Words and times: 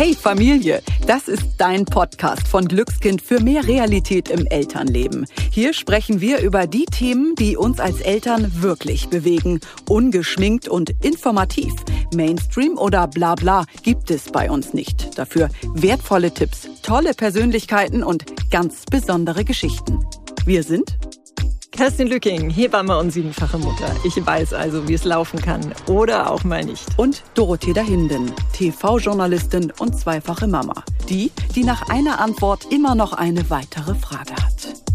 Hey 0.00 0.14
Familie, 0.14 0.82
das 1.06 1.28
ist 1.28 1.44
dein 1.58 1.84
Podcast 1.84 2.48
von 2.48 2.66
Glückskind 2.66 3.20
für 3.20 3.38
mehr 3.38 3.68
Realität 3.68 4.30
im 4.30 4.46
Elternleben. 4.46 5.26
Hier 5.50 5.74
sprechen 5.74 6.22
wir 6.22 6.40
über 6.40 6.66
die 6.66 6.86
Themen, 6.86 7.34
die 7.34 7.54
uns 7.54 7.80
als 7.80 8.00
Eltern 8.00 8.50
wirklich 8.62 9.10
bewegen. 9.10 9.60
Ungeschminkt 9.90 10.68
und 10.68 10.88
informativ. 11.04 11.74
Mainstream 12.14 12.78
oder 12.78 13.08
bla 13.08 13.34
bla 13.34 13.66
gibt 13.82 14.10
es 14.10 14.32
bei 14.32 14.50
uns 14.50 14.72
nicht. 14.72 15.18
Dafür 15.18 15.50
wertvolle 15.74 16.32
Tipps, 16.32 16.70
tolle 16.82 17.12
Persönlichkeiten 17.12 18.02
und 18.02 18.24
ganz 18.50 18.86
besondere 18.90 19.44
Geschichten. 19.44 20.02
Wir 20.46 20.62
sind 20.62 20.96
Kerstin 21.70 22.08
Lücking, 22.08 22.50
Hebamme 22.50 22.98
und 22.98 23.10
siebenfache 23.10 23.56
Mutter. 23.58 23.94
Ich 24.04 24.14
weiß 24.24 24.52
also, 24.52 24.86
wie 24.88 24.94
es 24.94 25.04
laufen 25.04 25.40
kann 25.40 25.72
oder 25.86 26.30
auch 26.30 26.44
mal 26.44 26.64
nicht. 26.64 26.86
Und 26.96 27.22
Dorothea 27.34 27.82
Hinden, 27.82 28.32
TV-Journalistin 28.52 29.72
und 29.78 29.98
zweifache 29.98 30.46
Mama. 30.46 30.84
Die, 31.08 31.30
die 31.54 31.64
nach 31.64 31.88
einer 31.88 32.20
Antwort 32.20 32.66
immer 32.70 32.94
noch 32.94 33.12
eine 33.12 33.48
weitere 33.50 33.94
Frage 33.94 34.32
hat. 34.32 34.89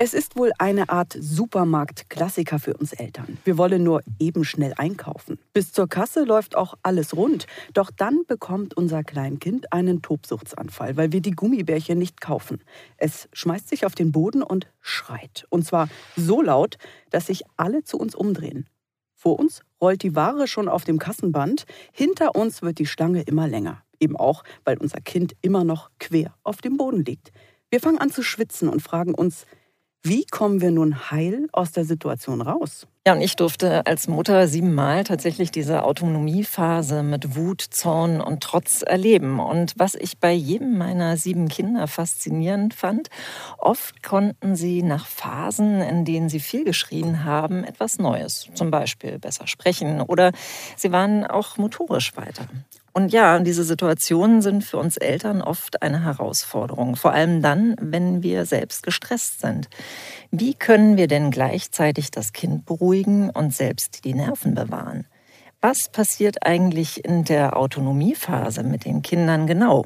Es 0.00 0.14
ist 0.14 0.36
wohl 0.36 0.52
eine 0.58 0.90
Art 0.90 1.16
Supermarkt-Klassiker 1.18 2.60
für 2.60 2.74
uns 2.74 2.92
Eltern. 2.92 3.36
Wir 3.44 3.58
wollen 3.58 3.82
nur 3.82 4.04
eben 4.20 4.44
schnell 4.44 4.72
einkaufen. 4.76 5.40
Bis 5.52 5.72
zur 5.72 5.88
Kasse 5.88 6.22
läuft 6.22 6.54
auch 6.54 6.74
alles 6.84 7.16
rund. 7.16 7.48
Doch 7.74 7.90
dann 7.90 8.22
bekommt 8.28 8.76
unser 8.76 9.02
Kleinkind 9.02 9.72
einen 9.72 10.00
Tobsuchtsanfall, 10.00 10.96
weil 10.96 11.10
wir 11.10 11.20
die 11.20 11.32
Gummibärchen 11.32 11.98
nicht 11.98 12.20
kaufen. 12.20 12.62
Es 12.96 13.28
schmeißt 13.32 13.68
sich 13.68 13.84
auf 13.84 13.96
den 13.96 14.12
Boden 14.12 14.44
und 14.44 14.68
schreit. 14.80 15.46
Und 15.50 15.66
zwar 15.66 15.88
so 16.14 16.42
laut, 16.42 16.78
dass 17.10 17.26
sich 17.26 17.42
alle 17.56 17.82
zu 17.82 17.98
uns 17.98 18.14
umdrehen. 18.14 18.68
Vor 19.16 19.36
uns 19.36 19.62
rollt 19.80 20.04
die 20.04 20.14
Ware 20.14 20.46
schon 20.46 20.68
auf 20.68 20.84
dem 20.84 21.00
Kassenband. 21.00 21.66
Hinter 21.90 22.36
uns 22.36 22.62
wird 22.62 22.78
die 22.78 22.86
Schlange 22.86 23.22
immer 23.22 23.48
länger. 23.48 23.82
Eben 23.98 24.16
auch, 24.16 24.44
weil 24.64 24.78
unser 24.78 25.00
Kind 25.00 25.34
immer 25.42 25.64
noch 25.64 25.90
quer 25.98 26.36
auf 26.44 26.58
dem 26.58 26.76
Boden 26.76 27.04
liegt. 27.04 27.32
Wir 27.70 27.80
fangen 27.80 27.98
an 27.98 28.12
zu 28.12 28.22
schwitzen 28.22 28.68
und 28.68 28.80
fragen 28.80 29.12
uns, 29.12 29.44
wie 30.08 30.24
kommen 30.24 30.60
wir 30.60 30.70
nun 30.70 31.10
heil 31.10 31.48
aus 31.52 31.72
der 31.72 31.84
Situation 31.84 32.40
raus? 32.40 32.86
Ja, 33.06 33.14
und 33.14 33.20
ich 33.20 33.36
durfte 33.36 33.86
als 33.86 34.08
Mutter 34.08 34.48
siebenmal 34.48 35.04
tatsächlich 35.04 35.50
diese 35.50 35.82
Autonomiephase 35.82 37.02
mit 37.02 37.36
Wut, 37.36 37.62
Zorn 37.62 38.20
und 38.20 38.42
Trotz 38.42 38.82
erleben. 38.82 39.40
Und 39.40 39.74
was 39.76 39.94
ich 39.94 40.18
bei 40.18 40.32
jedem 40.32 40.76
meiner 40.76 41.16
sieben 41.16 41.48
Kinder 41.48 41.86
faszinierend 41.86 42.74
fand, 42.74 43.08
oft 43.58 44.02
konnten 44.02 44.56
sie 44.56 44.82
nach 44.82 45.06
Phasen, 45.06 45.80
in 45.80 46.04
denen 46.04 46.28
sie 46.28 46.40
viel 46.40 46.64
geschrien 46.64 47.24
haben, 47.24 47.64
etwas 47.64 47.98
Neues. 47.98 48.48
Zum 48.54 48.70
Beispiel 48.70 49.18
besser 49.18 49.46
sprechen 49.46 50.00
oder 50.00 50.32
sie 50.76 50.92
waren 50.92 51.26
auch 51.26 51.56
motorisch 51.56 52.16
weiter. 52.16 52.46
Und 52.98 53.12
ja, 53.12 53.38
diese 53.38 53.62
Situationen 53.62 54.42
sind 54.42 54.64
für 54.64 54.76
uns 54.76 54.96
Eltern 54.96 55.40
oft 55.40 55.82
eine 55.82 56.02
Herausforderung, 56.02 56.96
vor 56.96 57.12
allem 57.12 57.42
dann, 57.42 57.76
wenn 57.80 58.24
wir 58.24 58.44
selbst 58.44 58.82
gestresst 58.82 59.40
sind. 59.40 59.68
Wie 60.32 60.52
können 60.52 60.96
wir 60.96 61.06
denn 61.06 61.30
gleichzeitig 61.30 62.10
das 62.10 62.32
Kind 62.32 62.66
beruhigen 62.66 63.30
und 63.30 63.54
selbst 63.54 64.04
die 64.04 64.14
Nerven 64.14 64.56
bewahren? 64.56 65.06
Was 65.60 65.88
passiert 65.92 66.44
eigentlich 66.44 67.04
in 67.04 67.22
der 67.22 67.56
Autonomiephase 67.56 68.64
mit 68.64 68.84
den 68.84 69.02
Kindern 69.02 69.46
genau? 69.46 69.84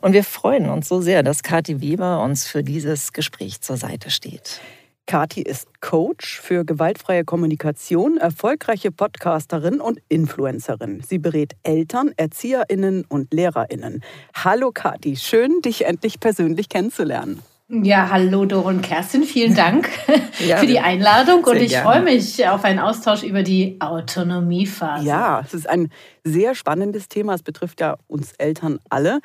Und 0.00 0.12
wir 0.12 0.22
freuen 0.22 0.70
uns 0.70 0.86
so 0.86 1.00
sehr, 1.00 1.24
dass 1.24 1.42
Kathi 1.42 1.80
Weber 1.80 2.22
uns 2.22 2.46
für 2.46 2.62
dieses 2.62 3.12
Gespräch 3.12 3.62
zur 3.62 3.78
Seite 3.78 4.10
steht. 4.10 4.60
Kati 5.06 5.42
ist 5.42 5.68
Coach 5.82 6.40
für 6.40 6.64
gewaltfreie 6.64 7.24
Kommunikation, 7.24 8.16
erfolgreiche 8.16 8.90
Podcasterin 8.90 9.80
und 9.80 10.00
Influencerin. 10.08 11.02
Sie 11.06 11.18
berät 11.18 11.52
Eltern, 11.62 12.12
ErzieherInnen 12.16 13.04
und 13.06 13.32
LehrerInnen. 13.34 14.02
Hallo 14.34 14.70
Kati, 14.72 15.16
schön, 15.16 15.60
dich 15.60 15.84
endlich 15.84 16.20
persönlich 16.20 16.70
kennenzulernen. 16.70 17.42
Ja, 17.68 18.08
hallo 18.10 18.46
Doro 18.46 18.68
und 18.68 18.80
Kerstin, 18.80 19.24
vielen 19.24 19.54
Dank 19.54 19.90
ja, 20.38 20.56
für 20.56 20.66
die 20.66 20.80
Einladung 20.80 21.44
und 21.44 21.56
ich 21.56 21.70
gerne. 21.70 21.84
freue 21.84 22.02
mich 22.02 22.48
auf 22.48 22.64
einen 22.64 22.78
Austausch 22.78 23.24
über 23.24 23.42
die 23.42 23.76
Autonomiephase. 23.80 25.04
Ja, 25.04 25.40
es 25.40 25.52
ist 25.52 25.68
ein 25.68 25.90
sehr 26.24 26.54
spannendes 26.54 27.08
Thema, 27.08 27.34
es 27.34 27.42
betrifft 27.42 27.80
ja 27.80 27.96
uns 28.06 28.32
Eltern 28.38 28.78
alle. 28.88 29.20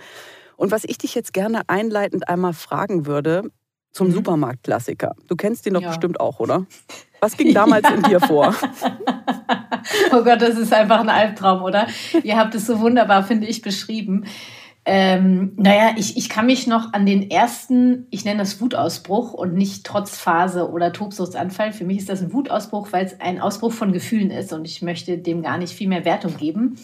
Und 0.57 0.71
was 0.71 0.83
ich 0.83 0.97
dich 0.97 1.15
jetzt 1.15 1.31
gerne 1.31 1.61
einleitend 1.67 2.27
einmal 2.27 2.51
fragen 2.51 3.05
würde, 3.05 3.49
zum 3.91 4.07
mhm. 4.07 4.13
Supermarktklassiker. 4.13 5.15
Du 5.27 5.35
kennst 5.35 5.65
den 5.65 5.73
doch 5.73 5.81
ja. 5.81 5.89
bestimmt 5.89 6.19
auch, 6.19 6.39
oder? 6.39 6.65
Was 7.21 7.35
ging 7.35 7.53
damals 7.53 7.83
ja. 7.83 7.95
in 7.95 8.03
dir 8.03 8.19
vor? 8.21 8.55
oh 10.11 10.23
Gott, 10.23 10.41
das 10.41 10.57
ist 10.57 10.73
einfach 10.73 11.01
ein 11.01 11.09
Albtraum, 11.09 11.63
oder? 11.63 11.87
Ihr 12.23 12.37
habt 12.37 12.55
es 12.55 12.65
so 12.65 12.79
wunderbar, 12.79 13.23
finde 13.23 13.47
ich, 13.47 13.61
beschrieben. 13.61 14.25
Ähm, 14.85 15.51
naja, 15.57 15.91
ich, 15.97 16.17
ich 16.17 16.29
kann 16.29 16.45
mich 16.45 16.65
noch 16.65 16.93
an 16.93 17.05
den 17.05 17.29
ersten, 17.29 18.07
ich 18.09 18.25
nenne 18.25 18.39
das 18.39 18.61
Wutausbruch 18.61 19.33
und 19.33 19.53
nicht 19.53 19.85
Trotzphase 19.85 20.69
oder 20.69 20.93
Tobsuchtsanfall. 20.93 21.73
Für 21.73 21.83
mich 21.83 21.99
ist 21.99 22.09
das 22.09 22.21
ein 22.21 22.33
Wutausbruch, 22.33 22.87
weil 22.91 23.05
es 23.05 23.19
ein 23.19 23.41
Ausbruch 23.41 23.73
von 23.73 23.91
Gefühlen 23.91 24.31
ist 24.31 24.53
und 24.53 24.65
ich 24.65 24.81
möchte 24.81 25.17
dem 25.17 25.43
gar 25.43 25.57
nicht 25.57 25.73
viel 25.73 25.89
mehr 25.89 26.05
Wertung 26.05 26.37
geben. 26.37 26.77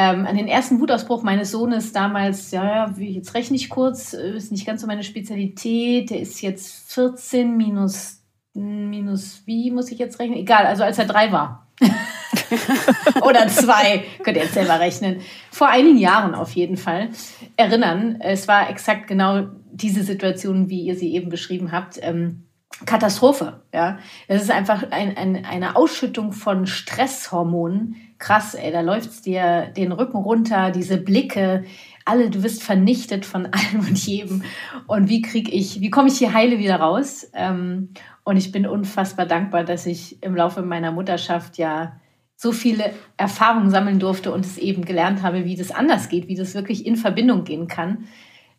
Ähm, 0.00 0.26
an 0.26 0.36
den 0.36 0.46
ersten 0.46 0.78
Wutausbruch 0.78 1.24
meines 1.24 1.50
Sohnes 1.50 1.92
damals, 1.92 2.52
ja, 2.52 2.94
jetzt 2.98 3.34
rechne 3.34 3.56
ich 3.56 3.68
kurz, 3.68 4.12
äh, 4.12 4.36
ist 4.36 4.52
nicht 4.52 4.64
ganz 4.64 4.80
so 4.80 4.86
meine 4.86 5.02
Spezialität. 5.02 6.10
Der 6.10 6.20
ist 6.20 6.40
jetzt 6.40 6.92
14 6.92 7.56
minus, 7.56 8.22
minus, 8.54 9.42
wie 9.44 9.72
muss 9.72 9.90
ich 9.90 9.98
jetzt 9.98 10.20
rechnen? 10.20 10.38
Egal, 10.38 10.66
also 10.66 10.84
als 10.84 11.00
er 11.00 11.06
drei 11.06 11.32
war. 11.32 11.66
Oder 13.22 13.48
zwei, 13.48 14.04
könnt 14.22 14.36
ihr 14.36 14.44
jetzt 14.44 14.54
selber 14.54 14.78
rechnen. 14.78 15.20
Vor 15.50 15.66
einigen 15.66 15.98
Jahren 15.98 16.36
auf 16.36 16.52
jeden 16.52 16.76
Fall 16.76 17.08
erinnern. 17.56 18.18
Es 18.20 18.46
war 18.46 18.70
exakt 18.70 19.08
genau 19.08 19.48
diese 19.72 20.04
Situation, 20.04 20.70
wie 20.70 20.82
ihr 20.82 20.94
sie 20.94 21.12
eben 21.12 21.28
beschrieben 21.28 21.72
habt. 21.72 21.98
Ähm, 22.02 22.44
Katastrophe. 22.86 23.62
Ja, 23.72 23.98
es 24.26 24.42
ist 24.42 24.50
einfach 24.50 24.90
ein, 24.90 25.16
ein, 25.16 25.44
eine 25.44 25.76
Ausschüttung 25.76 26.32
von 26.32 26.66
Stresshormonen, 26.66 27.96
krass, 28.18 28.54
ey, 28.54 28.72
da 28.72 28.80
läuft's 28.80 29.22
dir 29.22 29.72
den 29.76 29.92
Rücken 29.92 30.16
runter, 30.16 30.70
diese 30.70 30.96
Blicke, 30.96 31.64
alle, 32.04 32.30
du 32.30 32.42
wirst 32.42 32.62
vernichtet 32.62 33.26
von 33.26 33.46
allem 33.52 33.86
und 33.86 33.98
jedem. 33.98 34.42
Und 34.86 35.08
wie 35.08 35.22
kriege 35.22 35.50
ich, 35.50 35.80
wie 35.80 35.90
komme 35.90 36.08
ich 36.08 36.18
hier 36.18 36.32
heile 36.32 36.58
wieder 36.58 36.76
raus? 36.76 37.30
Ähm, 37.34 37.90
und 38.24 38.36
ich 38.36 38.52
bin 38.52 38.66
unfassbar 38.66 39.26
dankbar, 39.26 39.64
dass 39.64 39.86
ich 39.86 40.22
im 40.22 40.36
Laufe 40.36 40.62
meiner 40.62 40.92
Mutterschaft 40.92 41.58
ja 41.58 42.00
so 42.36 42.52
viele 42.52 42.92
Erfahrungen 43.16 43.70
sammeln 43.70 43.98
durfte 43.98 44.32
und 44.32 44.44
es 44.44 44.58
eben 44.58 44.84
gelernt 44.84 45.22
habe, 45.22 45.44
wie 45.44 45.56
das 45.56 45.72
anders 45.72 46.08
geht, 46.08 46.28
wie 46.28 46.36
das 46.36 46.54
wirklich 46.54 46.86
in 46.86 46.96
Verbindung 46.96 47.44
gehen 47.44 47.66
kann. 47.66 48.06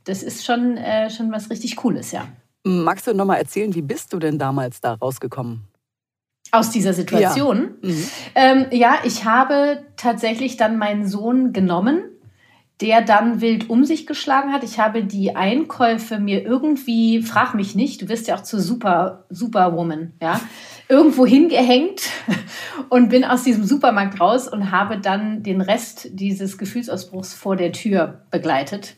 Das 0.03 0.21
ist 0.21 0.45
schon, 0.45 0.75
äh, 0.75 1.09
schon 1.09 1.31
was 1.31 1.49
richtig 1.49 1.75
Cooles, 1.75 2.11
ja. 2.11 2.27
Magst 2.63 3.07
du 3.07 3.13
noch 3.13 3.25
mal 3.25 3.37
erzählen, 3.37 3.73
wie 3.73 3.81
bist 3.81 4.11
du 4.13 4.19
denn 4.19 4.37
damals 4.37 4.81
da 4.81 4.93
rausgekommen? 4.93 5.67
Aus 6.51 6.71
dieser 6.71 6.93
Situation? 6.93 7.75
Ja. 7.81 7.89
Mhm. 7.89 8.09
Ähm, 8.35 8.65
ja, 8.71 8.95
ich 9.03 9.25
habe 9.25 9.85
tatsächlich 9.97 10.57
dann 10.57 10.77
meinen 10.77 11.07
Sohn 11.07 11.53
genommen, 11.53 12.01
der 12.81 13.01
dann 13.01 13.41
wild 13.41 13.69
um 13.69 13.85
sich 13.85 14.07
geschlagen 14.07 14.51
hat. 14.51 14.63
Ich 14.63 14.79
habe 14.79 15.03
die 15.03 15.35
Einkäufe 15.35 16.19
mir 16.19 16.43
irgendwie, 16.43 17.21
frag 17.21 17.53
mich 17.53 17.75
nicht, 17.75 18.01
du 18.01 18.09
wirst 18.09 18.27
ja 18.27 18.35
auch 18.35 18.43
zur 18.43 18.59
Super, 18.61 19.25
Superwoman, 19.29 20.13
ja, 20.21 20.39
irgendwo 20.87 21.25
hingehängt 21.25 22.01
und 22.89 23.09
bin 23.09 23.25
aus 23.25 23.43
diesem 23.43 23.63
Supermarkt 23.63 24.19
raus 24.19 24.47
und 24.47 24.71
habe 24.71 24.97
dann 24.97 25.43
den 25.43 25.61
Rest 25.61 26.09
dieses 26.11 26.57
Gefühlsausbruchs 26.57 27.33
vor 27.33 27.55
der 27.55 27.73
Tür 27.73 28.25
begleitet 28.31 28.95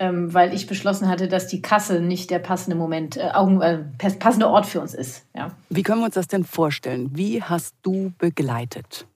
ähm, 0.00 0.32
weil 0.32 0.54
ich 0.54 0.66
beschlossen 0.66 1.08
hatte, 1.08 1.28
dass 1.28 1.46
die 1.46 1.60
Kasse 1.60 2.00
nicht 2.00 2.30
der 2.30 2.38
passende 2.38 2.74
Moment, 2.74 3.18
äh, 3.18 3.30
Augen, 3.34 3.60
äh, 3.60 3.84
passende 3.98 4.48
Ort 4.48 4.64
für 4.64 4.80
uns 4.80 4.94
ist. 4.94 5.26
Ja. 5.36 5.54
Wie 5.68 5.82
können 5.82 6.00
wir 6.00 6.06
uns 6.06 6.14
das 6.14 6.26
denn 6.26 6.44
vorstellen? 6.44 7.10
Wie 7.12 7.42
hast 7.42 7.74
du 7.82 8.10
begleitet? 8.18 9.06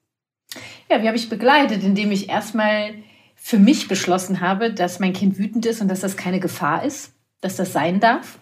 Ja, 0.91 1.03
wie 1.03 1.09
habe 1.09 1.17
ich 1.17 1.31
begleitet? 1.31 1.83
Indem 1.83 2.13
ich 2.13 2.29
erstmal 2.29 2.95
für 3.35 3.59
mich 3.59 3.89
beschlossen 3.89 4.41
habe, 4.41 4.73
dass 4.73 5.01
mein 5.01 5.15
Kind 5.15 5.39
wütend 5.39 5.65
ist 5.65 5.81
und 5.81 5.89
dass 5.89 6.01
das 6.01 6.19
keine 6.19 6.39
Gefahr 6.39 6.85
ist, 6.85 7.15
dass 7.41 7.57
das 7.57 7.73
sein 7.73 7.99
darf, 7.99 8.39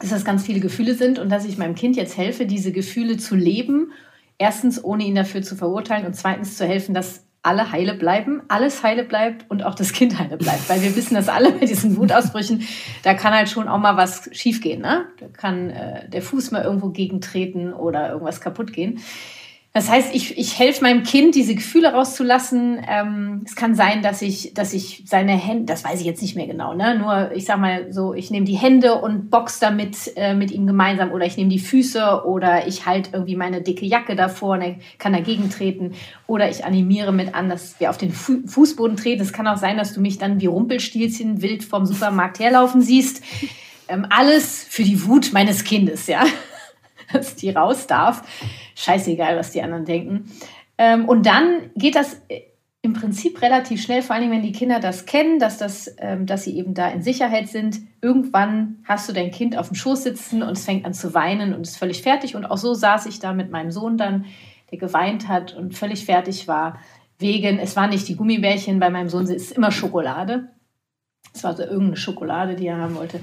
dass 0.00 0.10
das 0.10 0.24
ganz 0.24 0.44
viele 0.44 0.60
Gefühle 0.60 0.96
sind 0.96 1.20
und 1.20 1.30
dass 1.30 1.44
ich 1.44 1.56
meinem 1.56 1.76
Kind 1.76 1.94
jetzt 1.94 2.16
helfe, 2.16 2.46
diese 2.46 2.72
Gefühle 2.72 3.16
zu 3.16 3.36
leben. 3.36 3.92
Erstens, 4.38 4.82
ohne 4.82 5.04
ihn 5.04 5.14
dafür 5.14 5.42
zu 5.42 5.54
verurteilen 5.54 6.04
und 6.04 6.14
zweitens 6.14 6.56
zu 6.56 6.66
helfen, 6.66 6.94
dass 6.94 7.24
alle 7.42 7.72
heile 7.72 7.94
bleiben, 7.94 8.42
alles 8.48 8.82
heile 8.82 9.02
bleibt 9.02 9.50
und 9.50 9.62
auch 9.62 9.74
das 9.74 9.92
Kind 9.92 10.18
heile 10.18 10.36
bleibt. 10.36 10.68
Weil 10.68 10.82
wir 10.82 10.94
wissen, 10.94 11.14
dass 11.14 11.28
alle 11.28 11.52
bei 11.52 11.66
diesen 11.66 11.96
Wutausbrüchen, 11.96 12.66
da 13.02 13.14
kann 13.14 13.32
halt 13.32 13.48
schon 13.48 13.68
auch 13.68 13.78
mal 13.78 13.96
was 13.96 14.28
schiefgehen. 14.32 14.82
Ne? 14.82 15.06
Da 15.18 15.28
kann 15.28 15.70
äh, 15.70 16.08
der 16.08 16.22
Fuß 16.22 16.50
mal 16.50 16.62
irgendwo 16.62 16.90
gegentreten 16.90 17.72
oder 17.72 18.10
irgendwas 18.10 18.40
kaputt 18.40 18.72
gehen. 18.72 19.00
Das 19.72 19.88
heißt, 19.88 20.12
ich, 20.16 20.36
ich 20.36 20.58
helfe 20.58 20.82
meinem 20.82 21.04
Kind, 21.04 21.36
diese 21.36 21.54
Gefühle 21.54 21.92
rauszulassen. 21.92 22.84
Ähm, 22.88 23.42
es 23.46 23.54
kann 23.54 23.76
sein, 23.76 24.02
dass 24.02 24.20
ich, 24.20 24.52
dass 24.52 24.72
ich 24.72 25.04
seine 25.06 25.36
Hände, 25.36 25.66
das 25.66 25.84
weiß 25.84 26.00
ich 26.00 26.06
jetzt 26.06 26.22
nicht 26.22 26.34
mehr 26.34 26.48
genau, 26.48 26.74
ne? 26.74 26.98
Nur 26.98 27.30
ich 27.36 27.44
sag 27.44 27.60
mal 27.60 27.92
so, 27.92 28.12
ich 28.12 28.32
nehme 28.32 28.46
die 28.46 28.56
Hände 28.56 28.96
und 28.96 29.30
box 29.30 29.60
damit 29.60 30.12
äh, 30.16 30.34
mit 30.34 30.50
ihm 30.50 30.66
gemeinsam 30.66 31.12
oder 31.12 31.24
ich 31.24 31.36
nehme 31.36 31.50
die 31.50 31.60
Füße 31.60 32.24
oder 32.24 32.66
ich 32.66 32.84
halte 32.84 33.10
irgendwie 33.12 33.36
meine 33.36 33.62
dicke 33.62 33.86
Jacke 33.86 34.16
davor 34.16 34.54
und 34.54 34.62
er 34.62 34.76
kann 34.98 35.12
dagegen 35.12 35.50
treten 35.50 35.92
oder 36.26 36.50
ich 36.50 36.64
animiere 36.64 37.12
mit 37.12 37.36
an, 37.36 37.48
dass 37.48 37.78
wir 37.78 37.90
auf 37.90 37.98
den 37.98 38.10
Fu 38.10 38.38
Fußboden 38.44 38.96
treten. 38.96 39.22
Es 39.22 39.32
kann 39.32 39.46
auch 39.46 39.56
sein, 39.56 39.76
dass 39.76 39.94
du 39.94 40.00
mich 40.00 40.18
dann 40.18 40.40
wie 40.40 40.46
Rumpelstilzchen 40.46 41.42
wild 41.42 41.62
vom 41.62 41.86
Supermarkt 41.86 42.40
herlaufen 42.40 42.80
siehst. 42.80 43.22
Ähm, 43.86 44.04
alles 44.10 44.66
für 44.68 44.82
die 44.82 45.06
Wut 45.06 45.32
meines 45.32 45.62
Kindes, 45.62 46.08
ja. 46.08 46.24
dass 47.12 47.36
die 47.36 47.50
raus 47.50 47.86
darf. 47.86 48.24
Scheißegal, 48.80 49.36
was 49.36 49.50
die 49.50 49.62
anderen 49.62 49.84
denken. 49.84 50.30
Ähm, 50.78 51.06
und 51.06 51.26
dann 51.26 51.70
geht 51.76 51.94
das 51.94 52.22
äh, 52.28 52.40
im 52.82 52.94
Prinzip 52.94 53.42
relativ 53.42 53.82
schnell, 53.82 54.00
vor 54.00 54.16
allem 54.16 54.30
wenn 54.30 54.42
die 54.42 54.52
Kinder 54.52 54.80
das 54.80 55.04
kennen, 55.04 55.38
dass, 55.38 55.58
das, 55.58 55.94
ähm, 55.98 56.24
dass 56.24 56.44
sie 56.44 56.56
eben 56.56 56.72
da 56.72 56.88
in 56.88 57.02
Sicherheit 57.02 57.48
sind. 57.48 57.80
Irgendwann 58.00 58.78
hast 58.84 59.08
du 59.08 59.12
dein 59.12 59.30
Kind 59.30 59.58
auf 59.58 59.68
dem 59.68 59.74
Schoß 59.74 60.02
sitzen 60.02 60.42
und 60.42 60.52
es 60.52 60.64
fängt 60.64 60.86
an 60.86 60.94
zu 60.94 61.12
weinen 61.12 61.52
und 61.52 61.62
ist 61.62 61.76
völlig 61.76 62.00
fertig. 62.00 62.36
Und 62.36 62.46
auch 62.46 62.56
so 62.56 62.72
saß 62.72 63.04
ich 63.06 63.20
da 63.20 63.34
mit 63.34 63.50
meinem 63.50 63.70
Sohn 63.70 63.98
dann, 63.98 64.24
der 64.70 64.78
geweint 64.78 65.28
hat 65.28 65.54
und 65.54 65.74
völlig 65.74 66.06
fertig 66.06 66.48
war. 66.48 66.78
Wegen, 67.18 67.58
es 67.58 67.76
waren 67.76 67.90
nicht 67.90 68.08
die 68.08 68.16
Gummibärchen, 68.16 68.80
bei 68.80 68.88
meinem 68.88 69.10
Sohn 69.10 69.24
es 69.24 69.30
ist 69.30 69.52
immer 69.52 69.72
Schokolade. 69.72 70.48
Es 71.32 71.44
war 71.44 71.54
so 71.54 71.62
irgendeine 71.62 71.96
Schokolade, 71.96 72.56
die 72.56 72.66
er 72.66 72.78
haben 72.78 72.96
wollte. 72.96 73.20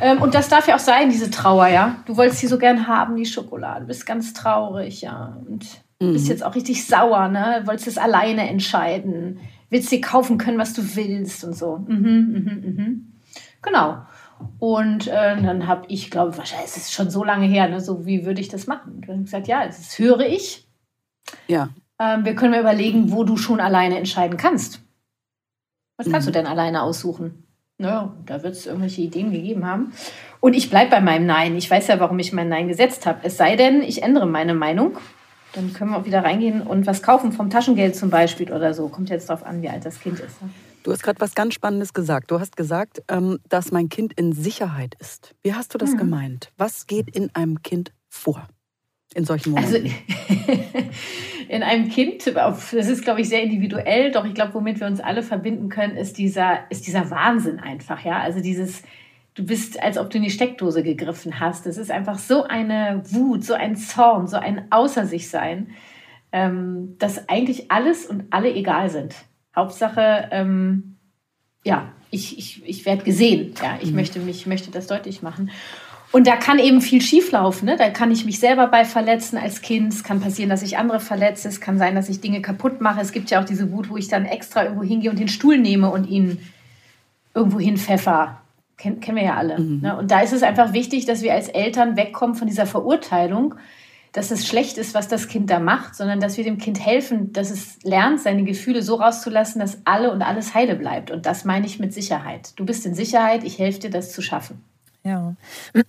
Ähm, 0.00 0.20
und 0.20 0.34
das 0.34 0.48
darf 0.48 0.66
ja 0.66 0.74
auch 0.74 0.80
sein, 0.80 1.10
diese 1.10 1.30
Trauer, 1.30 1.68
ja. 1.68 1.96
Du 2.06 2.16
wolltest 2.16 2.40
sie 2.40 2.46
so 2.48 2.58
gern 2.58 2.88
haben, 2.88 3.16
die 3.16 3.26
Schokolade. 3.26 3.82
Du 3.82 3.86
bist 3.86 4.06
ganz 4.06 4.32
traurig, 4.32 5.02
ja. 5.02 5.36
Und 5.46 5.66
mhm. 6.00 6.12
bist 6.12 6.28
jetzt 6.28 6.44
auch 6.44 6.54
richtig 6.54 6.86
sauer, 6.86 7.28
ne? 7.28 7.60
Du 7.60 7.68
wolltest 7.68 7.88
es 7.88 7.98
alleine 7.98 8.48
entscheiden. 8.48 9.40
Willst 9.70 9.90
dir 9.92 10.00
kaufen 10.00 10.38
können, 10.38 10.58
was 10.58 10.72
du 10.72 10.82
willst 10.96 11.44
und 11.44 11.56
so. 11.56 11.78
Mhm, 11.78 11.96
mhm, 11.96 12.74
mhm. 12.76 13.12
Genau. 13.62 13.98
Und 14.58 15.06
äh, 15.06 15.40
dann 15.40 15.66
habe 15.66 15.84
ich, 15.88 16.10
glaube 16.10 16.36
wahrscheinlich 16.36 16.66
ist 16.66 16.76
es 16.76 16.92
schon 16.92 17.10
so 17.10 17.24
lange 17.24 17.46
her, 17.46 17.68
ne? 17.68 17.80
so 17.80 18.04
wie 18.04 18.26
würde 18.26 18.40
ich 18.40 18.48
das 18.48 18.66
machen? 18.66 18.94
Und 18.94 19.02
dann 19.02 19.10
habe 19.10 19.20
ich 19.20 19.30
gesagt, 19.30 19.48
ja, 19.48 19.64
das 19.64 19.98
höre 19.98 20.20
ich. 20.20 20.68
Ja. 21.46 21.70
Ähm, 21.98 22.24
wir 22.24 22.34
können 22.34 22.50
mal 22.50 22.60
überlegen, 22.60 23.12
wo 23.12 23.24
du 23.24 23.36
schon 23.36 23.60
alleine 23.60 23.96
entscheiden 23.96 24.36
kannst. 24.36 24.80
Was 25.96 26.10
kannst 26.10 26.26
mhm. 26.26 26.32
du 26.32 26.38
denn 26.38 26.46
alleine 26.46 26.82
aussuchen? 26.82 27.43
Naja, 27.78 28.14
da 28.24 28.42
wird 28.42 28.54
es 28.54 28.66
irgendwelche 28.66 29.02
Ideen 29.02 29.32
gegeben 29.32 29.66
haben. 29.66 29.92
Und 30.40 30.54
ich 30.54 30.70
bleibe 30.70 30.90
bei 30.90 31.00
meinem 31.00 31.26
Nein. 31.26 31.56
Ich 31.56 31.68
weiß 31.68 31.88
ja, 31.88 31.98
warum 31.98 32.18
ich 32.18 32.32
mein 32.32 32.48
Nein 32.48 32.68
gesetzt 32.68 33.04
habe. 33.04 33.20
Es 33.24 33.36
sei 33.36 33.56
denn, 33.56 33.82
ich 33.82 34.02
ändere 34.02 34.26
meine 34.26 34.54
Meinung. 34.54 34.96
Dann 35.54 35.72
können 35.72 35.90
wir 35.90 35.98
auch 35.98 36.04
wieder 36.04 36.24
reingehen 36.24 36.62
und 36.62 36.86
was 36.86 37.02
kaufen 37.02 37.32
vom 37.32 37.50
Taschengeld 37.50 37.94
zum 37.96 38.10
Beispiel 38.10 38.52
oder 38.52 38.74
so. 38.74 38.88
Kommt 38.88 39.08
jetzt 39.10 39.28
darauf 39.28 39.44
an, 39.44 39.62
wie 39.62 39.68
alt 39.68 39.84
das 39.84 40.00
Kind 40.00 40.20
ist. 40.20 40.42
Ne? 40.42 40.50
Du 40.82 40.92
hast 40.92 41.02
gerade 41.02 41.20
was 41.20 41.34
ganz 41.34 41.54
Spannendes 41.54 41.94
gesagt. 41.94 42.30
Du 42.30 42.40
hast 42.40 42.56
gesagt, 42.56 43.02
ähm, 43.08 43.38
dass 43.48 43.72
mein 43.72 43.88
Kind 43.88 44.12
in 44.14 44.32
Sicherheit 44.32 44.94
ist. 45.00 45.34
Wie 45.42 45.54
hast 45.54 45.72
du 45.72 45.78
das 45.78 45.92
mhm. 45.92 45.98
gemeint? 45.98 46.52
Was 46.58 46.86
geht 46.86 47.14
in 47.16 47.34
einem 47.34 47.62
Kind 47.62 47.92
vor? 48.08 48.46
In 49.14 49.24
solchen 49.24 49.56
also, 49.56 49.78
Momenten? 49.78 49.96
Also 50.28 50.88
in 51.48 51.62
einem 51.62 51.88
Kind, 51.88 52.26
das 52.26 52.72
ist, 52.72 53.04
glaube 53.04 53.20
ich, 53.20 53.28
sehr 53.28 53.42
individuell, 53.42 54.10
doch 54.10 54.24
ich 54.24 54.34
glaube, 54.34 54.54
womit 54.54 54.80
wir 54.80 54.86
uns 54.86 55.00
alle 55.00 55.22
verbinden 55.22 55.68
können, 55.68 55.96
ist 55.96 56.18
dieser, 56.18 56.70
ist 56.70 56.86
dieser 56.86 57.10
Wahnsinn 57.10 57.60
einfach, 57.60 58.04
ja. 58.04 58.20
Also 58.20 58.40
dieses, 58.40 58.82
du 59.34 59.44
bist, 59.44 59.82
als 59.82 59.98
ob 59.98 60.10
du 60.10 60.18
in 60.18 60.24
die 60.24 60.30
Steckdose 60.30 60.82
gegriffen 60.82 61.40
hast. 61.40 61.66
Das 61.66 61.76
ist 61.76 61.90
einfach 61.90 62.18
so 62.18 62.44
eine 62.44 63.02
Wut, 63.06 63.44
so 63.44 63.54
ein 63.54 63.76
Zorn, 63.76 64.26
so 64.26 64.36
ein 64.36 64.66
Außer 64.70 65.06
sich 65.06 65.28
sein, 65.28 65.68
ähm, 66.32 66.96
dass 66.98 67.28
eigentlich 67.28 67.70
alles 67.70 68.06
und 68.06 68.24
alle 68.30 68.52
egal 68.52 68.90
sind. 68.90 69.14
Hauptsache, 69.54 70.28
ähm, 70.32 70.96
ja, 71.64 71.92
ich, 72.10 72.38
ich, 72.38 72.64
ich 72.64 72.86
werde 72.86 73.04
gesehen. 73.04 73.54
Ja, 73.62 73.78
ich 73.80 73.90
mhm. 73.90 73.96
möchte 73.96 74.18
mich, 74.20 74.46
möchte 74.46 74.70
das 74.70 74.86
deutlich 74.86 75.22
machen. 75.22 75.50
Und 76.14 76.28
da 76.28 76.36
kann 76.36 76.60
eben 76.60 76.80
viel 76.80 77.02
schieflaufen. 77.02 77.66
Ne? 77.66 77.76
Da 77.76 77.90
kann 77.90 78.12
ich 78.12 78.24
mich 78.24 78.38
selber 78.38 78.68
bei 78.68 78.84
verletzen 78.84 79.36
als 79.36 79.62
Kind. 79.62 79.92
Es 79.92 80.04
kann 80.04 80.20
passieren, 80.20 80.48
dass 80.48 80.62
ich 80.62 80.78
andere 80.78 81.00
verletze. 81.00 81.48
Es 81.48 81.60
kann 81.60 81.76
sein, 81.76 81.96
dass 81.96 82.08
ich 82.08 82.20
Dinge 82.20 82.40
kaputt 82.40 82.80
mache. 82.80 83.00
Es 83.00 83.10
gibt 83.10 83.30
ja 83.30 83.40
auch 83.40 83.44
diese 83.44 83.72
Wut, 83.72 83.90
wo 83.90 83.96
ich 83.96 84.06
dann 84.06 84.24
extra 84.24 84.62
irgendwo 84.62 84.84
hingehe 84.84 85.10
und 85.10 85.18
den 85.18 85.26
Stuhl 85.26 85.58
nehme 85.58 85.90
und 85.90 86.04
ihn 86.04 86.38
irgendwo 87.34 87.58
hinpfeffer. 87.58 88.40
Ken 88.76 89.00
kennen 89.00 89.16
wir 89.16 89.24
ja 89.24 89.34
alle. 89.34 89.58
Mhm. 89.58 89.80
Ne? 89.80 89.96
Und 89.96 90.12
da 90.12 90.20
ist 90.20 90.32
es 90.32 90.44
einfach 90.44 90.72
wichtig, 90.72 91.04
dass 91.04 91.22
wir 91.22 91.34
als 91.34 91.48
Eltern 91.48 91.96
wegkommen 91.96 92.36
von 92.36 92.46
dieser 92.46 92.66
Verurteilung, 92.66 93.56
dass 94.12 94.30
es 94.30 94.46
schlecht 94.46 94.78
ist, 94.78 94.94
was 94.94 95.08
das 95.08 95.26
Kind 95.26 95.50
da 95.50 95.58
macht, 95.58 95.96
sondern 95.96 96.20
dass 96.20 96.36
wir 96.36 96.44
dem 96.44 96.58
Kind 96.58 96.78
helfen, 96.78 97.32
dass 97.32 97.50
es 97.50 97.82
lernt, 97.82 98.20
seine 98.20 98.44
Gefühle 98.44 98.82
so 98.82 98.94
rauszulassen, 98.94 99.60
dass 99.60 99.78
alle 99.84 100.12
und 100.12 100.22
alles 100.22 100.54
heile 100.54 100.76
bleibt. 100.76 101.10
Und 101.10 101.26
das 101.26 101.44
meine 101.44 101.66
ich 101.66 101.80
mit 101.80 101.92
Sicherheit. 101.92 102.52
Du 102.54 102.64
bist 102.64 102.86
in 102.86 102.94
Sicherheit, 102.94 103.42
ich 103.42 103.58
helfe 103.58 103.80
dir, 103.80 103.90
das 103.90 104.12
zu 104.12 104.22
schaffen. 104.22 104.62
Ja, 105.04 105.34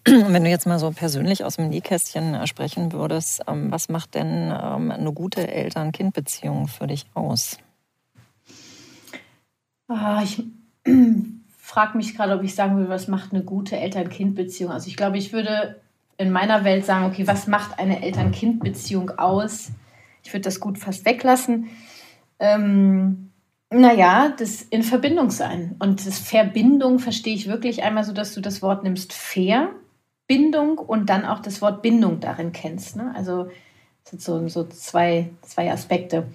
wenn 0.04 0.44
du 0.44 0.50
jetzt 0.50 0.68
mal 0.68 0.78
so 0.78 0.92
persönlich 0.92 1.46
aus 1.46 1.56
dem 1.56 1.70
Nähkästchen 1.70 2.36
äh, 2.36 2.48
sprechen 2.48 2.92
würdest, 2.92 3.44
ähm, 3.48 3.72
was 3.72 3.88
macht 3.88 4.14
denn 4.14 4.52
ähm, 4.52 4.92
eine 4.92 5.14
gute 5.14 5.48
Eltern-Kind-Beziehung 5.48 6.68
für 6.68 6.88
dich 6.88 7.06
aus? 7.14 7.58
Ah, 9.88 10.22
ich 10.22 10.44
frage 11.58 11.98
mich 11.98 12.16
gerade, 12.16 12.36
ob 12.36 12.44
ich 12.44 12.56
sagen 12.56 12.76
würde, 12.76 12.90
was 12.90 13.08
macht 13.08 13.32
eine 13.32 13.44
gute 13.44 13.78
Eltern-Kind-Beziehung 13.78 14.74
aus. 14.74 14.86
Ich 14.86 14.98
glaube, 14.98 15.18
ich 15.18 15.32
würde 15.32 15.82
in 16.18 16.32
meiner 16.32 16.66
Welt 16.66 16.86
sagen, 16.86 17.06
okay, 17.06 17.26
was 17.26 17.48
macht 17.48 17.80
eine 17.80 18.04
Eltern-Kind-Beziehung 18.04 19.12
aus? 19.12 19.72
Ich 20.24 20.34
würde 20.34 20.42
das 20.42 20.60
gut 20.60 20.78
fast 20.78 21.06
weglassen. 21.06 21.70
Ähm, 22.40 23.25
naja, 23.80 24.34
das 24.38 24.62
in 24.62 24.84
Verbindung 24.84 25.30
sein. 25.30 25.76
Und 25.80 26.06
das 26.06 26.20
Verbindung 26.20 27.00
verstehe 27.00 27.36
ich 27.36 27.48
wirklich 27.48 27.84
einmal 27.84 28.04
so, 28.04 28.14
dass 28.14 28.34
du 28.34 28.42
das 28.42 28.62
Wort 28.62 28.84
nimmst 28.84 29.14
Verbindung 29.14 30.78
und 30.78 31.10
dann 31.10 31.26
auch 31.26 31.40
das 31.40 31.62
Wort 31.62 31.82
Bindung 31.82 32.20
darin 32.20 32.52
kennst. 32.52 32.96
Ne? 32.96 33.14
Also 33.16 33.46
das 34.04 34.12
sind 34.12 34.22
so, 34.22 34.48
so 34.48 34.64
zwei, 34.66 35.32
zwei 35.42 35.72
Aspekte. 35.72 36.28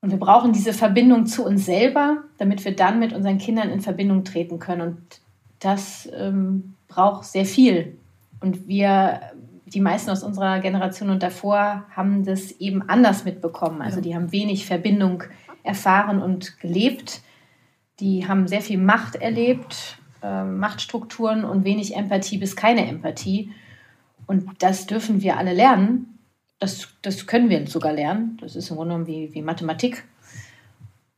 Und 0.00 0.10
wir 0.10 0.18
brauchen 0.18 0.52
diese 0.52 0.72
Verbindung 0.72 1.26
zu 1.26 1.44
uns 1.44 1.66
selber, 1.66 2.24
damit 2.38 2.64
wir 2.64 2.74
dann 2.74 2.98
mit 2.98 3.12
unseren 3.12 3.38
Kindern 3.38 3.70
in 3.70 3.80
Verbindung 3.80 4.24
treten 4.24 4.58
können. 4.58 4.80
Und 4.80 5.20
das 5.58 6.08
ähm, 6.14 6.74
braucht 6.88 7.24
sehr 7.24 7.44
viel. 7.44 7.98
Und 8.40 8.66
wir, 8.66 9.20
die 9.66 9.80
meisten 9.80 10.10
aus 10.10 10.22
unserer 10.22 10.60
Generation 10.60 11.10
und 11.10 11.22
davor, 11.22 11.84
haben 11.90 12.24
das 12.24 12.50
eben 12.52 12.88
anders 12.88 13.24
mitbekommen. 13.26 13.82
Also 13.82 14.00
die 14.00 14.14
haben 14.14 14.32
wenig 14.32 14.64
Verbindung 14.64 15.24
erfahren 15.62 16.22
und 16.22 16.58
gelebt. 16.60 17.20
Die 18.00 18.26
haben 18.26 18.48
sehr 18.48 18.62
viel 18.62 18.78
Macht 18.78 19.16
erlebt, 19.16 19.98
äh, 20.22 20.44
Machtstrukturen 20.44 21.44
und 21.44 21.64
wenig 21.64 21.96
Empathie 21.96 22.38
bis 22.38 22.56
keine 22.56 22.86
Empathie. 22.86 23.52
Und 24.26 24.62
das 24.62 24.86
dürfen 24.86 25.22
wir 25.22 25.36
alle 25.36 25.52
lernen. 25.52 26.18
Das, 26.58 26.88
das 27.02 27.26
können 27.26 27.48
wir 27.48 27.66
sogar 27.66 27.92
lernen. 27.92 28.36
Das 28.40 28.54
ist 28.54 28.70
im 28.70 28.76
Grunde 28.76 28.94
genommen 28.94 29.06
wie, 29.06 29.34
wie 29.34 29.42
Mathematik. 29.42 30.04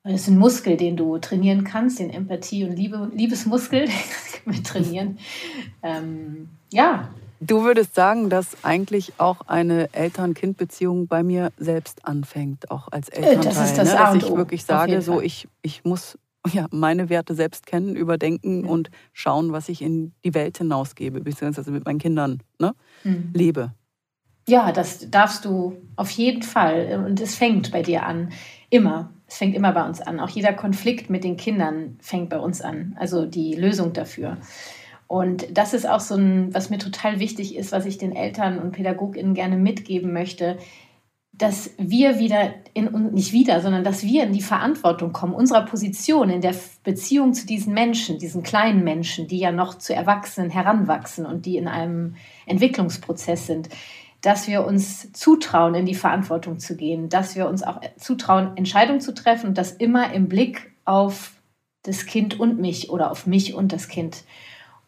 Das 0.04 0.14
ist 0.14 0.28
ein 0.28 0.38
Muskel, 0.38 0.76
den 0.76 0.96
du 0.96 1.18
trainieren 1.18 1.62
kannst, 1.62 2.00
den 2.00 2.10
Empathie- 2.10 2.64
und 2.64 2.76
Liebe, 2.76 3.10
Liebesmuskel, 3.14 3.80
den 3.86 3.94
können 4.44 4.56
wir 4.56 4.62
trainieren. 4.62 5.18
Ähm, 5.82 6.48
ja, 6.72 7.08
Du 7.44 7.64
würdest 7.64 7.96
sagen, 7.96 8.30
dass 8.30 8.62
eigentlich 8.62 9.14
auch 9.18 9.40
eine 9.48 9.92
Eltern-Kind-Beziehung 9.92 11.08
bei 11.08 11.24
mir 11.24 11.50
selbst 11.56 12.06
anfängt, 12.06 12.70
auch 12.70 12.86
als 12.92 13.08
äh, 13.08 13.16
Elternteil. 13.16 13.54
Das 13.54 13.70
ist 13.70 13.78
das 13.78 13.88
ne? 13.88 13.98
Dass 13.98 14.14
ich 14.14 14.36
wirklich 14.36 14.64
sage, 14.64 15.02
so 15.02 15.20
ich, 15.20 15.48
ich 15.60 15.84
muss 15.84 16.16
ja, 16.52 16.66
meine 16.70 17.08
Werte 17.08 17.34
selbst 17.34 17.66
kennen, 17.66 17.96
überdenken 17.96 18.64
ja. 18.64 18.70
und 18.70 18.90
schauen, 19.12 19.50
was 19.52 19.68
ich 19.68 19.82
in 19.82 20.12
die 20.24 20.34
Welt 20.34 20.58
hinausgebe, 20.58 21.20
beziehungsweise 21.20 21.72
mit 21.72 21.84
meinen 21.84 21.98
Kindern 21.98 22.42
ne, 22.60 22.74
mhm. 23.02 23.30
lebe. 23.34 23.72
Ja, 24.46 24.70
das 24.70 25.10
darfst 25.10 25.44
du 25.44 25.76
auf 25.96 26.10
jeden 26.10 26.42
Fall. 26.42 27.04
Und 27.06 27.20
es 27.20 27.34
fängt 27.34 27.72
bei 27.72 27.82
dir 27.82 28.06
an. 28.06 28.30
Immer. 28.70 29.12
Es 29.26 29.38
fängt 29.38 29.56
immer 29.56 29.72
bei 29.72 29.84
uns 29.84 30.00
an. 30.00 30.20
Auch 30.20 30.28
jeder 30.28 30.52
Konflikt 30.52 31.10
mit 31.10 31.24
den 31.24 31.36
Kindern 31.36 31.96
fängt 32.00 32.28
bei 32.28 32.38
uns 32.38 32.60
an. 32.60 32.96
Also 32.98 33.24
die 33.24 33.54
Lösung 33.54 33.92
dafür. 33.92 34.36
Und 35.12 35.58
das 35.58 35.74
ist 35.74 35.86
auch 35.86 36.00
so 36.00 36.14
ein, 36.14 36.54
was 36.54 36.70
mir 36.70 36.78
total 36.78 37.20
wichtig 37.20 37.54
ist, 37.54 37.70
was 37.70 37.84
ich 37.84 37.98
den 37.98 38.16
Eltern 38.16 38.58
und 38.58 38.72
PädagogInnen 38.72 39.34
gerne 39.34 39.58
mitgeben 39.58 40.14
möchte, 40.14 40.56
dass 41.32 41.74
wir 41.76 42.18
wieder 42.18 42.54
in, 42.72 42.90
nicht 43.12 43.34
wieder, 43.34 43.60
sondern 43.60 43.84
dass 43.84 44.04
wir 44.04 44.22
in 44.22 44.32
die 44.32 44.40
Verantwortung 44.40 45.12
kommen, 45.12 45.34
unserer 45.34 45.66
Position 45.66 46.30
in 46.30 46.40
der 46.40 46.54
Beziehung 46.82 47.34
zu 47.34 47.44
diesen 47.44 47.74
Menschen, 47.74 48.18
diesen 48.18 48.42
kleinen 48.42 48.84
Menschen, 48.84 49.28
die 49.28 49.38
ja 49.38 49.52
noch 49.52 49.74
zu 49.74 49.94
Erwachsenen 49.94 50.48
heranwachsen 50.48 51.26
und 51.26 51.44
die 51.44 51.58
in 51.58 51.68
einem 51.68 52.16
Entwicklungsprozess 52.46 53.46
sind, 53.46 53.68
dass 54.22 54.48
wir 54.48 54.64
uns 54.64 55.12
zutrauen, 55.12 55.74
in 55.74 55.84
die 55.84 55.94
Verantwortung 55.94 56.58
zu 56.58 56.74
gehen, 56.74 57.10
dass 57.10 57.36
wir 57.36 57.50
uns 57.50 57.62
auch 57.62 57.82
zutrauen, 57.98 58.56
Entscheidungen 58.56 59.02
zu 59.02 59.12
treffen 59.12 59.48
und 59.48 59.58
das 59.58 59.72
immer 59.72 60.14
im 60.14 60.30
Blick 60.30 60.72
auf 60.86 61.32
das 61.82 62.06
Kind 62.06 62.40
und 62.40 62.58
mich 62.58 62.88
oder 62.88 63.10
auf 63.10 63.26
mich 63.26 63.52
und 63.52 63.74
das 63.74 63.88
Kind. 63.88 64.24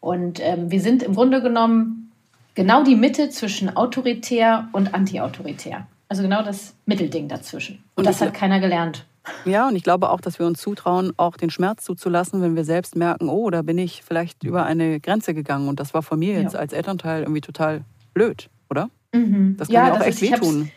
Und 0.05 0.39
ähm, 0.43 0.71
wir 0.71 0.83
sind 0.83 1.03
im 1.03 1.15
Grunde 1.15 1.41
genommen 1.41 2.13
genau 2.55 2.85
die 2.85 2.95
Mitte 2.95 3.31
zwischen 3.31 3.75
autoritär 3.75 4.69
und 4.73 4.93
antiautoritär. 4.93 5.87
Also 6.11 6.23
genau 6.23 6.43
das 6.43 6.75
Mittelding 6.85 7.27
dazwischen. 7.27 7.77
Und, 7.95 8.03
und 8.03 8.07
das 8.07 8.21
hat 8.21 8.35
keiner 8.35 8.61
gelernt. 8.61 9.07
Ja, 9.47 9.67
und 9.67 9.77
ich 9.77 9.83
glaube 9.83 10.11
auch, 10.11 10.21
dass 10.21 10.39
wir 10.39 10.45
uns 10.45 10.61
zutrauen, 10.61 11.15
auch 11.17 11.39
den 11.39 11.49
Schmerz 11.49 11.85
zuzulassen, 11.85 12.43
wenn 12.43 12.55
wir 12.55 12.67
selbst 12.67 12.97
merken, 12.97 13.31
oh, 13.31 13.49
da 13.49 13.63
bin 13.63 13.79
ich 13.79 14.03
vielleicht 14.03 14.45
über 14.45 14.67
eine 14.67 15.01
Grenze 15.01 15.33
gegangen 15.33 15.69
und 15.69 15.81
das 15.81 15.95
war 15.95 16.03
von 16.03 16.19
mir 16.19 16.39
jetzt 16.39 16.53
ja. 16.53 16.61
als 16.61 16.75
Elternteil 16.75 17.23
irgendwie 17.23 17.41
total 17.41 17.81
blöd, 18.13 18.51
oder? 18.69 18.91
Mhm. 19.15 19.57
Das 19.57 19.69
kann 19.69 19.75
ja, 19.75 19.89
ja 19.89 19.95
auch 19.95 20.01
echt 20.05 20.21
ist, 20.21 20.33
wehtun. 20.33 20.71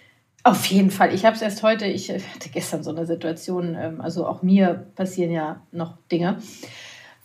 Auf 0.43 0.65
jeden 0.67 0.89
Fall. 0.89 1.13
Ich 1.13 1.25
habe 1.25 1.35
es 1.35 1.41
erst 1.41 1.63
heute, 1.63 1.85
ich 1.85 2.09
hatte 2.09 2.47
gestern 2.53 2.81
so 2.81 2.91
eine 2.91 3.05
Situation, 3.05 3.75
ähm, 3.77 3.99
also 3.99 4.25
auch 4.25 4.41
mir 4.41 4.87
passieren 4.95 5.31
ja 5.31 5.59
noch 5.73 5.97
Dinge. 6.09 6.37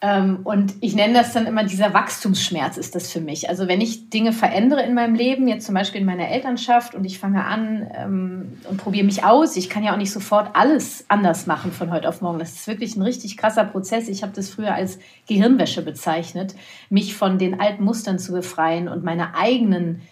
Ähm, 0.05 0.41
und 0.43 0.75
ich 0.81 0.97
nenne 0.97 1.15
das 1.15 1.33
dann 1.33 1.47
immer 1.47 1.63
dieser 1.63 1.95
Wachstumsschmerz 1.95 2.77
ist 2.77 2.97
das 2.97 3.13
für 3.13 3.21
mich. 3.21 3.49
Also 3.49 3.69
wenn 3.69 3.81
ich 3.81 4.11
Dinge 4.11 4.33
verändere 4.33 4.83
in 4.83 4.95
meinem 4.95 5.15
Leben, 5.15 5.47
jetzt 5.47 5.65
zum 5.65 5.77
Beispiel 5.77 6.01
in 6.01 6.07
meiner 6.07 6.29
Elternschaft 6.29 6.97
und 6.97 7.05
ich 7.05 7.21
fange 7.21 7.45
an 7.45 7.89
ähm, 7.95 8.59
und 8.69 8.79
probiere 8.79 9.07
mich 9.07 9.23
aus, 9.23 9.57
ich 9.57 9.71
kann 9.71 9.85
ja 9.85 9.93
auch 9.93 9.97
nicht 9.97 10.11
sofort 10.11 10.51
alles 10.55 11.05
anders 11.07 11.47
machen 11.47 11.71
von 11.71 11.93
heute 11.93 12.09
auf 12.09 12.21
morgen. 12.21 12.41
Das 12.41 12.53
ist 12.53 12.67
wirklich 12.67 12.97
ein 12.97 13.03
richtig 13.03 13.37
krasser 13.37 13.63
Prozess. 13.63 14.09
Ich 14.09 14.25
habe 14.25 14.33
das 14.35 14.51
früher 14.51 14.75
als 14.75 14.99
Gehirnwäsche 15.29 15.83
bezeichnet, 15.83 16.57
mich 16.91 17.15
von 17.15 17.39
den 17.39 17.61
alten 17.61 17.85
Mustern 17.85 18.19
zu 18.19 18.33
befreien 18.33 18.89
und 18.89 19.05
meine 19.05 19.37
eigenen, 19.37 20.03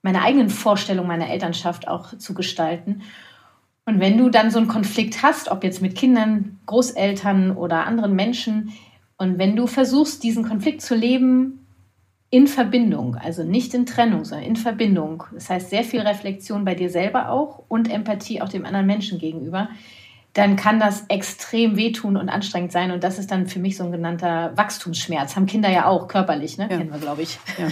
meine 0.00 0.22
eigenen 0.22 0.48
Vorstellungen 0.48 1.08
meiner 1.08 1.28
Elternschaft 1.28 1.86
auch 1.86 2.16
zu 2.16 2.32
gestalten. 2.32 3.02
Und 3.84 4.00
wenn 4.00 4.16
du 4.16 4.30
dann 4.30 4.50
so 4.50 4.56
einen 4.56 4.68
Konflikt 4.68 5.22
hast, 5.22 5.50
ob 5.50 5.64
jetzt 5.64 5.82
mit 5.82 5.94
Kindern, 5.94 6.58
Großeltern 6.64 7.54
oder 7.54 7.86
anderen 7.86 8.14
Menschen, 8.14 8.72
und 9.24 9.38
wenn 9.38 9.56
du 9.56 9.66
versuchst, 9.66 10.22
diesen 10.22 10.46
Konflikt 10.46 10.82
zu 10.82 10.94
leben 10.94 11.66
in 12.28 12.46
Verbindung, 12.46 13.16
also 13.16 13.42
nicht 13.42 13.72
in 13.72 13.86
Trennung, 13.86 14.24
sondern 14.24 14.46
in 14.46 14.56
Verbindung, 14.56 15.24
das 15.32 15.48
heißt 15.48 15.70
sehr 15.70 15.82
viel 15.82 16.00
Reflexion 16.00 16.64
bei 16.64 16.74
dir 16.74 16.90
selber 16.90 17.30
auch 17.30 17.64
und 17.68 17.90
Empathie 17.90 18.42
auch 18.42 18.50
dem 18.50 18.66
anderen 18.66 18.86
Menschen 18.86 19.18
gegenüber, 19.18 19.70
dann 20.34 20.56
kann 20.56 20.78
das 20.78 21.04
extrem 21.08 21.76
wehtun 21.76 22.18
und 22.18 22.28
anstrengend 22.28 22.72
sein. 22.72 22.90
Und 22.90 23.02
das 23.02 23.18
ist 23.18 23.30
dann 23.30 23.46
für 23.46 23.60
mich 23.60 23.76
so 23.78 23.84
ein 23.84 23.92
genannter 23.92 24.52
Wachstumsschmerz. 24.56 25.36
Haben 25.36 25.46
Kinder 25.46 25.70
ja 25.70 25.86
auch 25.86 26.06
körperlich, 26.08 26.58
ne? 26.58 26.68
Ja. 26.68 26.76
kennen 26.76 26.92
wir, 26.92 26.98
glaube 26.98 27.22
ich. 27.22 27.38
Ja. 27.56 27.68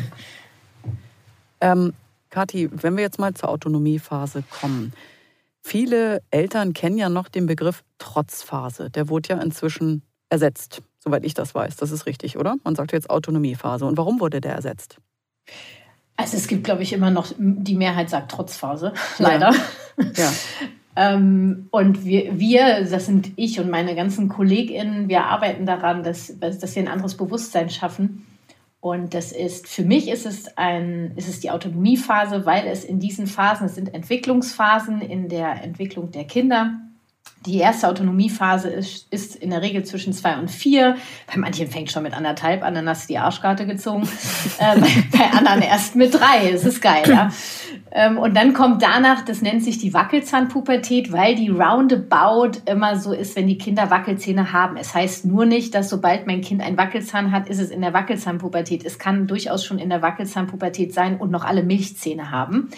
ähm, 1.60 1.92
Kathi, 2.30 2.70
wenn 2.72 2.96
wir 2.96 3.02
jetzt 3.02 3.18
mal 3.18 3.34
zur 3.34 3.50
Autonomiephase 3.50 4.42
kommen. 4.60 4.92
Viele 5.60 6.22
Eltern 6.30 6.72
kennen 6.72 6.96
ja 6.98 7.08
noch 7.08 7.28
den 7.28 7.46
Begriff 7.46 7.82
Trotzphase. 7.98 8.90
Der 8.90 9.08
wurde 9.08 9.30
ja 9.30 9.42
inzwischen 9.42 10.02
ersetzt 10.30 10.82
soweit 11.02 11.24
ich 11.24 11.34
das 11.34 11.54
weiß. 11.54 11.76
Das 11.76 11.90
ist 11.90 12.06
richtig, 12.06 12.38
oder? 12.38 12.56
Man 12.64 12.74
sagt 12.74 12.92
jetzt 12.92 13.10
Autonomiephase. 13.10 13.84
Und 13.84 13.98
warum 13.98 14.20
wurde 14.20 14.40
der 14.40 14.54
ersetzt? 14.54 14.98
Also 16.16 16.36
es 16.36 16.46
gibt, 16.46 16.64
glaube 16.64 16.82
ich, 16.82 16.92
immer 16.92 17.10
noch, 17.10 17.32
die 17.38 17.74
Mehrheit 17.74 18.10
sagt 18.10 18.30
Trotzphase, 18.30 18.92
leider. 19.18 19.52
Ja. 19.98 20.12
ja. 20.16 20.32
ähm, 20.96 21.68
und 21.70 22.04
wir, 22.04 22.38
wir, 22.38 22.84
das 22.84 23.06
sind 23.06 23.32
ich 23.36 23.58
und 23.58 23.70
meine 23.70 23.94
ganzen 23.96 24.28
KollegInnen, 24.28 25.08
wir 25.08 25.24
arbeiten 25.24 25.66
daran, 25.66 26.04
dass, 26.04 26.38
dass 26.38 26.76
wir 26.76 26.82
ein 26.82 26.88
anderes 26.88 27.16
Bewusstsein 27.16 27.70
schaffen. 27.70 28.26
Und 28.80 29.14
das 29.14 29.30
ist, 29.30 29.68
für 29.68 29.84
mich 29.84 30.08
ist 30.08 30.26
es, 30.26 30.56
ein, 30.56 31.12
ist 31.16 31.28
es 31.28 31.40
die 31.40 31.50
Autonomiephase, 31.50 32.46
weil 32.46 32.66
es 32.66 32.84
in 32.84 32.98
diesen 32.98 33.26
Phasen, 33.26 33.66
es 33.66 33.76
sind 33.76 33.94
Entwicklungsphasen 33.94 35.00
in 35.00 35.28
der 35.28 35.62
Entwicklung 35.62 36.10
der 36.10 36.24
Kinder, 36.24 36.80
die 37.46 37.58
erste 37.58 37.88
Autonomiephase 37.88 38.68
ist, 38.68 39.06
ist 39.10 39.36
in 39.36 39.50
der 39.50 39.62
Regel 39.62 39.84
zwischen 39.84 40.12
zwei 40.12 40.36
und 40.38 40.50
vier. 40.50 40.96
Bei 41.26 41.38
manchen 41.38 41.68
fängt 41.68 41.90
schon 41.90 42.02
mit 42.02 42.14
anderthalb 42.14 42.62
an, 42.62 42.74
dann 42.74 42.88
hast 42.88 43.04
du 43.04 43.14
die 43.14 43.18
Arschkarte 43.18 43.66
gezogen. 43.66 44.02
äh, 44.58 44.80
bei, 45.10 45.38
anderen 45.38 45.62
erst 45.62 45.96
mit 45.96 46.14
drei. 46.14 46.50
Das 46.52 46.64
ist 46.64 46.80
geil, 46.80 47.02
ja. 47.06 47.30
Ähm, 47.90 48.16
und 48.16 48.34
dann 48.34 48.54
kommt 48.54 48.82
danach, 48.82 49.22
das 49.22 49.42
nennt 49.42 49.62
sich 49.62 49.78
die 49.78 49.92
Wackelzahnpubertät, 49.92 51.12
weil 51.12 51.34
die 51.34 51.48
roundabout 51.48 52.60
immer 52.64 52.96
so 52.96 53.12
ist, 53.12 53.36
wenn 53.36 53.46
die 53.46 53.58
Kinder 53.58 53.90
Wackelzähne 53.90 54.52
haben. 54.52 54.76
Es 54.76 54.94
heißt 54.94 55.26
nur 55.26 55.44
nicht, 55.44 55.74
dass 55.74 55.90
sobald 55.90 56.26
mein 56.26 56.40
Kind 56.40 56.62
einen 56.62 56.78
Wackelzahn 56.78 57.32
hat, 57.32 57.48
ist 57.48 57.60
es 57.60 57.70
in 57.70 57.82
der 57.82 57.92
Wackelzahnpubertät. 57.92 58.84
Es 58.84 58.98
kann 58.98 59.26
durchaus 59.26 59.64
schon 59.64 59.78
in 59.78 59.90
der 59.90 60.00
Wackelzahnpubertät 60.00 60.94
sein 60.94 61.18
und 61.18 61.30
noch 61.30 61.44
alle 61.44 61.62
Milchzähne 61.62 62.30
haben. 62.30 62.70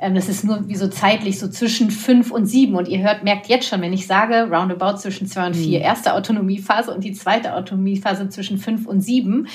Ähm, 0.00 0.14
das 0.14 0.28
ist 0.28 0.44
nur 0.44 0.66
wie 0.66 0.76
so 0.76 0.88
zeitlich 0.88 1.38
so 1.38 1.48
zwischen 1.48 1.90
fünf 1.90 2.30
und 2.30 2.46
sieben. 2.46 2.74
Und 2.74 2.88
ihr 2.88 3.00
hört, 3.00 3.22
merkt 3.22 3.48
jetzt 3.48 3.68
schon, 3.68 3.82
wenn 3.82 3.92
ich 3.92 4.06
sage, 4.06 4.48
roundabout 4.50 4.96
zwischen 4.96 5.26
zwei 5.26 5.46
und 5.46 5.54
vier, 5.54 5.78
mhm. 5.78 5.84
erste 5.84 6.14
Autonomiephase 6.14 6.92
und 6.92 7.04
die 7.04 7.12
zweite 7.12 7.54
Autonomiephase 7.54 8.28
zwischen 8.30 8.58
fünf 8.58 8.86
und 8.86 9.02
sieben, 9.02 9.46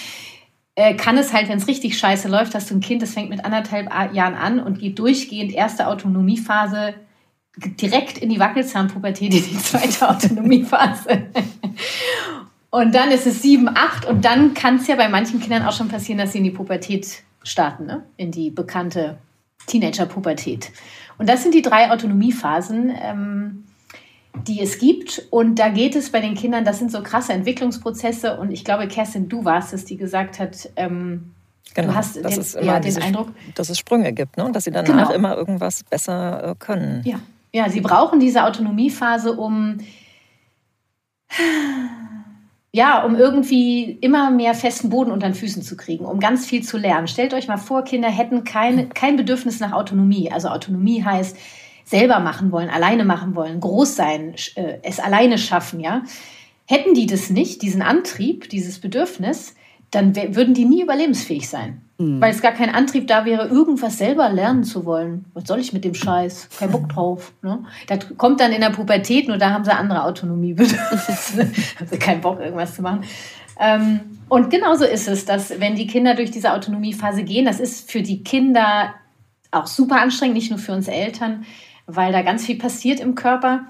äh, 0.75 0.93
kann 0.93 1.17
es 1.17 1.33
halt, 1.33 1.49
wenn 1.49 1.57
es 1.57 1.67
richtig 1.67 1.97
scheiße 1.97 2.27
läuft, 2.27 2.53
hast 2.53 2.69
du 2.69 2.75
ein 2.75 2.81
Kind, 2.81 3.01
das 3.01 3.13
fängt 3.13 3.29
mit 3.29 3.43
anderthalb 3.43 3.91
Jahren 4.13 4.35
an 4.35 4.59
und 4.59 4.79
geht 4.79 4.99
durchgehend 4.99 5.51
erste 5.51 5.87
Autonomiephase 5.87 6.93
direkt 7.57 8.17
in 8.17 8.29
die 8.29 8.39
Wackelzahnpubertät, 8.39 9.33
in 9.33 9.43
die 9.43 9.57
zweite 9.57 10.09
Autonomiephase. 10.09 11.23
und 12.69 12.93
dann 12.93 13.09
ist 13.11 13.25
es 13.25 13.41
sieben, 13.41 13.69
acht 13.69 14.05
und 14.05 14.25
dann 14.25 14.53
kann 14.53 14.75
es 14.75 14.87
ja 14.87 14.95
bei 14.95 15.07
manchen 15.07 15.39
Kindern 15.39 15.63
auch 15.63 15.71
schon 15.71 15.87
passieren, 15.87 16.19
dass 16.19 16.33
sie 16.33 16.39
in 16.39 16.43
die 16.43 16.51
Pubertät 16.51 17.23
starten, 17.41 17.85
ne? 17.85 18.03
in 18.17 18.31
die 18.31 18.49
bekannte 18.49 19.17
Teenager-Pubertät. 19.67 20.71
Und 21.17 21.29
das 21.29 21.43
sind 21.43 21.53
die 21.53 21.61
drei 21.61 21.91
Autonomiephasen, 21.91 22.93
ähm, 23.01 23.63
die 24.47 24.61
es 24.61 24.79
gibt. 24.79 25.27
Und 25.31 25.55
da 25.59 25.69
geht 25.69 25.95
es 25.95 26.11
bei 26.11 26.19
den 26.19 26.35
Kindern, 26.35 26.65
das 26.65 26.79
sind 26.79 26.91
so 26.91 27.01
krasse 27.01 27.33
Entwicklungsprozesse. 27.33 28.37
Und 28.37 28.51
ich 28.51 28.65
glaube, 28.65 28.87
Kerstin, 28.87 29.29
du 29.29 29.45
warst 29.45 29.73
es, 29.73 29.85
die 29.85 29.97
gesagt 29.97 30.39
hat, 30.39 30.69
ähm, 30.75 31.31
Genau, 31.73 31.89
du 31.89 31.95
hast 31.95 32.15
den, 32.15 32.65
ja, 32.65 32.79
den 32.79 33.01
Eindruck, 33.01 33.29
dass 33.55 33.69
es 33.69 33.77
Sprünge 33.79 34.13
gibt 34.13 34.37
ne? 34.37 34.45
und 34.45 34.55
dass 34.55 34.63
sie 34.63 34.71
danach 34.71 35.09
genau. 35.09 35.11
immer 35.11 35.35
irgendwas 35.35 35.83
besser 35.83 36.51
äh, 36.51 36.55
können. 36.57 37.01
Ja. 37.03 37.19
ja, 37.51 37.69
sie 37.69 37.81
brauchen 37.81 38.19
diese 38.19 38.45
Autonomiephase, 38.45 39.33
um 39.33 39.79
ja, 42.75 43.05
um 43.05 43.15
irgendwie 43.15 43.97
immer 44.01 44.31
mehr 44.31 44.53
festen 44.53 44.89
Boden 44.89 45.09
unter 45.09 45.29
den 45.29 45.33
Füßen 45.33 45.61
zu 45.63 45.77
kriegen, 45.77 46.03
um 46.03 46.19
ganz 46.19 46.45
viel 46.45 46.61
zu 46.61 46.77
lernen. 46.77 47.07
Stellt 47.07 47.33
euch 47.33 47.47
mal 47.47 47.55
vor, 47.55 47.85
Kinder 47.85 48.09
hätten 48.09 48.43
kein, 48.43 48.89
kein 48.89 49.15
Bedürfnis 49.15 49.61
nach 49.61 49.71
Autonomie. 49.71 50.29
Also 50.29 50.49
Autonomie 50.49 51.01
heißt 51.01 51.37
selber 51.85 52.19
machen 52.19 52.51
wollen, 52.51 52.69
alleine 52.69 53.05
machen 53.05 53.33
wollen, 53.33 53.61
groß 53.61 53.95
sein, 53.95 54.35
äh, 54.55 54.79
es 54.83 54.99
alleine 54.99 55.37
schaffen, 55.37 55.79
ja. 55.79 56.03
Hätten 56.65 56.95
die 56.95 57.05
das 57.05 57.29
nicht, 57.29 57.61
diesen 57.61 57.81
Antrieb, 57.81 58.49
dieses 58.49 58.79
Bedürfnis, 58.79 59.55
dann 59.91 60.13
würden 60.13 60.53
die 60.53 60.65
nie 60.65 60.81
überlebensfähig 60.81 61.47
sein. 61.47 61.81
Mhm. 61.97 62.19
Weil 62.19 62.31
es 62.31 62.41
gar 62.41 62.51
kein 62.51 62.73
Antrieb 62.73 63.07
da 63.07 63.25
wäre, 63.25 63.47
irgendwas 63.47 63.97
selber 63.97 64.29
lernen 64.29 64.63
zu 64.63 64.85
wollen. 64.85 65.25
Was 65.33 65.47
soll 65.47 65.59
ich 65.59 65.71
mit 65.71 65.85
dem 65.85 65.93
Scheiß? 65.93 66.49
Kein 66.59 66.71
Bock 66.71 66.89
drauf. 66.89 67.31
Ne? 67.41 67.63
Das 67.87 68.17
kommt 68.17 68.41
dann 68.41 68.51
in 68.51 68.61
der 68.61 68.71
Pubertät, 68.71 69.27
nur 69.27 69.37
da 69.37 69.51
haben 69.51 69.63
sie 69.63 69.71
andere 69.71 70.03
Autonomiebedürfnisse. 70.03 71.39
haben 71.79 71.87
sie 71.89 71.99
keinen 71.99 72.21
Bock, 72.21 72.39
irgendwas 72.39 72.75
zu 72.75 72.81
machen. 72.81 73.01
Ähm, 73.59 74.01
und 74.27 74.49
genauso 74.49 74.83
ist 74.85 75.07
es, 75.07 75.25
dass 75.25 75.59
wenn 75.59 75.75
die 75.75 75.87
Kinder 75.87 76.15
durch 76.15 76.31
diese 76.31 76.51
Autonomiephase 76.53 77.23
gehen, 77.23 77.45
das 77.45 77.59
ist 77.59 77.89
für 77.89 78.01
die 78.01 78.23
Kinder 78.23 78.93
auch 79.51 79.67
super 79.67 80.01
anstrengend, 80.01 80.35
nicht 80.35 80.49
nur 80.49 80.59
für 80.59 80.73
uns 80.73 80.87
Eltern, 80.87 81.45
weil 81.85 82.11
da 82.11 82.21
ganz 82.23 82.45
viel 82.45 82.57
passiert 82.57 82.99
im 82.99 83.15
Körper. 83.15 83.65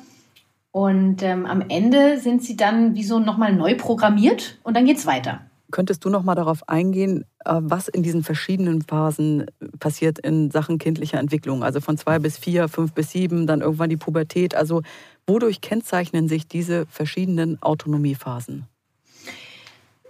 Und 0.71 1.21
ähm, 1.21 1.45
am 1.45 1.63
Ende 1.69 2.19
sind 2.19 2.43
sie 2.43 2.57
dann 2.57 2.95
wie 2.95 3.03
so 3.03 3.19
nochmal 3.19 3.53
neu 3.53 3.75
programmiert 3.75 4.57
und 4.63 4.75
dann 4.75 4.85
geht 4.85 4.97
es 4.97 5.05
weiter. 5.05 5.41
Könntest 5.71 6.03
du 6.03 6.09
noch 6.09 6.23
mal 6.23 6.35
darauf 6.35 6.67
eingehen, 6.67 7.25
was 7.45 7.87
in 7.87 8.03
diesen 8.03 8.23
verschiedenen 8.23 8.81
Phasen 8.81 9.45
passiert 9.79 10.19
in 10.19 10.51
Sachen 10.51 10.77
kindlicher 10.77 11.19
Entwicklung? 11.19 11.63
Also 11.63 11.79
von 11.79 11.97
zwei 11.97 12.19
bis 12.19 12.37
vier, 12.37 12.67
fünf 12.67 12.93
bis 12.93 13.11
sieben, 13.11 13.47
dann 13.47 13.61
irgendwann 13.61 13.89
die 13.89 13.97
Pubertät. 13.97 14.55
Also 14.55 14.81
wodurch 15.27 15.61
kennzeichnen 15.61 16.27
sich 16.27 16.47
diese 16.47 16.85
verschiedenen 16.87 17.61
Autonomiephasen? 17.61 18.65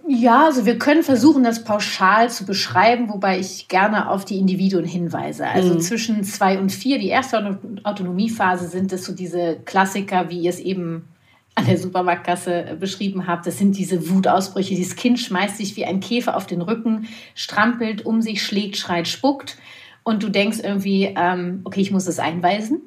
Ja, 0.08 0.44
also 0.46 0.66
wir 0.66 0.78
können 0.78 1.02
versuchen, 1.02 1.42
das 1.42 1.64
pauschal 1.64 2.30
zu 2.30 2.46
beschreiben, 2.46 3.08
wobei 3.08 3.40
ich 3.40 3.66
gerne 3.66 4.08
auf 4.08 4.24
die 4.24 4.38
Individuen 4.38 4.84
hinweise. 4.84 5.48
Also 5.48 5.74
mhm. 5.74 5.80
zwischen 5.80 6.22
zwei 6.22 6.60
und 6.60 6.70
vier, 6.70 7.00
die 7.00 7.08
erste 7.08 7.58
Autonomiephase, 7.82 8.68
sind 8.68 8.92
es 8.92 9.04
so 9.04 9.12
diese 9.12 9.56
Klassiker, 9.64 10.30
wie 10.30 10.40
ihr 10.40 10.50
es 10.50 10.60
eben 10.60 11.08
an 11.56 11.66
der 11.66 11.78
Supermarktkasse 11.78 12.70
äh, 12.70 12.76
beschrieben 12.76 13.26
habe. 13.26 13.42
Das 13.44 13.58
sind 13.58 13.76
diese 13.76 14.08
Wutausbrüche. 14.10 14.74
Dieses 14.74 14.94
Kind 14.94 15.18
schmeißt 15.18 15.56
sich 15.56 15.74
wie 15.74 15.86
ein 15.86 16.00
Käfer 16.00 16.36
auf 16.36 16.46
den 16.46 16.62
Rücken, 16.62 17.08
strampelt 17.34 18.06
um 18.06 18.22
sich, 18.22 18.42
schlägt, 18.42 18.76
schreit, 18.76 19.08
spuckt. 19.08 19.56
Und 20.04 20.22
du 20.22 20.28
denkst 20.28 20.58
irgendwie, 20.62 21.14
ähm, 21.16 21.62
okay, 21.64 21.80
ich 21.80 21.90
muss 21.90 22.06
es 22.06 22.20
einweisen. 22.20 22.80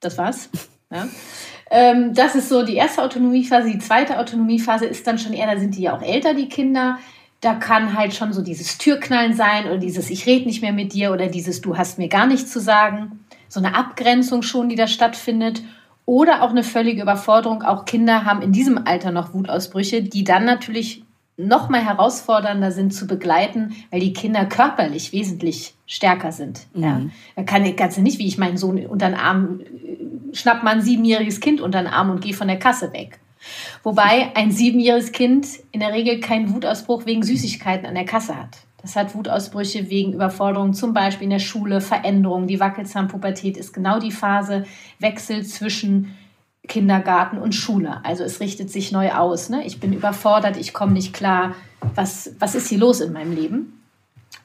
Das 0.00 0.18
war's. 0.18 0.50
Ja. 0.90 1.06
Ähm, 1.70 2.14
das 2.14 2.34
ist 2.34 2.48
so 2.48 2.64
die 2.64 2.76
erste 2.76 3.02
Autonomiephase. 3.02 3.70
Die 3.70 3.78
zweite 3.78 4.18
Autonomiephase 4.18 4.86
ist 4.86 5.06
dann 5.06 5.18
schon 5.18 5.34
eher, 5.34 5.52
da 5.52 5.60
sind 5.60 5.76
die 5.76 5.82
ja 5.82 5.94
auch 5.94 6.00
älter, 6.00 6.32
die 6.32 6.48
Kinder. 6.48 6.98
Da 7.42 7.56
kann 7.56 7.94
halt 7.94 8.14
schon 8.14 8.32
so 8.32 8.40
dieses 8.40 8.78
Türknallen 8.78 9.34
sein 9.34 9.66
oder 9.66 9.76
dieses 9.76 10.08
Ich 10.08 10.24
rede 10.24 10.46
nicht 10.46 10.62
mehr 10.62 10.72
mit 10.72 10.94
dir 10.94 11.12
oder 11.12 11.26
dieses 11.26 11.60
Du 11.60 11.76
hast 11.76 11.98
mir 11.98 12.08
gar 12.08 12.26
nichts 12.26 12.50
zu 12.50 12.58
sagen. 12.58 13.22
So 13.50 13.60
eine 13.60 13.74
Abgrenzung 13.74 14.40
schon, 14.40 14.70
die 14.70 14.76
da 14.76 14.86
stattfindet 14.86 15.62
oder 16.08 16.42
auch 16.42 16.50
eine 16.50 16.64
völlige 16.64 17.02
Überforderung. 17.02 17.62
Auch 17.62 17.84
Kinder 17.84 18.24
haben 18.24 18.40
in 18.40 18.50
diesem 18.50 18.86
Alter 18.86 19.12
noch 19.12 19.34
Wutausbrüche, 19.34 20.02
die 20.02 20.24
dann 20.24 20.46
natürlich 20.46 21.02
noch 21.36 21.68
mal 21.68 21.84
herausfordernder 21.84 22.72
sind 22.72 22.94
zu 22.94 23.06
begleiten, 23.06 23.76
weil 23.90 24.00
die 24.00 24.14
Kinder 24.14 24.46
körperlich 24.46 25.12
wesentlich 25.12 25.74
stärker 25.86 26.32
sind. 26.32 26.66
Mhm. 26.72 26.82
Ja. 26.82 27.00
Da 27.36 27.42
kann, 27.42 27.76
kannst 27.76 27.98
du 27.98 28.00
nicht, 28.00 28.18
wie 28.18 28.26
ich 28.26 28.38
meinen 28.38 28.56
Sohn 28.56 28.86
unter 28.86 29.10
den 29.10 29.18
Arm, 29.18 29.60
äh, 29.60 30.34
schnapp 30.34 30.62
mal 30.62 30.76
ein 30.76 30.82
siebenjähriges 30.82 31.40
Kind 31.40 31.60
unter 31.60 31.82
den 31.82 31.92
Arm 31.92 32.08
und 32.08 32.22
geh 32.22 32.32
von 32.32 32.48
der 32.48 32.58
Kasse 32.58 32.90
weg. 32.94 33.20
Wobei 33.82 34.34
ein 34.34 34.50
siebenjähriges 34.50 35.12
Kind 35.12 35.46
in 35.72 35.80
der 35.80 35.92
Regel 35.92 36.20
keinen 36.20 36.54
Wutausbruch 36.54 37.04
wegen 37.04 37.22
Süßigkeiten 37.22 37.86
an 37.86 37.94
der 37.94 38.06
Kasse 38.06 38.34
hat. 38.34 38.56
Das 38.80 38.94
hat 38.94 39.14
Wutausbrüche 39.14 39.90
wegen 39.90 40.12
Überforderung, 40.12 40.72
zum 40.72 40.94
Beispiel 40.94 41.24
in 41.24 41.30
der 41.30 41.38
Schule, 41.40 41.80
Veränderungen. 41.80 42.46
Die 42.46 42.60
Wackelzahnpubertät 42.60 43.56
ist 43.56 43.72
genau 43.72 43.98
die 43.98 44.12
Phase, 44.12 44.64
Wechsel 45.00 45.44
zwischen 45.44 46.16
Kindergarten 46.68 47.38
und 47.38 47.54
Schule. 47.54 48.00
Also 48.04 48.22
es 48.22 48.40
richtet 48.40 48.70
sich 48.70 48.92
neu 48.92 49.12
aus. 49.12 49.48
Ne? 49.48 49.64
Ich 49.64 49.80
bin 49.80 49.92
überfordert, 49.92 50.56
ich 50.56 50.72
komme 50.72 50.92
nicht 50.92 51.12
klar. 51.12 51.54
Was, 51.94 52.34
was 52.38 52.54
ist 52.54 52.68
hier 52.68 52.78
los 52.78 53.00
in 53.00 53.12
meinem 53.12 53.34
Leben? 53.34 53.82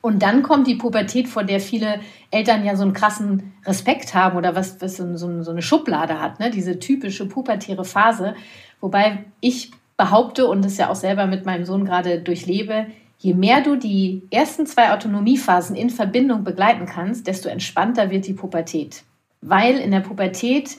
Und 0.02 0.22
dann 0.22 0.44
kommt 0.44 0.68
die 0.68 0.76
Pubertät, 0.76 1.28
vor 1.28 1.44
der 1.44 1.60
viele 1.60 2.00
Eltern 2.32 2.66
ja 2.66 2.76
so 2.76 2.84
einen 2.84 2.94
krassen 2.94 3.54
Respekt 3.66 4.14
haben 4.14 4.38
oder 4.38 4.56
was, 4.56 4.82
was 4.82 4.98
so, 4.98 5.16
so, 5.16 5.44
so 5.44 5.52
eine 5.52 5.62
Schublade 5.62 6.20
hat, 6.20 6.40
ne? 6.40 6.50
diese 6.50 6.80
typische 6.80 7.28
pubertäre 7.28 7.86
Phase. 7.86 8.36
Wobei 8.82 9.26
ich 9.40 9.72
behaupte 9.96 10.48
und 10.48 10.66
das 10.66 10.78
ja 10.78 10.90
auch 10.90 10.96
selber 10.96 11.28
mit 11.28 11.46
meinem 11.46 11.66
Sohn 11.66 11.86
gerade 11.86 12.20
durchlebe, 12.20 12.88
je 13.24 13.34
mehr 13.34 13.62
du 13.62 13.78
die 13.78 14.22
ersten 14.30 14.66
zwei 14.66 14.92
Autonomiephasen 14.92 15.76
in 15.76 15.90
Verbindung 15.90 16.44
begleiten 16.44 16.86
kannst, 16.86 17.26
desto 17.26 17.48
entspannter 17.48 18.10
wird 18.10 18.28
die 18.28 18.34
Pubertät. 18.34 19.04
Weil 19.42 19.78
in 19.78 19.92
der 19.92 20.02
Pubertät 20.02 20.78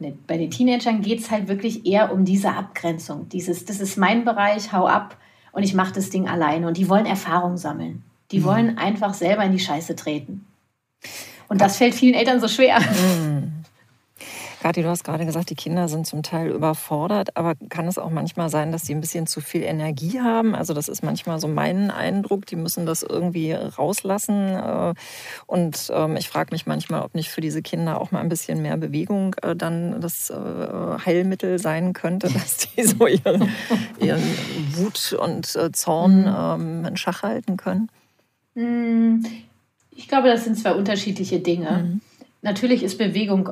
Ne, 0.00 0.16
bei 0.26 0.38
den 0.38 0.50
Teenagern 0.50 1.02
geht 1.02 1.20
es 1.20 1.30
halt 1.30 1.46
wirklich 1.46 1.84
eher 1.84 2.10
um 2.10 2.24
diese 2.24 2.54
Abgrenzung. 2.54 3.28
Dieses, 3.28 3.66
das 3.66 3.80
ist 3.80 3.98
mein 3.98 4.24
Bereich, 4.24 4.72
hau 4.72 4.86
ab 4.86 5.18
und 5.52 5.62
ich 5.62 5.74
mache 5.74 5.92
das 5.92 6.08
Ding 6.08 6.26
alleine. 6.26 6.66
Und 6.66 6.78
die 6.78 6.88
wollen 6.88 7.04
Erfahrung 7.04 7.58
sammeln. 7.58 8.02
Die 8.30 8.40
mhm. 8.40 8.44
wollen 8.44 8.78
einfach 8.78 9.12
selber 9.12 9.44
in 9.44 9.52
die 9.52 9.58
Scheiße 9.58 9.96
treten. 9.96 10.46
Und 11.48 11.60
das 11.60 11.76
fällt 11.76 11.94
vielen 11.94 12.14
Eltern 12.14 12.40
so 12.40 12.48
schwer. 12.48 12.78
Kathi, 14.60 14.82
du 14.82 14.88
hast 14.88 15.04
gerade 15.04 15.24
gesagt, 15.24 15.48
die 15.48 15.54
Kinder 15.54 15.88
sind 15.88 16.06
zum 16.06 16.22
Teil 16.22 16.50
überfordert, 16.50 17.34
aber 17.34 17.54
kann 17.70 17.88
es 17.88 17.96
auch 17.96 18.10
manchmal 18.10 18.50
sein, 18.50 18.72
dass 18.72 18.82
sie 18.82 18.94
ein 18.94 19.00
bisschen 19.00 19.26
zu 19.26 19.40
viel 19.40 19.62
Energie 19.62 20.20
haben? 20.20 20.54
Also 20.54 20.74
das 20.74 20.88
ist 20.88 21.02
manchmal 21.02 21.40
so 21.40 21.48
mein 21.48 21.90
Eindruck, 21.90 22.44
die 22.44 22.56
müssen 22.56 22.84
das 22.84 23.02
irgendwie 23.02 23.52
rauslassen. 23.52 24.54
Äh, 24.54 24.94
und 25.46 25.90
ähm, 25.94 26.16
ich 26.16 26.28
frage 26.28 26.52
mich 26.52 26.66
manchmal, 26.66 27.00
ob 27.02 27.14
nicht 27.14 27.30
für 27.30 27.40
diese 27.40 27.62
Kinder 27.62 27.98
auch 27.98 28.10
mal 28.10 28.20
ein 28.20 28.28
bisschen 28.28 28.60
mehr 28.60 28.76
Bewegung 28.76 29.34
äh, 29.40 29.56
dann 29.56 29.98
das 30.02 30.28
äh, 30.28 30.34
Heilmittel 31.06 31.58
sein 31.58 31.94
könnte, 31.94 32.28
dass 32.32 32.58
die 32.58 32.82
so 32.82 33.06
ihren, 33.06 33.50
ihren 33.98 34.22
Wut 34.74 35.14
und 35.14 35.46
Zorn 35.74 36.20
mhm. 36.20 36.34
ähm, 36.36 36.84
in 36.84 36.96
Schach 36.98 37.22
halten 37.22 37.56
können. 37.56 37.88
Mhm. 38.54 39.24
Ich 39.90 40.06
glaube, 40.06 40.28
das 40.28 40.44
sind 40.44 40.58
zwei 40.58 40.72
unterschiedliche 40.72 41.40
Dinge. 41.40 41.70
Mhm. 41.82 42.00
Natürlich 42.42 42.82
ist 42.82 42.98
Bewegung 42.98 43.50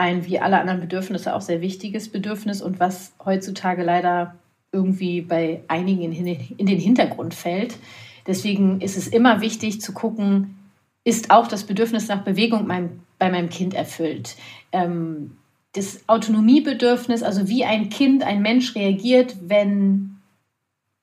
ein 0.00 0.26
wie 0.26 0.40
alle 0.40 0.58
anderen 0.58 0.80
Bedürfnisse 0.80 1.34
auch 1.34 1.42
sehr 1.42 1.60
wichtiges 1.60 2.08
Bedürfnis 2.08 2.62
und 2.62 2.80
was 2.80 3.12
heutzutage 3.24 3.84
leider 3.84 4.34
irgendwie 4.72 5.20
bei 5.20 5.62
einigen 5.68 6.12
in 6.12 6.66
den 6.66 6.78
Hintergrund 6.78 7.34
fällt. 7.34 7.76
Deswegen 8.26 8.80
ist 8.80 8.96
es 8.96 9.08
immer 9.08 9.40
wichtig 9.40 9.80
zu 9.80 9.92
gucken, 9.92 10.56
ist 11.04 11.30
auch 11.30 11.48
das 11.48 11.64
Bedürfnis 11.64 12.08
nach 12.08 12.22
Bewegung 12.22 12.66
bei 13.18 13.30
meinem 13.30 13.50
Kind 13.50 13.74
erfüllt. 13.74 14.36
Ähm, 14.72 15.36
das 15.72 16.08
Autonomiebedürfnis, 16.08 17.22
also 17.22 17.48
wie 17.48 17.64
ein 17.64 17.90
Kind, 17.90 18.22
ein 18.22 18.42
Mensch 18.42 18.74
reagiert, 18.74 19.36
wenn 19.42 20.19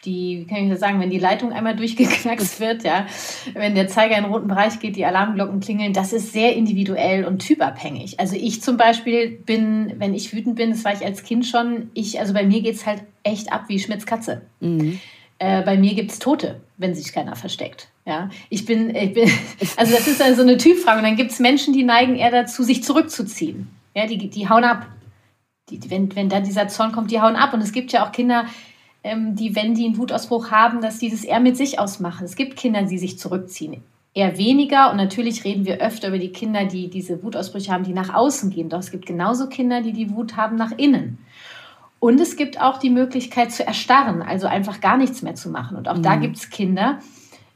die, 0.06 0.42
wie 0.42 0.46
kann 0.46 0.64
ich 0.64 0.70
das 0.70 0.80
sagen, 0.80 1.00
wenn 1.00 1.10
die 1.10 1.20
Leitung 1.20 1.52
einmal 1.52 1.76
durchgeknackst 1.76 2.60
wird, 2.60 2.84
ja, 2.84 3.08
wenn 3.54 3.76
der 3.76 3.88
Zeiger 3.88 4.18
in 4.18 4.24
den 4.24 4.32
roten 4.32 4.48
Bereich 4.48 4.80
geht, 4.80 4.96
die 4.96 5.06
Alarmglocken 5.06 5.60
klingeln, 5.60 5.94
das 5.94 6.14
ist 6.14 6.34
sehr 6.34 6.56
individuell 6.56 7.26
und 7.26 7.40
typabhängig. 7.40 8.20
Also 8.20 8.36
ich 8.36 8.62
zum 8.62 8.78
Beispiel 8.78 9.30
bin, 9.30 9.94
wenn 9.98 10.14
ich 10.14 10.34
wütend 10.34 10.56
bin, 10.56 10.70
das 10.70 10.86
war 10.86 10.94
ich 10.94 11.04
als 11.04 11.24
Kind 11.24 11.46
schon, 11.46 11.90
ich, 11.94 12.20
also 12.20 12.34
bei 12.34 12.46
mir 12.46 12.62
geht 12.62 12.76
es 12.76 12.86
halt 12.86 13.04
echt 13.24 13.52
ab 13.52 13.66
wie 13.68 13.80
Schmitz 13.80 14.06
Katze. 14.06 14.44
Mhm. 14.60 15.00
Äh, 15.40 15.62
bei 15.64 15.78
mir 15.78 15.94
gibt 15.94 16.12
es 16.12 16.20
Tote, 16.20 16.62
wenn 16.78 16.96
sich 16.96 17.14
keiner 17.14 17.36
versteckt. 17.36 17.90
Ja, 18.06 18.30
ich 18.50 18.66
bin, 18.66 18.96
ich 18.96 19.14
bin, 19.14 19.30
also 19.78 19.94
das 19.94 20.08
ist 20.08 20.20
dann 20.20 20.36
so 20.36 20.42
eine 20.42 20.58
Typfrage. 20.58 21.00
Und 21.00 21.06
dann 21.06 21.16
gibt 21.16 21.32
es 21.32 21.40
Menschen, 21.40 21.74
die 21.74 21.84
neigen 21.84 22.16
eher 22.16 22.32
dazu, 22.32 22.64
sich 22.64 22.84
zurückzuziehen. 22.84 23.68
Ja, 23.94 24.08
die, 24.08 24.18
die 24.30 24.50
hauen 24.50 24.64
ab. 24.64 24.88
Die, 25.70 25.80
wenn, 25.90 26.16
wenn 26.16 26.30
dann 26.30 26.44
dieser 26.44 26.68
Zorn 26.68 26.92
kommt, 26.92 27.12
die 27.12 27.20
hauen 27.20 27.36
ab. 27.36 27.54
Und 27.54 27.62
es 27.62 27.74
gibt 27.74 27.92
ja 27.92 28.06
auch 28.06 28.12
Kinder, 28.12 28.46
die, 29.36 29.56
wenn 29.56 29.74
die 29.74 29.86
einen 29.86 29.98
Wutausbruch 29.98 30.52
haben, 30.52 30.82
dass 30.82 31.00
die 31.00 31.10
das 31.10 31.24
eher 31.24 31.40
mit 31.40 31.58
sich 31.58 31.80
ausmachen. 31.80 32.26
Es 32.26 32.36
gibt 32.36 32.58
Kinder, 32.58 32.84
die 32.84 32.98
sich 32.98 33.20
zurückziehen. 33.20 33.82
Eher 34.14 34.38
weniger 34.38 34.90
und 34.90 34.98
natürlich 34.98 35.44
reden 35.44 35.66
wir 35.66 35.80
öfter 35.80 36.08
über 36.08 36.18
die 36.18 36.32
Kinder, 36.32 36.66
die 36.66 36.90
diese 36.90 37.22
Wutausbrüche 37.22 37.72
haben, 37.72 37.84
die 37.84 37.94
nach 37.94 38.14
außen 38.14 38.50
gehen. 38.50 38.70
Doch 38.70 38.80
es 38.80 38.92
gibt 38.92 39.06
genauso 39.06 39.48
Kinder, 39.48 39.82
die 39.82 39.94
die 39.94 40.10
Wut 40.12 40.36
haben 40.38 40.56
nach 40.56 40.72
innen. 40.72 41.20
Und 42.00 42.20
es 42.20 42.36
gibt 42.36 42.62
auch 42.62 42.78
die 42.78 42.90
Möglichkeit 42.90 43.52
zu 43.52 43.66
erstarren, 43.66 44.22
also 44.22 44.48
einfach 44.48 44.82
gar 44.82 44.98
nichts 44.98 45.22
mehr 45.22 45.36
zu 45.36 45.50
machen. 45.50 45.78
Und 45.78 45.88
auch 45.88 45.98
mhm. 45.98 46.04
da 46.04 46.16
gibt 46.16 46.38
es 46.38 46.50
Kinder, 46.50 47.00
ähm, 47.00 47.04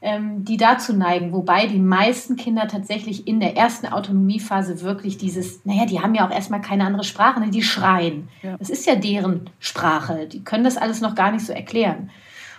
die 0.02 0.56
dazu 0.56 0.94
neigen. 0.94 1.32
Wobei 1.32 1.66
die 1.66 1.78
meisten 1.78 2.36
Kinder 2.36 2.66
tatsächlich 2.66 3.28
in 3.28 3.38
der 3.38 3.56
ersten 3.56 3.86
Autonomiephase 3.86 4.80
wirklich 4.80 5.16
dieses, 5.16 5.64
naja, 5.64 5.86
die 5.86 6.00
haben 6.00 6.14
ja 6.14 6.26
auch 6.26 6.32
erstmal 6.32 6.60
keine 6.60 6.84
andere 6.84 7.04
Sprache, 7.04 7.38
ne? 7.38 7.50
die 7.50 7.62
schreien. 7.62 8.28
Ja. 8.42 8.56
Das 8.56 8.68
ist 8.68 8.84
ja 8.86 8.96
deren 8.96 9.48
Sprache. 9.60 10.26
Die 10.26 10.42
können 10.42 10.64
das 10.64 10.76
alles 10.76 11.00
noch 11.00 11.14
gar 11.14 11.30
nicht 11.30 11.46
so 11.46 11.52
erklären. 11.52 12.10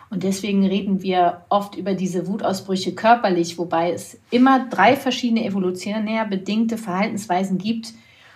Und 0.09 0.23
deswegen 0.23 0.65
reden 0.65 1.01
wir 1.01 1.41
oft 1.49 1.75
über 1.75 1.95
diese 1.95 2.27
Wutausbrüche 2.27 2.93
körperlich, 2.93 3.57
wobei 3.57 3.91
es 3.91 4.19
immer 4.29 4.67
drei 4.69 4.95
verschiedene 4.95 5.43
evolutionär 5.43 6.25
bedingte 6.25 6.77
Verhaltensweisen 6.77 7.57
gibt, 7.57 7.93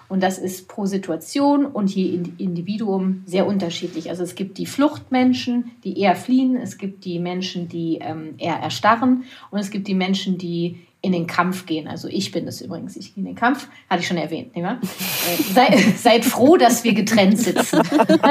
und 0.10 0.24
das 0.24 0.38
ist 0.38 0.68
pro 0.68 0.86
Situation 0.86 1.66
und 1.66 1.94
je 1.94 2.20
Individuum 2.38 3.24
sehr 3.26 3.46
unterschiedlich. 3.46 4.10
Also 4.10 4.24
es 4.24 4.36
gibt 4.36 4.58
die 4.58 4.66
Fluchtmenschen, 4.66 5.72
die 5.84 6.00
eher 6.00 6.16
fliehen, 6.16 6.56
es 6.56 6.78
gibt 6.78 7.06
die 7.06 7.20
Menschen, 7.20 7.68
die 7.68 8.00
ähm, 8.02 8.36
eher 8.38 8.56
erstarren 8.56 9.24
und 9.52 9.60
es 9.60 9.70
gibt 9.70 9.88
die 9.88 9.96
Menschen, 9.96 10.38
die 10.38 10.80
in 11.02 11.12
den 11.12 11.28
Kampf 11.28 11.66
gehen. 11.66 11.88
Also 11.88 12.08
ich 12.08 12.32
bin 12.32 12.48
es 12.48 12.62
übrigens, 12.62 12.96
ich 12.96 13.14
gehe 13.14 13.24
in 13.24 13.26
den 13.26 13.36
Kampf, 13.36 13.68
hatte 13.90 14.02
ich 14.02 14.08
schon 14.08 14.18
erwähnt. 14.18 14.56
Nicht 14.56 14.64
wahr? 14.64 14.80
Äh, 14.82 15.54
sei, 15.54 15.78
seid 15.98 16.26
froh, 16.26 16.58
dass 16.58 16.84
wir 16.84 16.94
getrennt 16.94 17.40
sitzen. 17.40 17.82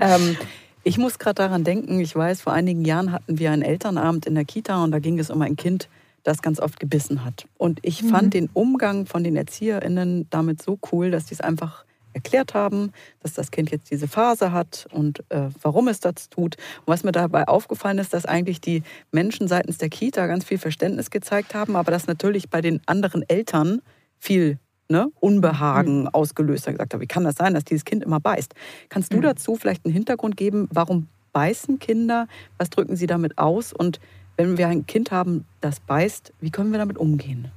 ähm, 0.00 0.36
ich 0.82 0.98
muss 0.98 1.18
gerade 1.18 1.34
daran 1.34 1.64
denken, 1.64 2.00
ich 2.00 2.16
weiß, 2.16 2.40
vor 2.40 2.52
einigen 2.52 2.84
Jahren 2.84 3.12
hatten 3.12 3.38
wir 3.38 3.50
einen 3.50 3.62
Elternabend 3.62 4.26
in 4.26 4.34
der 4.34 4.44
Kita 4.44 4.82
und 4.82 4.92
da 4.92 4.98
ging 4.98 5.18
es 5.18 5.30
um 5.30 5.42
ein 5.42 5.56
Kind, 5.56 5.88
das 6.22 6.42
ganz 6.42 6.60
oft 6.60 6.78
gebissen 6.80 7.24
hat. 7.24 7.46
Und 7.56 7.80
ich 7.82 8.02
mhm. 8.02 8.08
fand 8.08 8.34
den 8.34 8.48
Umgang 8.52 9.06
von 9.06 9.24
den 9.24 9.36
ErzieherInnen 9.36 10.26
damit 10.30 10.62
so 10.62 10.78
cool, 10.92 11.10
dass 11.10 11.26
die 11.26 11.34
es 11.34 11.40
einfach 11.40 11.84
erklärt 12.12 12.54
haben, 12.54 12.92
dass 13.20 13.34
das 13.34 13.50
Kind 13.50 13.70
jetzt 13.70 13.90
diese 13.90 14.08
Phase 14.08 14.52
hat 14.52 14.86
und 14.92 15.20
äh, 15.30 15.48
warum 15.62 15.88
es 15.88 16.00
das 16.00 16.28
tut. 16.28 16.56
Und 16.56 16.86
was 16.86 17.04
mir 17.04 17.12
dabei 17.12 17.46
aufgefallen 17.46 17.98
ist, 17.98 18.12
dass 18.12 18.26
eigentlich 18.26 18.60
die 18.60 18.82
Menschen 19.12 19.48
seitens 19.48 19.78
der 19.78 19.90
Kita 19.90 20.26
ganz 20.26 20.44
viel 20.44 20.58
Verständnis 20.58 21.10
gezeigt 21.10 21.54
haben, 21.54 21.76
aber 21.76 21.92
dass 21.92 22.06
natürlich 22.06 22.50
bei 22.50 22.60
den 22.60 22.80
anderen 22.86 23.22
Eltern 23.28 23.80
viel 24.18 24.58
ne, 24.88 25.10
Unbehagen 25.20 26.02
mhm. 26.02 26.08
ausgelöst 26.08 26.66
hat. 26.66 26.74
Gesagt 26.74 27.00
wie 27.00 27.06
kann 27.06 27.24
das 27.24 27.36
sein, 27.36 27.54
dass 27.54 27.64
dieses 27.64 27.84
Kind 27.84 28.02
immer 28.02 28.20
beißt? 28.20 28.54
Kannst 28.88 29.12
du 29.12 29.18
mhm. 29.18 29.22
dazu 29.22 29.56
vielleicht 29.56 29.84
einen 29.84 29.94
Hintergrund 29.94 30.36
geben, 30.36 30.68
warum 30.72 31.08
beißen 31.32 31.78
Kinder? 31.78 32.26
Was 32.58 32.70
drücken 32.70 32.96
sie 32.96 33.06
damit 33.06 33.38
aus? 33.38 33.72
Und 33.72 34.00
wenn 34.36 34.58
wir 34.58 34.68
ein 34.68 34.86
Kind 34.86 35.10
haben, 35.10 35.44
das 35.60 35.80
beißt, 35.80 36.32
wie 36.40 36.50
können 36.50 36.72
wir 36.72 36.78
damit 36.78 36.98
umgehen? 36.98 37.50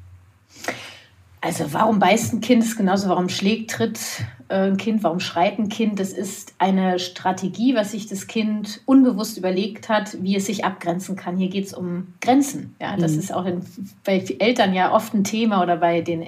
Also 1.44 1.74
warum 1.74 2.00
beißt 2.00 2.34
ein 2.34 2.42
Kind 2.42 2.64
ist 2.64 2.78
genauso, 2.78 3.10
warum 3.10 3.28
schlägt, 3.28 3.72
tritt 3.72 4.00
äh, 4.48 4.68
ein 4.68 4.78
Kind, 4.78 5.04
warum 5.04 5.20
schreit 5.20 5.60
ein 5.60 5.68
Kind. 5.68 6.00
Das 6.00 6.14
ist 6.14 6.54
eine 6.58 7.00
Strategie, 7.00 7.76
was 7.76 7.92
sich 7.92 8.08
das 8.08 8.28
Kind 8.28 8.80
unbewusst 8.86 9.38
überlegt 9.38 9.90
hat, 9.90 10.24
wie 10.24 10.38
es 10.38 10.46
sich 10.46 10.64
abgrenzen 10.64 11.18
kann. 11.18 11.36
Hier 11.36 11.50
geht 11.50 11.66
es 11.66 11.74
um 11.74 12.14
Grenzen. 12.22 12.76
Ja, 12.80 12.96
das 12.96 13.14
mhm. 13.14 13.20
ist 13.20 13.34
auch 13.34 13.46
in, 13.46 13.62
bei 14.06 14.24
Eltern 14.40 14.74
ja 14.74 14.94
oft 14.94 15.14
ein 15.14 15.26
Thema 15.26 15.62
oder 15.62 15.76
bei 15.76 16.00
den 16.00 16.26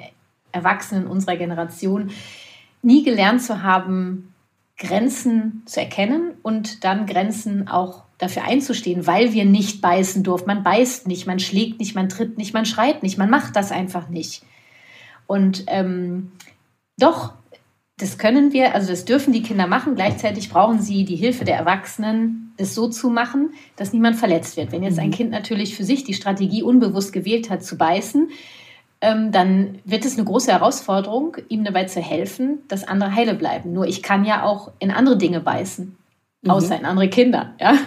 Erwachsenen 0.51 1.08
unserer 1.08 1.38
Generation, 1.38 2.12
nie 2.81 3.03
gelernt 3.03 3.41
zu 3.41 3.63
haben, 3.63 4.34
Grenzen 4.77 5.63
zu 5.65 5.79
erkennen 5.79 6.34
und 6.41 6.84
dann 6.84 7.05
Grenzen 7.05 7.69
auch 7.69 8.05
dafür 8.17 8.45
einzustehen, 8.45 9.08
weil 9.08 9.34
wir 9.34 9.45
nicht 9.45 9.82
beißen 9.82 10.23
durften. 10.23 10.47
Man 10.47 10.63
beißt 10.63 11.08
nicht, 11.08 11.28
man 11.28 11.39
schlägt 11.39 11.80
nicht, 11.80 11.95
man 11.95 12.10
tritt 12.10 12.38
nicht, 12.38 12.54
man 12.54 12.65
schreit 12.65 13.04
nicht, 13.04 13.17
man 13.17 13.30
macht 13.30 13.56
das 13.56 13.71
einfach 13.71 14.10
nicht. 14.10 14.43
Und 15.28 15.63
ähm, 15.67 16.32
doch, 16.97 17.34
das 17.97 18.17
können 18.17 18.51
wir, 18.51 18.75
also 18.75 18.89
das 18.89 19.06
dürfen 19.06 19.34
die 19.34 19.41
Kinder 19.41 19.67
machen. 19.67 19.95
Gleichzeitig 19.95 20.49
brauchen 20.49 20.82
sie 20.82 21.06
die 21.06 21.15
Hilfe 21.15 21.45
der 21.45 21.58
Erwachsenen, 21.58 22.54
das 22.58 22.75
so 22.75 22.89
zu 22.89 23.10
machen, 23.10 23.54
dass 23.75 23.93
niemand 23.93 24.17
verletzt 24.17 24.58
wird. 24.58 24.71
Wenn 24.71 24.84
jetzt 24.84 24.99
ein 24.99 25.08
mhm. 25.08 25.13
Kind 25.13 25.32
natürlich 25.32 25.75
für 25.75 25.84
sich 25.84 26.04
die 26.04 26.13
Strategie 26.13 26.63
unbewusst 26.63 27.13
gewählt 27.13 27.49
hat, 27.49 27.63
zu 27.63 27.78
beißen, 27.78 28.30
ähm, 29.01 29.32
dann 29.32 29.80
wird 29.86 30.06
es 30.06 30.15
eine 30.17 30.25
große 30.25 30.51
Herausforderung, 30.51 31.38
ihm 31.49 31.63
dabei 31.63 31.86
zu 31.86 32.01
helfen, 32.01 32.60
dass 32.67 32.88
andere 32.88 33.13
heile 33.13 33.34
bleiben. 33.34 33.73
Nur 33.73 33.88
ich 33.88 34.01
kann 34.01 34.25
ja 34.25 34.43
auch 34.43 34.71
in 34.80 34.91
andere 34.91 35.17
Dinge 35.17 35.41
beißen. 35.41 35.97
Mhm. 36.45 36.51
außer 36.51 36.79
in 36.79 36.86
andere 36.86 37.10
Kinder. 37.10 37.53
Ja? 37.60 37.77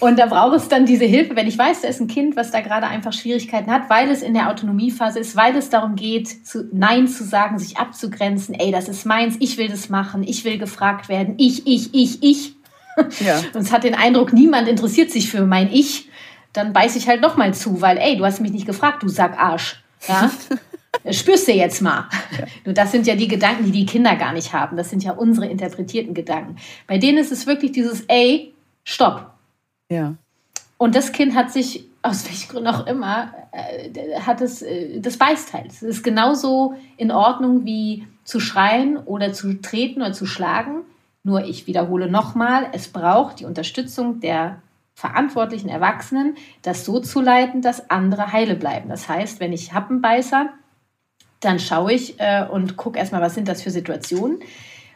Und 0.00 0.18
da 0.18 0.26
braucht 0.26 0.56
es 0.56 0.68
dann 0.68 0.86
diese 0.86 1.04
Hilfe, 1.04 1.36
wenn 1.36 1.46
ich 1.46 1.56
weiß, 1.56 1.82
da 1.82 1.88
ist 1.88 2.00
ein 2.00 2.08
Kind, 2.08 2.36
was 2.36 2.50
da 2.50 2.60
gerade 2.60 2.86
einfach 2.86 3.12
Schwierigkeiten 3.12 3.70
hat, 3.70 3.88
weil 3.88 4.10
es 4.10 4.22
in 4.22 4.34
der 4.34 4.50
Autonomiephase 4.50 5.18
ist, 5.18 5.36
weil 5.36 5.56
es 5.56 5.70
darum 5.70 5.96
geht, 5.96 6.46
zu, 6.46 6.68
Nein 6.72 7.08
zu 7.08 7.24
sagen, 7.24 7.58
sich 7.58 7.78
abzugrenzen, 7.78 8.54
ey, 8.54 8.70
das 8.70 8.88
ist 8.88 9.06
meins, 9.06 9.36
ich 9.38 9.56
will 9.56 9.68
das 9.68 9.88
machen, 9.88 10.22
ich 10.22 10.44
will 10.44 10.58
gefragt 10.58 11.08
werden, 11.08 11.34
ich, 11.38 11.66
ich, 11.66 11.94
ich, 11.94 12.22
ich. 12.22 12.54
Ja. 13.20 13.38
Und 13.54 13.60
es 13.60 13.72
hat 13.72 13.84
den 13.84 13.94
Eindruck, 13.94 14.32
niemand 14.32 14.68
interessiert 14.68 15.10
sich 15.10 15.30
für 15.30 15.46
mein 15.46 15.72
Ich. 15.72 16.08
Dann 16.52 16.74
beiß 16.74 16.96
ich 16.96 17.08
halt 17.08 17.22
nochmal 17.22 17.54
zu, 17.54 17.80
weil, 17.80 17.96
ey, 17.96 18.16
du 18.16 18.26
hast 18.26 18.40
mich 18.40 18.52
nicht 18.52 18.66
gefragt, 18.66 19.02
du 19.02 19.08
sag 19.08 19.38
Arsch. 19.38 19.82
Ja? 20.06 20.30
Spürst 21.10 21.48
du 21.48 21.52
jetzt 21.52 21.80
mal. 21.80 22.08
Ja. 22.38 22.46
Nur 22.64 22.74
das 22.74 22.92
sind 22.92 23.06
ja 23.06 23.16
die 23.16 23.28
Gedanken, 23.28 23.64
die 23.64 23.72
die 23.72 23.86
Kinder 23.86 24.14
gar 24.16 24.32
nicht 24.32 24.52
haben. 24.52 24.76
Das 24.76 24.90
sind 24.90 25.02
ja 25.02 25.12
unsere 25.12 25.46
interpretierten 25.46 26.14
Gedanken. 26.14 26.56
Bei 26.86 26.98
denen 26.98 27.18
ist 27.18 27.32
es 27.32 27.46
wirklich 27.46 27.72
dieses, 27.72 28.02
ey, 28.08 28.52
stopp. 28.84 29.30
Ja. 29.90 30.14
Und 30.78 30.94
das 30.94 31.12
Kind 31.12 31.34
hat 31.34 31.52
sich, 31.52 31.84
aus 32.02 32.26
welchen 32.26 32.50
Gründen 32.50 32.68
auch 32.68 32.86
immer, 32.86 33.32
äh, 33.52 34.20
hat 34.20 34.40
es, 34.40 34.62
äh, 34.62 35.00
das 35.00 35.16
beißt 35.16 35.52
halt. 35.52 35.72
Es 35.72 35.82
ist 35.82 36.02
genauso 36.02 36.74
in 36.96 37.10
Ordnung 37.10 37.64
wie 37.64 38.06
zu 38.24 38.40
schreien 38.40 38.96
oder 38.96 39.32
zu 39.32 39.60
treten 39.60 40.02
oder 40.02 40.12
zu 40.12 40.26
schlagen. 40.26 40.82
Nur 41.24 41.44
ich 41.44 41.66
wiederhole 41.66 42.10
nochmal, 42.10 42.66
es 42.72 42.88
braucht 42.88 43.40
die 43.40 43.44
Unterstützung 43.44 44.20
der 44.20 44.60
verantwortlichen 44.94 45.68
Erwachsenen, 45.68 46.36
das 46.62 46.84
so 46.84 47.00
zu 47.00 47.20
leiten, 47.20 47.62
dass 47.62 47.90
andere 47.90 48.32
heile 48.32 48.56
bleiben. 48.56 48.88
Das 48.88 49.08
heißt, 49.08 49.40
wenn 49.40 49.52
ich 49.52 49.72
Happenbeißer 49.72 50.50
dann 51.42 51.58
schaue 51.58 51.92
ich 51.92 52.18
äh, 52.18 52.46
und 52.50 52.76
gucke 52.76 52.98
erstmal, 52.98 53.20
was 53.20 53.34
sind 53.34 53.48
das 53.48 53.62
für 53.62 53.70
Situationen. 53.70 54.38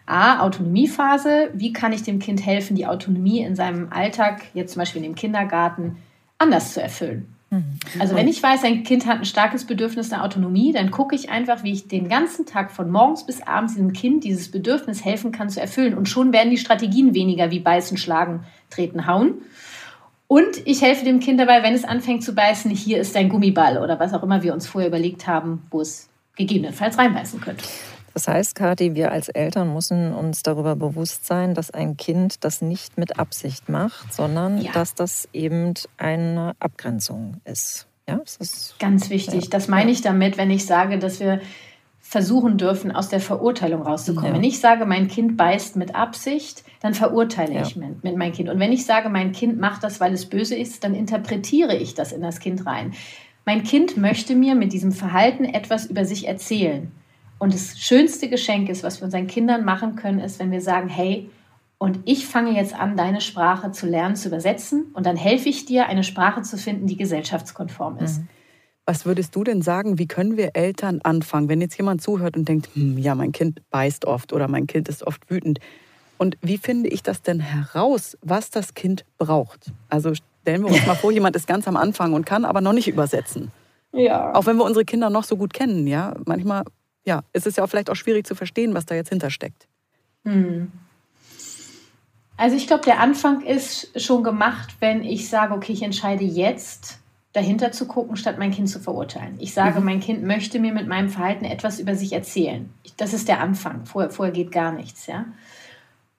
A, 0.06 0.40
Autonomiephase. 0.40 1.50
Wie 1.52 1.72
kann 1.72 1.92
ich 1.92 2.04
dem 2.04 2.20
Kind 2.20 2.44
helfen, 2.46 2.76
die 2.76 2.86
Autonomie 2.86 3.40
in 3.40 3.56
seinem 3.56 3.92
Alltag, 3.92 4.42
jetzt 4.54 4.72
zum 4.72 4.80
Beispiel 4.80 5.02
in 5.02 5.10
dem 5.10 5.16
Kindergarten, 5.16 5.96
anders 6.38 6.72
zu 6.72 6.80
erfüllen? 6.80 7.34
Mhm. 7.50 7.78
Also 7.98 8.14
wenn 8.14 8.28
ich 8.28 8.42
weiß, 8.42 8.64
ein 8.64 8.84
Kind 8.84 9.06
hat 9.06 9.18
ein 9.18 9.24
starkes 9.24 9.64
Bedürfnis 9.64 10.10
nach 10.10 10.22
Autonomie, 10.22 10.72
dann 10.72 10.92
gucke 10.92 11.16
ich 11.16 11.30
einfach, 11.30 11.64
wie 11.64 11.72
ich 11.72 11.88
den 11.88 12.08
ganzen 12.08 12.46
Tag 12.46 12.70
von 12.70 12.90
morgens 12.90 13.26
bis 13.26 13.42
abends 13.42 13.74
diesem 13.74 13.92
Kind 13.92 14.22
dieses 14.22 14.50
Bedürfnis 14.50 15.04
helfen 15.04 15.32
kann 15.32 15.50
zu 15.50 15.60
erfüllen. 15.60 15.94
Und 15.94 16.08
schon 16.08 16.32
werden 16.32 16.50
die 16.50 16.58
Strategien 16.58 17.14
weniger 17.14 17.50
wie 17.50 17.60
beißen, 17.60 17.96
schlagen, 17.98 18.44
treten, 18.70 19.08
hauen. 19.08 19.34
Und 20.28 20.64
ich 20.64 20.82
helfe 20.82 21.04
dem 21.04 21.20
Kind 21.20 21.38
dabei, 21.38 21.62
wenn 21.62 21.74
es 21.74 21.84
anfängt 21.84 22.24
zu 22.24 22.34
beißen, 22.34 22.70
hier 22.70 22.98
ist 22.98 23.14
dein 23.14 23.28
Gummiball 23.28 23.78
oder 23.78 24.00
was 24.00 24.12
auch 24.12 24.24
immer 24.24 24.42
wir 24.42 24.54
uns 24.54 24.66
vorher 24.66 24.88
überlegt 24.88 25.28
haben, 25.28 25.62
wo 25.70 25.80
es 25.80 26.08
gegebenenfalls 26.36 26.96
reinbeißen 26.98 27.40
könnte. 27.40 27.64
Das 28.14 28.28
heißt, 28.28 28.54
Kathi, 28.54 28.94
wir 28.94 29.12
als 29.12 29.28
Eltern 29.28 29.74
müssen 29.74 30.14
uns 30.14 30.42
darüber 30.42 30.74
bewusst 30.74 31.26
sein, 31.26 31.52
dass 31.52 31.70
ein 31.70 31.98
Kind 31.98 32.44
das 32.44 32.62
nicht 32.62 32.96
mit 32.96 33.18
Absicht 33.18 33.68
macht, 33.68 34.14
sondern 34.14 34.58
ja. 34.58 34.72
dass 34.72 34.94
das 34.94 35.28
eben 35.34 35.74
eine 35.98 36.54
Abgrenzung 36.58 37.42
ist. 37.44 37.86
Ja, 38.08 38.16
das 38.16 38.36
ist 38.36 38.78
ganz 38.78 39.10
wichtig. 39.10 39.44
Ja. 39.44 39.50
Das 39.50 39.68
meine 39.68 39.90
ich 39.90 40.00
damit, 40.00 40.38
wenn 40.38 40.50
ich 40.50 40.64
sage, 40.64 40.98
dass 40.98 41.20
wir 41.20 41.40
versuchen 42.08 42.56
dürfen, 42.56 42.92
aus 42.92 43.08
der 43.08 43.20
Verurteilung 43.20 43.82
rauszukommen. 43.82 44.30
Ja. 44.30 44.34
Wenn 44.34 44.44
ich 44.44 44.60
sage, 44.60 44.86
mein 44.86 45.08
Kind 45.08 45.36
beißt 45.36 45.74
mit 45.74 45.96
Absicht, 45.96 46.62
dann 46.80 46.94
verurteile 46.94 47.54
ja. 47.54 47.62
ich 47.62 47.74
mit, 47.74 48.04
mit 48.04 48.16
meinem 48.16 48.32
Kind. 48.32 48.48
Und 48.48 48.60
wenn 48.60 48.72
ich 48.72 48.86
sage, 48.86 49.08
mein 49.08 49.32
Kind 49.32 49.58
macht 49.58 49.82
das, 49.82 49.98
weil 49.98 50.14
es 50.14 50.26
böse 50.26 50.54
ist, 50.54 50.84
dann 50.84 50.94
interpretiere 50.94 51.76
ich 51.76 51.94
das 51.94 52.12
in 52.12 52.22
das 52.22 52.38
Kind 52.38 52.64
rein. 52.64 52.94
Mein 53.46 53.62
Kind 53.62 53.96
möchte 53.96 54.34
mir 54.34 54.56
mit 54.56 54.72
diesem 54.72 54.90
Verhalten 54.90 55.44
etwas 55.44 55.86
über 55.86 56.04
sich 56.04 56.26
erzählen. 56.26 56.90
Und 57.38 57.54
das 57.54 57.78
schönste 57.78 58.28
Geschenk 58.28 58.68
ist, 58.68 58.82
was 58.82 59.00
wir 59.00 59.04
unseren 59.04 59.28
Kindern 59.28 59.64
machen 59.64 59.94
können, 59.94 60.18
ist, 60.18 60.40
wenn 60.40 60.50
wir 60.50 60.60
sagen, 60.60 60.88
hey, 60.88 61.30
und 61.78 62.00
ich 62.06 62.26
fange 62.26 62.56
jetzt 62.56 62.74
an, 62.74 62.96
deine 62.96 63.20
Sprache 63.20 63.70
zu 63.70 63.86
lernen, 63.86 64.16
zu 64.16 64.28
übersetzen. 64.28 64.86
Und 64.94 65.06
dann 65.06 65.16
helfe 65.16 65.48
ich 65.48 65.64
dir, 65.64 65.86
eine 65.86 66.02
Sprache 66.02 66.42
zu 66.42 66.58
finden, 66.58 66.88
die 66.88 66.96
gesellschaftskonform 66.96 67.98
ist. 67.98 68.18
Mhm. 68.18 68.28
Was 68.84 69.06
würdest 69.06 69.36
du 69.36 69.44
denn 69.44 69.62
sagen, 69.62 69.98
wie 69.98 70.08
können 70.08 70.36
wir 70.36 70.50
Eltern 70.54 71.00
anfangen, 71.02 71.48
wenn 71.48 71.60
jetzt 71.60 71.76
jemand 71.76 72.02
zuhört 72.02 72.36
und 72.36 72.48
denkt, 72.48 72.70
hm, 72.74 72.98
ja, 72.98 73.14
mein 73.14 73.30
Kind 73.30 73.60
beißt 73.70 74.06
oft 74.06 74.32
oder 74.32 74.48
mein 74.48 74.66
Kind 74.66 74.88
ist 74.88 75.06
oft 75.06 75.30
wütend. 75.30 75.60
Und 76.18 76.36
wie 76.40 76.58
finde 76.58 76.88
ich 76.88 77.02
das 77.02 77.22
denn 77.22 77.40
heraus, 77.40 78.16
was 78.22 78.50
das 78.50 78.74
Kind 78.74 79.04
braucht? 79.18 79.72
Also 79.88 80.12
Stellen 80.46 80.62
wir 80.62 80.70
uns 80.70 80.86
mal 80.86 80.94
vor, 80.94 81.10
jemand 81.10 81.34
ist 81.34 81.48
ganz 81.48 81.66
am 81.66 81.76
Anfang 81.76 82.12
und 82.12 82.24
kann 82.24 82.44
aber 82.44 82.60
noch 82.60 82.72
nicht 82.72 82.86
übersetzen. 82.86 83.50
Ja. 83.92 84.32
Auch 84.32 84.46
wenn 84.46 84.56
wir 84.58 84.62
unsere 84.62 84.84
Kinder 84.84 85.10
noch 85.10 85.24
so 85.24 85.36
gut 85.36 85.52
kennen, 85.52 85.88
ja. 85.88 86.14
Manchmal 86.24 86.62
ja, 87.04 87.24
ist 87.32 87.48
es 87.48 87.56
ja 87.56 87.64
auch 87.64 87.66
vielleicht 87.66 87.90
auch 87.90 87.96
schwierig 87.96 88.28
zu 88.28 88.36
verstehen, 88.36 88.72
was 88.72 88.86
da 88.86 88.94
jetzt 88.94 89.08
hintersteckt. 89.08 89.66
Hm. 90.24 90.70
Also 92.36 92.54
ich 92.54 92.68
glaube, 92.68 92.84
der 92.84 93.00
Anfang 93.00 93.40
ist 93.40 94.00
schon 94.00 94.22
gemacht, 94.22 94.76
wenn 94.78 95.02
ich 95.02 95.28
sage, 95.28 95.52
okay, 95.52 95.72
ich 95.72 95.82
entscheide 95.82 96.22
jetzt, 96.22 97.00
dahinter 97.32 97.72
zu 97.72 97.88
gucken, 97.88 98.16
statt 98.16 98.36
mein 98.38 98.52
Kind 98.52 98.68
zu 98.68 98.78
verurteilen. 98.78 99.34
Ich 99.40 99.52
sage, 99.52 99.80
mhm. 99.80 99.84
mein 99.84 100.00
Kind 100.00 100.22
möchte 100.22 100.60
mir 100.60 100.72
mit 100.72 100.86
meinem 100.86 101.08
Verhalten 101.08 101.44
etwas 101.44 101.80
über 101.80 101.96
sich 101.96 102.12
erzählen. 102.12 102.72
Das 102.98 103.12
ist 103.12 103.26
der 103.26 103.40
Anfang. 103.40 103.84
Vorher, 103.84 104.10
vorher 104.10 104.32
geht 104.32 104.52
gar 104.52 104.70
nichts, 104.70 105.08
ja. 105.08 105.24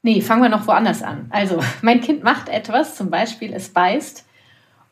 Nee, 0.08 0.22
fangen 0.22 0.42
wir 0.42 0.48
noch 0.48 0.68
woanders 0.68 1.04
an. 1.04 1.26
Also, 1.32 1.60
mein 1.82 2.00
Kind 2.00 2.24
macht 2.24 2.48
etwas, 2.48 2.96
zum 2.96 3.10
Beispiel 3.10 3.52
es 3.52 3.68
beißt 3.68 4.26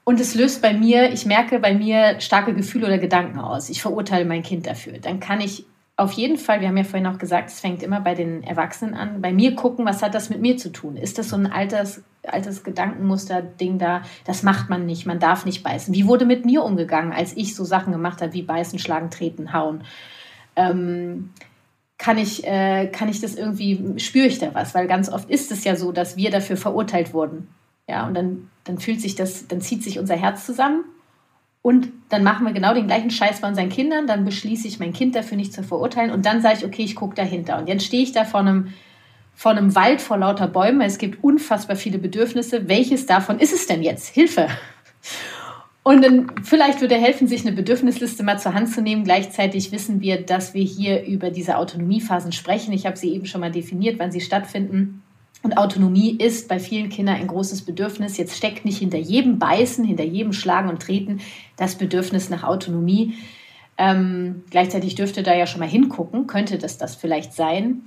und 0.04 0.20
es 0.20 0.36
löst 0.36 0.62
bei 0.62 0.74
mir, 0.74 1.14
ich 1.14 1.26
merke 1.26 1.60
bei 1.60 1.74
mir 1.74 2.20
starke 2.20 2.54
Gefühle 2.54 2.88
oder 2.88 2.98
Gedanken 2.98 3.40
aus. 3.40 3.70
Ich 3.70 3.82
verurteile 3.82 4.26
mein 4.26 4.44
Kind 4.44 4.68
dafür. 4.68 5.00
Dann 5.00 5.22
kann 5.22 5.40
ich 5.40 5.66
auf 5.96 6.12
jeden 6.12 6.36
Fall, 6.36 6.60
wir 6.60 6.68
haben 6.68 6.76
ja 6.76 6.84
vorhin 6.84 7.08
auch 7.08 7.18
gesagt, 7.18 7.50
es 7.50 7.62
fängt 7.62 7.82
immer 7.82 8.02
bei 8.02 8.14
den 8.14 8.44
Erwachsenen 8.44 8.94
an, 8.94 9.22
bei 9.22 9.32
mir 9.32 9.56
gucken, 9.56 9.86
was 9.86 10.04
hat 10.04 10.14
das 10.16 10.30
mit 10.30 10.42
mir 10.42 10.58
zu 10.58 10.70
tun? 10.70 10.98
Ist 10.98 11.18
das 11.18 11.30
so 11.30 11.38
ein 11.38 11.50
altes, 11.50 12.04
altes 12.28 12.66
Gedankenmuster-Ding 12.66 13.78
da? 13.78 14.02
Das 14.26 14.44
macht 14.44 14.70
man 14.70 14.86
nicht, 14.86 15.06
man 15.06 15.20
darf 15.20 15.46
nicht 15.46 15.64
beißen. 15.64 15.94
Wie 15.94 16.08
wurde 16.08 16.26
mit 16.26 16.44
mir 16.44 16.62
umgegangen, 16.62 17.14
als 17.14 17.38
ich 17.38 17.56
so 17.56 17.64
Sachen 17.64 17.94
gemacht 17.94 18.22
habe 18.22 18.34
wie 18.34 18.42
beißen, 18.42 18.80
schlagen, 18.80 19.12
treten, 19.12 19.54
hauen? 19.54 19.86
Ähm, 20.58 21.30
kann 21.98 22.18
ich, 22.18 22.46
äh, 22.46 22.88
kann 22.88 23.10
ich 23.10 23.22
das 23.22 23.36
irgendwie, 23.36 24.00
spüre 24.00 24.28
ich 24.28 24.40
da 24.40 24.54
was? 24.54 24.76
Weil 24.76 24.88
ganz 24.88 25.10
oft 25.10 25.30
ist 25.30 25.52
es 25.52 25.64
ja 25.64 25.76
so, 25.76 25.92
dass 25.92 26.18
wir 26.18 26.30
dafür 26.30 26.58
verurteilt 26.58 27.14
wurden. 27.14 27.48
Ja, 27.88 28.08
und 28.08 28.16
dann, 28.16 28.50
dann 28.64 28.80
fühlt 28.80 29.00
sich 29.00 29.16
das, 29.16 29.48
dann 29.48 29.62
zieht 29.62 29.84
sich 29.84 30.00
unser 30.00 30.16
Herz 30.16 30.46
zusammen 30.46 30.84
und 31.62 31.90
dann 32.10 32.24
machen 32.24 32.46
wir 32.46 32.54
genau 32.54 32.74
den 32.74 32.88
gleichen 32.88 33.10
Scheiß 33.10 33.42
bei 33.42 33.48
unseren 33.48 33.70
Kindern, 33.70 34.08
dann 34.08 34.26
beschließe 34.26 34.68
ich, 34.68 34.80
mein 34.80 34.94
Kind 34.94 35.16
dafür 35.16 35.38
nicht 35.38 35.54
zu 35.54 35.64
verurteilen 35.64 36.12
und 36.12 36.26
dann 36.26 36.42
sage 36.42 36.60
ich, 36.60 36.66
okay, 36.66 36.84
ich 36.84 36.96
gucke 36.96 37.16
dahinter. 37.16 37.58
Und 37.58 37.68
jetzt 37.68 37.86
stehe 37.86 38.04
ich 38.04 38.12
da 38.12 38.24
vor 38.24 38.42
einem, 38.42 38.74
vor 39.34 39.52
einem 39.52 39.74
Wald 39.74 40.02
vor 40.02 40.18
lauter 40.18 40.48
Bäumen, 40.48 40.82
es 40.82 40.98
gibt 40.98 41.24
unfassbar 41.24 41.76
viele 41.76 41.98
Bedürfnisse. 41.98 42.68
Welches 42.68 43.06
davon 43.06 43.40
ist 43.40 43.54
es 43.54 43.66
denn 43.66 43.82
jetzt? 43.82 44.08
Hilfe! 44.10 44.48
Und 45.88 46.04
dann 46.04 46.32
vielleicht 46.42 46.82
würde 46.82 46.96
helfen, 46.96 47.28
sich 47.28 47.46
eine 47.46 47.56
Bedürfnisliste 47.56 48.24
mal 48.24 48.40
zur 48.40 48.56
Hand 48.56 48.74
zu 48.74 48.82
nehmen. 48.82 49.04
Gleichzeitig 49.04 49.72
wissen 49.72 50.02
wir, 50.02 50.20
dass 50.20 50.56
wir 50.56 50.64
hier 50.64 51.06
über 51.06 51.30
diese 51.30 51.58
Autonomiephasen 51.58 52.32
sprechen. 52.32 52.74
Ich 52.74 52.88
habe 52.88 52.98
sie 52.98 53.14
eben 53.14 53.28
schon 53.28 53.40
mal 53.40 53.52
definiert, 53.52 54.00
wann 54.00 54.12
sie 54.12 54.20
stattfinden. 54.20 55.04
Und 55.44 55.60
Autonomie 55.60 56.18
ist 56.18 56.48
bei 56.48 56.58
vielen 56.58 56.90
Kindern 56.90 57.18
ein 57.18 57.28
großes 57.28 57.62
Bedürfnis. 57.62 58.18
Jetzt 58.18 58.36
steckt 58.36 58.66
nicht 58.66 58.80
hinter 58.80 58.98
jedem 58.98 59.38
Beißen, 59.38 59.86
hinter 59.86 60.06
jedem 60.06 60.34
Schlagen 60.34 60.70
und 60.70 60.82
Treten 60.82 61.20
das 61.56 61.76
Bedürfnis 61.76 62.32
nach 62.32 62.44
Autonomie. 62.44 63.14
Ähm, 63.78 64.44
gleichzeitig 64.50 64.96
dürfte 64.96 65.22
da 65.22 65.36
ja 65.36 65.46
schon 65.46 65.60
mal 65.60 65.70
hingucken, 65.70 66.26
könnte 66.26 66.58
das 66.58 66.80
das 66.80 66.96
vielleicht 66.96 67.34
sein. 67.34 67.84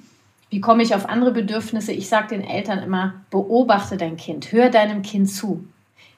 Wie 0.50 0.60
komme 0.60 0.84
ich 0.84 0.94
auf 0.94 1.08
andere 1.08 1.32
Bedürfnisse? 1.32 1.90
Ich 1.90 2.08
sage 2.08 2.28
den 2.28 2.44
Eltern 2.44 2.78
immer, 2.78 3.14
beobachte 3.30 3.96
dein 3.96 4.16
Kind, 4.16 4.52
hör 4.52 4.70
deinem 4.70 5.02
Kind 5.02 5.28
zu. 5.28 5.64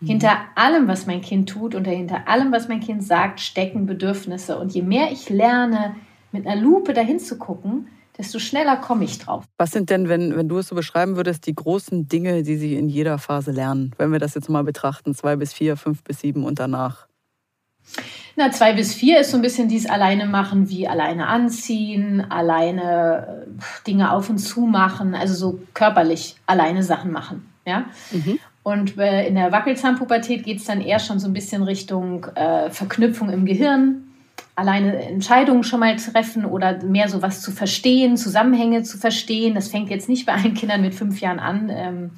Mhm. 0.00 0.06
Hinter 0.06 0.38
allem, 0.54 0.88
was 0.88 1.06
mein 1.06 1.20
Kind 1.20 1.48
tut 1.48 1.74
und 1.74 1.86
hinter 1.86 2.28
allem, 2.28 2.52
was 2.52 2.68
mein 2.68 2.80
Kind 2.80 3.04
sagt, 3.04 3.40
stecken 3.40 3.86
Bedürfnisse. 3.86 4.58
Und 4.58 4.72
je 4.74 4.82
mehr 4.82 5.12
ich 5.12 5.28
lerne, 5.28 5.94
mit 6.32 6.46
einer 6.46 6.60
Lupe 6.60 6.92
dahin 6.92 7.18
zu 7.18 7.38
gucken, 7.38 7.88
desto 8.16 8.38
schneller 8.38 8.76
komme 8.76 9.04
ich 9.04 9.18
drauf. 9.18 9.44
Was 9.56 9.70
sind 9.70 9.90
denn, 9.90 10.08
wenn, 10.08 10.36
wenn 10.36 10.48
du 10.48 10.58
es 10.58 10.68
so 10.68 10.74
beschreiben 10.74 11.16
würdest, 11.16 11.46
die 11.46 11.54
großen 11.54 12.08
Dinge, 12.08 12.42
die 12.42 12.56
sie 12.56 12.74
in 12.74 12.88
jeder 12.88 13.18
Phase 13.18 13.50
lernen? 13.50 13.92
Wenn 13.98 14.12
wir 14.12 14.18
das 14.18 14.34
jetzt 14.34 14.48
mal 14.48 14.64
betrachten, 14.64 15.14
zwei 15.14 15.36
bis 15.36 15.52
vier, 15.52 15.76
fünf 15.76 16.04
bis 16.04 16.20
sieben 16.20 16.44
und 16.44 16.58
danach. 16.58 17.06
Na, 18.36 18.50
zwei 18.50 18.74
bis 18.74 18.94
vier 18.94 19.20
ist 19.20 19.30
so 19.30 19.36
ein 19.36 19.42
bisschen 19.42 19.68
dies 19.68 19.88
alleine 19.88 20.26
machen, 20.26 20.68
wie 20.68 20.86
alleine 20.86 21.26
anziehen, 21.26 22.20
alleine 22.30 23.46
äh, 23.46 23.86
Dinge 23.86 24.12
auf 24.12 24.30
und 24.30 24.38
zu 24.38 24.60
machen, 24.62 25.14
also 25.14 25.34
so 25.34 25.60
körperlich 25.74 26.36
alleine 26.46 26.82
Sachen 26.82 27.10
machen. 27.10 27.50
Ja? 27.66 27.86
Mhm. 28.12 28.38
Und 28.62 28.98
äh, 28.98 29.26
in 29.26 29.36
der 29.36 29.52
Wackelzahnpubertät 29.52 30.44
geht 30.44 30.58
es 30.58 30.64
dann 30.64 30.80
eher 30.80 30.98
schon 30.98 31.18
so 31.18 31.28
ein 31.28 31.32
bisschen 31.32 31.62
Richtung 31.62 32.26
äh, 32.34 32.70
Verknüpfung 32.70 33.30
im 33.30 33.46
Gehirn, 33.46 34.04
alleine 34.54 35.02
Entscheidungen 35.02 35.64
schon 35.64 35.80
mal 35.80 35.96
treffen 35.96 36.44
oder 36.44 36.82
mehr 36.84 37.08
so 37.08 37.22
was 37.22 37.40
zu 37.40 37.52
verstehen, 37.52 38.18
Zusammenhänge 38.18 38.82
zu 38.82 38.98
verstehen. 38.98 39.54
Das 39.54 39.68
fängt 39.68 39.88
jetzt 39.88 40.08
nicht 40.08 40.26
bei 40.26 40.34
allen 40.34 40.54
Kindern 40.54 40.82
mit 40.82 40.94
fünf 40.94 41.20
Jahren 41.20 41.38
an, 41.38 41.70
ähm, 41.72 42.10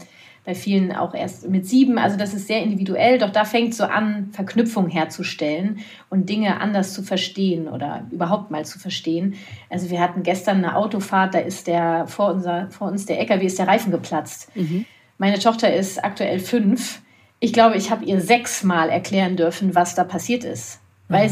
bei 0.45 0.57
vielen 0.57 0.91
auch 0.91 1.15
erst 1.15 1.49
mit 1.49 1.69
sieben. 1.69 1.99
Also 1.99 2.17
das 2.17 2.35
ist 2.35 2.49
sehr 2.49 2.61
individuell, 2.65 3.19
doch 3.19 3.31
da 3.31 3.45
fängt 3.45 3.77
so 3.77 3.85
an, 3.85 4.31
Verknüpfung 4.33 4.89
herzustellen 4.89 5.79
und 6.11 6.29
Dinge 6.29 6.61
anders 6.61 6.95
zu 6.95 7.05
verstehen 7.05 7.69
oder 7.69 8.09
überhaupt 8.11 8.51
mal 8.51 8.65
zu 8.65 8.81
verstehen. 8.81 9.37
Also 9.71 9.89
wir 9.91 10.01
hatten 10.01 10.25
gestern 10.25 10.57
eine 10.57 10.75
Autofahrt, 10.75 11.35
da 11.35 11.39
ist 11.39 11.69
der 11.69 12.09
vor, 12.09 12.35
unser, 12.35 12.69
vor 12.73 12.89
uns 12.89 13.07
der 13.07 13.21
LKW 13.21 13.47
ist 13.47 13.61
der 13.61 13.69
Reifen 13.69 13.93
geplatzt. 13.93 14.51
Mhm 14.57 14.85
Meine 15.23 15.39
Tochter 15.39 15.73
ist 15.73 16.03
aktuell 16.03 16.41
fünf. 16.41 17.01
Ich 17.39 17.53
glaube, 17.53 17.77
ich 17.77 17.93
habe 17.93 18.05
ihr 18.05 18.21
sechsmal 18.21 18.91
erklären 18.91 19.37
dürfen, 19.37 19.77
was 19.77 19.95
da 19.95 20.03
passiert 20.03 20.43
ist, 20.43 20.81
mhm. 21.07 21.15
weil, 21.15 21.31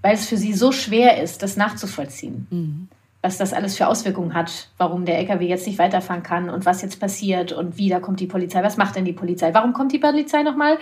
weil 0.00 0.14
es 0.14 0.28
für 0.28 0.36
sie 0.36 0.52
so 0.52 0.70
schwer 0.70 1.20
ist, 1.20 1.42
das 1.42 1.56
nachzuvollziehen. 1.56 2.46
Mhm 2.50 2.88
was 3.24 3.38
das 3.38 3.52
alles 3.52 3.76
für 3.76 3.86
Auswirkungen 3.86 4.34
hat, 4.34 4.68
warum 4.78 5.04
der 5.04 5.16
LKW 5.18 5.46
jetzt 5.46 5.64
nicht 5.68 5.78
weiterfahren 5.78 6.24
kann 6.24 6.50
und 6.50 6.66
was 6.66 6.82
jetzt 6.82 6.98
passiert 6.98 7.52
und 7.52 7.78
wie 7.78 7.88
da 7.88 8.00
kommt 8.00 8.18
die 8.18 8.26
Polizei, 8.26 8.64
was 8.64 8.76
macht 8.76 8.96
denn 8.96 9.04
die 9.04 9.12
Polizei, 9.12 9.54
warum 9.54 9.72
kommt 9.72 9.92
die 9.92 10.00
Polizei 10.00 10.42
nochmal? 10.42 10.76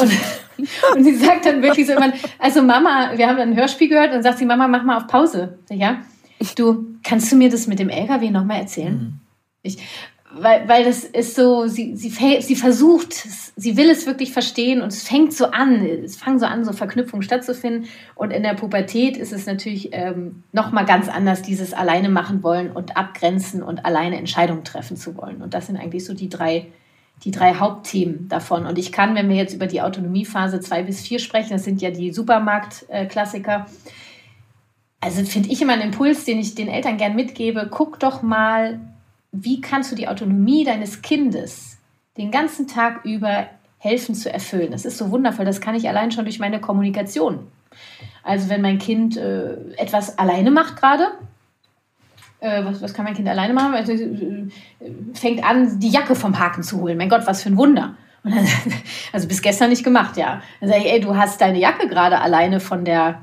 Und, 0.00 0.10
und 0.96 1.04
sie 1.04 1.14
sagt 1.14 1.46
dann 1.46 1.62
wirklich 1.62 1.86
so 1.86 1.92
immer, 1.92 2.12
also 2.40 2.60
Mama, 2.60 3.12
wir 3.14 3.28
haben 3.28 3.38
ein 3.38 3.54
Hörspiel 3.54 3.88
gehört 3.88 4.12
und 4.12 4.24
sagt 4.24 4.38
sie, 4.38 4.46
Mama, 4.46 4.66
mach 4.66 4.82
mal 4.82 4.96
auf 4.96 5.06
Pause. 5.06 5.60
Ja, 5.70 6.02
du, 6.56 6.86
kannst 7.04 7.30
du 7.30 7.36
mir 7.36 7.50
das 7.50 7.68
mit 7.68 7.78
dem 7.78 7.88
LKW 7.88 8.30
nochmal 8.30 8.62
erzählen? 8.62 8.94
Mhm. 8.94 9.20
Ich, 9.62 9.78
weil, 10.38 10.68
weil 10.68 10.84
das 10.84 11.04
ist 11.04 11.34
so, 11.34 11.66
sie, 11.66 11.96
sie, 11.96 12.10
sie 12.40 12.56
versucht, 12.56 13.12
sie 13.14 13.76
will 13.76 13.88
es 13.88 14.06
wirklich 14.06 14.32
verstehen 14.32 14.82
und 14.82 14.88
es 14.88 15.06
fängt 15.06 15.32
so 15.32 15.46
an, 15.46 15.84
es 15.84 16.16
fangen 16.16 16.38
so 16.38 16.46
an, 16.46 16.64
so 16.64 16.72
Verknüpfungen 16.72 17.22
stattzufinden. 17.22 17.88
Und 18.14 18.32
in 18.32 18.42
der 18.42 18.54
Pubertät 18.54 19.16
ist 19.16 19.32
es 19.32 19.46
natürlich 19.46 19.90
ähm, 19.92 20.42
nochmal 20.52 20.84
ganz 20.84 21.08
anders, 21.08 21.42
dieses 21.42 21.72
alleine 21.72 22.08
machen 22.08 22.42
wollen 22.42 22.70
und 22.70 22.96
abgrenzen 22.96 23.62
und 23.62 23.84
alleine 23.84 24.18
Entscheidungen 24.18 24.64
treffen 24.64 24.96
zu 24.96 25.16
wollen. 25.16 25.42
Und 25.42 25.54
das 25.54 25.66
sind 25.66 25.76
eigentlich 25.76 26.04
so 26.04 26.12
die 26.12 26.28
drei, 26.28 26.66
die 27.24 27.30
drei 27.30 27.54
Hauptthemen 27.54 28.28
davon. 28.28 28.66
Und 28.66 28.78
ich 28.78 28.92
kann, 28.92 29.14
wenn 29.14 29.28
wir 29.28 29.36
jetzt 29.36 29.54
über 29.54 29.66
die 29.66 29.80
Autonomiephase 29.80 30.60
2 30.60 30.82
bis 30.82 31.00
4 31.00 31.18
sprechen, 31.18 31.50
das 31.50 31.64
sind 31.64 31.80
ja 31.80 31.90
die 31.90 32.12
Supermarktklassiker, 32.12 33.66
also 35.00 35.24
finde 35.24 35.50
ich 35.50 35.62
immer 35.62 35.74
einen 35.74 35.82
Impuls, 35.82 36.24
den 36.24 36.38
ich 36.38 36.54
den 36.54 36.68
Eltern 36.68 36.96
gern 36.96 37.14
mitgebe, 37.14 37.68
guck 37.70 38.00
doch 38.00 38.22
mal, 38.22 38.80
wie 39.44 39.60
kannst 39.60 39.92
du 39.92 39.96
die 39.96 40.08
Autonomie 40.08 40.64
deines 40.64 41.02
Kindes 41.02 41.78
den 42.16 42.30
ganzen 42.30 42.66
Tag 42.66 43.04
über 43.04 43.48
helfen 43.78 44.14
zu 44.14 44.32
erfüllen. 44.32 44.72
Das 44.72 44.84
ist 44.84 44.98
so 44.98 45.10
wundervoll, 45.10 45.44
das 45.44 45.60
kann 45.60 45.74
ich 45.74 45.88
allein 45.88 46.10
schon 46.10 46.24
durch 46.24 46.38
meine 46.38 46.60
Kommunikation. 46.60 47.46
Also 48.22 48.48
wenn 48.48 48.62
mein 48.62 48.78
Kind 48.78 49.16
äh, 49.16 49.54
etwas 49.76 50.18
alleine 50.18 50.50
macht 50.50 50.76
gerade, 50.76 51.08
äh, 52.40 52.64
was, 52.64 52.82
was, 52.82 52.94
kann 52.94 53.04
mein 53.04 53.14
Kind 53.14 53.28
alleine 53.28 53.54
machen? 53.54 53.74
Also, 53.74 53.92
äh, 53.92 54.48
fängt 55.14 55.44
an, 55.44 55.78
die 55.78 55.90
Jacke 55.90 56.14
vom 56.14 56.38
Haken 56.38 56.62
zu 56.62 56.80
holen. 56.80 56.98
Mein 56.98 57.08
Gott, 57.08 57.26
was 57.26 57.42
für 57.42 57.48
ein 57.48 57.56
Wunder. 57.56 57.94
Dann, 58.24 58.46
also 59.12 59.28
bis 59.28 59.40
gestern 59.40 59.70
nicht 59.70 59.84
gemacht, 59.84 60.16
ja. 60.16 60.42
Dann 60.60 60.68
sage 60.68 60.82
ich, 60.82 60.92
ey, 60.92 61.00
du 61.00 61.16
hast 61.16 61.40
deine 61.40 61.58
Jacke 61.58 61.88
gerade 61.88 62.20
alleine 62.20 62.60
von 62.60 62.84
der, 62.84 63.22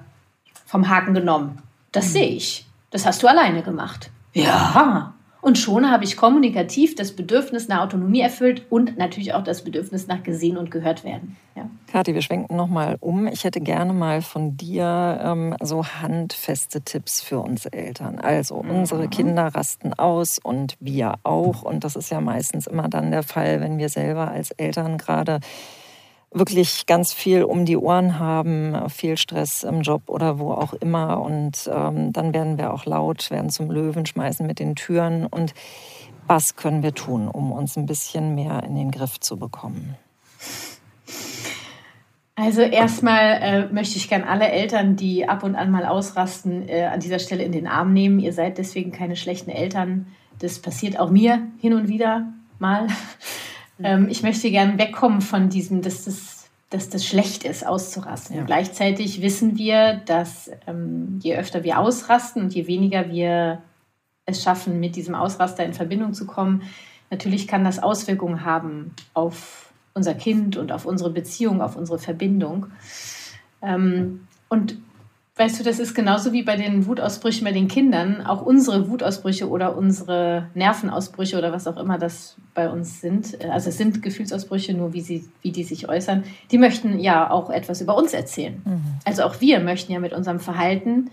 vom 0.65 0.89
Haken 0.89 1.13
genommen. 1.13 1.59
Das 1.91 2.07
mhm. 2.07 2.11
sehe 2.11 2.27
ich. 2.27 2.65
Das 2.89 3.05
hast 3.05 3.21
du 3.21 3.27
alleine 3.27 3.61
gemacht. 3.61 4.09
Ja. 4.33 5.13
Und 5.43 5.57
schon 5.57 5.91
habe 5.91 6.05
ich 6.05 6.15
kommunikativ 6.15 6.95
das 6.95 7.11
Bedürfnis 7.11 7.67
nach 7.67 7.81
Autonomie 7.81 8.21
erfüllt 8.21 8.61
und 8.69 8.97
natürlich 8.97 9.33
auch 9.33 9.43
das 9.43 9.65
Bedürfnis 9.65 10.07
nach 10.07 10.23
gesehen 10.23 10.55
und 10.55 10.71
gehört 10.71 11.03
werden. 11.03 11.35
Ja. 11.57 11.69
Kathi, 11.91 12.13
wir 12.13 12.21
schwenken 12.21 12.55
nochmal 12.55 12.95
um. 13.01 13.27
Ich 13.27 13.43
hätte 13.43 13.59
gerne 13.59 13.91
mal 13.91 14.21
von 14.21 14.55
dir 14.55 15.19
ähm, 15.21 15.53
so 15.61 15.85
handfeste 15.85 16.79
Tipps 16.83 17.19
für 17.19 17.41
uns 17.41 17.65
Eltern. 17.65 18.19
Also 18.19 18.63
mhm. 18.63 18.69
unsere 18.69 19.09
Kinder 19.09 19.47
rasten 19.47 19.93
aus 19.93 20.39
und 20.41 20.77
wir 20.79 21.15
auch. 21.23 21.63
Und 21.63 21.83
das 21.83 21.97
ist 21.97 22.09
ja 22.09 22.21
meistens 22.21 22.65
immer 22.65 22.87
dann 22.87 23.11
der 23.11 23.23
Fall, 23.23 23.59
wenn 23.59 23.77
wir 23.77 23.89
selber 23.89 24.29
als 24.29 24.51
Eltern 24.51 24.97
gerade 24.97 25.41
wirklich 26.33 26.85
ganz 26.85 27.13
viel 27.13 27.43
um 27.43 27.65
die 27.65 27.77
Ohren 27.77 28.19
haben, 28.19 28.89
viel 28.89 29.17
Stress 29.17 29.63
im 29.63 29.81
Job 29.81 30.03
oder 30.07 30.39
wo 30.39 30.51
auch 30.51 30.73
immer. 30.73 31.21
Und 31.21 31.69
ähm, 31.71 32.13
dann 32.13 32.33
werden 32.33 32.57
wir 32.57 32.73
auch 32.73 32.85
laut, 32.85 33.29
werden 33.31 33.49
zum 33.49 33.71
Löwen, 33.71 34.05
schmeißen 34.05 34.45
mit 34.45 34.59
den 34.59 34.75
Türen. 34.75 35.25
Und 35.25 35.53
was 36.27 36.55
können 36.55 36.83
wir 36.83 36.93
tun, 36.93 37.27
um 37.27 37.51
uns 37.51 37.77
ein 37.77 37.85
bisschen 37.85 38.35
mehr 38.35 38.63
in 38.63 38.75
den 38.75 38.91
Griff 38.91 39.19
zu 39.19 39.37
bekommen? 39.37 39.95
Also 42.35 42.61
erstmal 42.61 43.41
äh, 43.41 43.65
möchte 43.71 43.97
ich 43.97 44.09
gern 44.09 44.23
alle 44.23 44.47
Eltern, 44.49 44.95
die 44.95 45.29
ab 45.29 45.43
und 45.43 45.55
an 45.55 45.69
mal 45.69 45.85
ausrasten, 45.85 46.67
äh, 46.67 46.85
an 46.85 46.99
dieser 46.99 47.19
Stelle 47.19 47.43
in 47.43 47.51
den 47.51 47.67
Arm 47.67 47.93
nehmen. 47.93 48.19
Ihr 48.19 48.33
seid 48.33 48.57
deswegen 48.57 48.91
keine 48.91 49.15
schlechten 49.15 49.51
Eltern. 49.51 50.07
Das 50.39 50.59
passiert 50.59 50.99
auch 50.99 51.11
mir 51.11 51.47
hin 51.59 51.73
und 51.73 51.87
wieder 51.87 52.33
mal. 52.57 52.87
Ähm, 53.81 54.07
ich 54.09 54.23
möchte 54.23 54.51
gerne 54.51 54.77
wegkommen 54.77 55.21
von 55.21 55.49
diesem, 55.49 55.81
dass 55.81 56.05
das, 56.05 56.49
dass 56.69 56.89
das 56.89 57.05
schlecht 57.05 57.43
ist, 57.43 57.65
auszurasten. 57.65 58.37
Ja. 58.37 58.43
Gleichzeitig 58.43 59.21
wissen 59.21 59.57
wir, 59.57 60.01
dass 60.05 60.51
ähm, 60.67 61.19
je 61.21 61.35
öfter 61.35 61.63
wir 61.63 61.79
ausrasten 61.79 62.43
und 62.43 62.53
je 62.53 62.67
weniger 62.67 63.09
wir 63.09 63.61
es 64.25 64.43
schaffen, 64.43 64.79
mit 64.79 64.95
diesem 64.95 65.15
Ausraster 65.15 65.65
in 65.65 65.73
Verbindung 65.73 66.13
zu 66.13 66.25
kommen, 66.25 66.63
natürlich 67.09 67.47
kann 67.47 67.63
das 67.63 67.79
Auswirkungen 67.81 68.45
haben 68.45 68.93
auf 69.13 69.71
unser 69.93 70.13
Kind 70.13 70.57
und 70.57 70.71
auf 70.71 70.85
unsere 70.85 71.09
Beziehung, 71.09 71.61
auf 71.61 71.75
unsere 71.75 71.99
Verbindung. 71.99 72.67
Ähm, 73.61 74.27
und 74.49 74.77
Weißt 75.35 75.59
du, 75.59 75.63
das 75.63 75.79
ist 75.79 75.95
genauso 75.95 76.31
wie 76.31 76.43
bei 76.43 76.55
den 76.55 76.85
Wutausbrüchen 76.85 77.43
bei 77.43 77.51
den 77.51 77.67
Kindern. 77.67 78.21
Auch 78.21 78.43
unsere 78.43 78.87
Wutausbrüche 78.87 79.49
oder 79.49 79.75
unsere 79.75 80.49
Nervenausbrüche 80.53 81.39
oder 81.39 81.51
was 81.51 81.65
auch 81.65 81.77
immer 81.77 81.97
das 81.97 82.35
bei 82.53 82.69
uns 82.69 83.01
sind, 83.01 83.43
also 83.49 83.69
es 83.69 83.77
sind 83.77 84.03
Gefühlsausbrüche, 84.03 84.75
nur 84.75 84.93
wie, 84.93 85.01
sie, 85.01 85.25
wie 85.41 85.51
die 85.51 85.63
sich 85.63 85.89
äußern, 85.89 86.23
die 86.51 86.59
möchten 86.59 86.99
ja 86.99 87.31
auch 87.31 87.49
etwas 87.49 87.81
über 87.81 87.97
uns 87.97 88.13
erzählen. 88.13 88.61
Mhm. 88.63 88.81
Also 89.05 89.23
auch 89.23 89.41
wir 89.41 89.59
möchten 89.59 89.91
ja 89.91 89.99
mit 89.99 90.13
unserem 90.13 90.39
Verhalten 90.39 91.09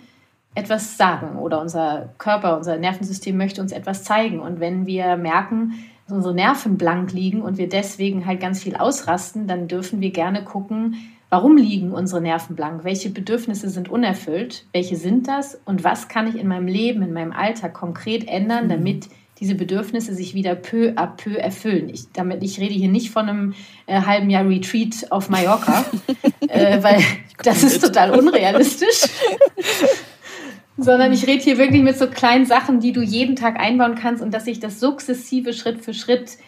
etwas 0.54 0.98
sagen 0.98 1.38
oder 1.38 1.58
unser 1.58 2.10
Körper, 2.18 2.58
unser 2.58 2.76
Nervensystem 2.76 3.38
möchte 3.38 3.62
uns 3.62 3.72
etwas 3.72 4.04
zeigen. 4.04 4.40
Und 4.40 4.60
wenn 4.60 4.84
wir 4.84 5.16
merken, 5.16 5.74
dass 6.06 6.16
unsere 6.16 6.34
Nerven 6.34 6.76
blank 6.76 7.12
liegen 7.12 7.40
und 7.40 7.56
wir 7.56 7.70
deswegen 7.70 8.26
halt 8.26 8.40
ganz 8.40 8.62
viel 8.62 8.76
ausrasten, 8.76 9.46
dann 9.46 9.66
dürfen 9.66 10.02
wir 10.02 10.10
gerne 10.10 10.44
gucken, 10.44 10.96
Warum 11.30 11.56
liegen 11.56 11.92
unsere 11.92 12.20
Nerven 12.20 12.56
blank? 12.56 12.82
Welche 12.82 13.08
Bedürfnisse 13.08 13.70
sind 13.70 13.88
unerfüllt? 13.88 14.64
Welche 14.72 14.96
sind 14.96 15.28
das? 15.28 15.60
Und 15.64 15.84
was 15.84 16.08
kann 16.08 16.28
ich 16.28 16.34
in 16.34 16.48
meinem 16.48 16.66
Leben, 16.66 17.02
in 17.02 17.12
meinem 17.12 17.30
Alltag 17.30 17.72
konkret 17.72 18.26
ändern, 18.26 18.64
mhm. 18.64 18.70
damit 18.70 19.08
diese 19.38 19.54
Bedürfnisse 19.54 20.12
sich 20.12 20.34
wieder 20.34 20.56
peu 20.56 20.92
à 20.96 21.06
peu 21.06 21.36
erfüllen? 21.36 21.88
Ich, 21.88 22.10
damit, 22.12 22.42
ich 22.42 22.58
rede 22.58 22.74
hier 22.74 22.88
nicht 22.88 23.10
von 23.10 23.28
einem 23.28 23.54
äh, 23.86 24.02
halben 24.02 24.28
Jahr 24.28 24.44
Retreat 24.44 25.06
auf 25.10 25.30
Mallorca, 25.30 25.84
äh, 26.48 26.82
weil 26.82 27.00
das 27.44 27.62
ist 27.62 27.80
total 27.80 28.10
unrealistisch. 28.10 29.04
sondern 30.76 31.12
ich 31.12 31.26
rede 31.26 31.42
hier 31.42 31.58
wirklich 31.58 31.82
mit 31.82 31.96
so 31.96 32.06
kleinen 32.08 32.46
Sachen, 32.46 32.80
die 32.80 32.92
du 32.92 33.02
jeden 33.02 33.36
Tag 33.36 33.60
einbauen 33.60 33.94
kannst 33.94 34.22
und 34.22 34.32
dass 34.32 34.46
sich 34.46 34.60
das 34.60 34.80
sukzessive 34.80 35.52
Schritt 35.52 35.84
für 35.84 35.94
Schritt 35.94 36.38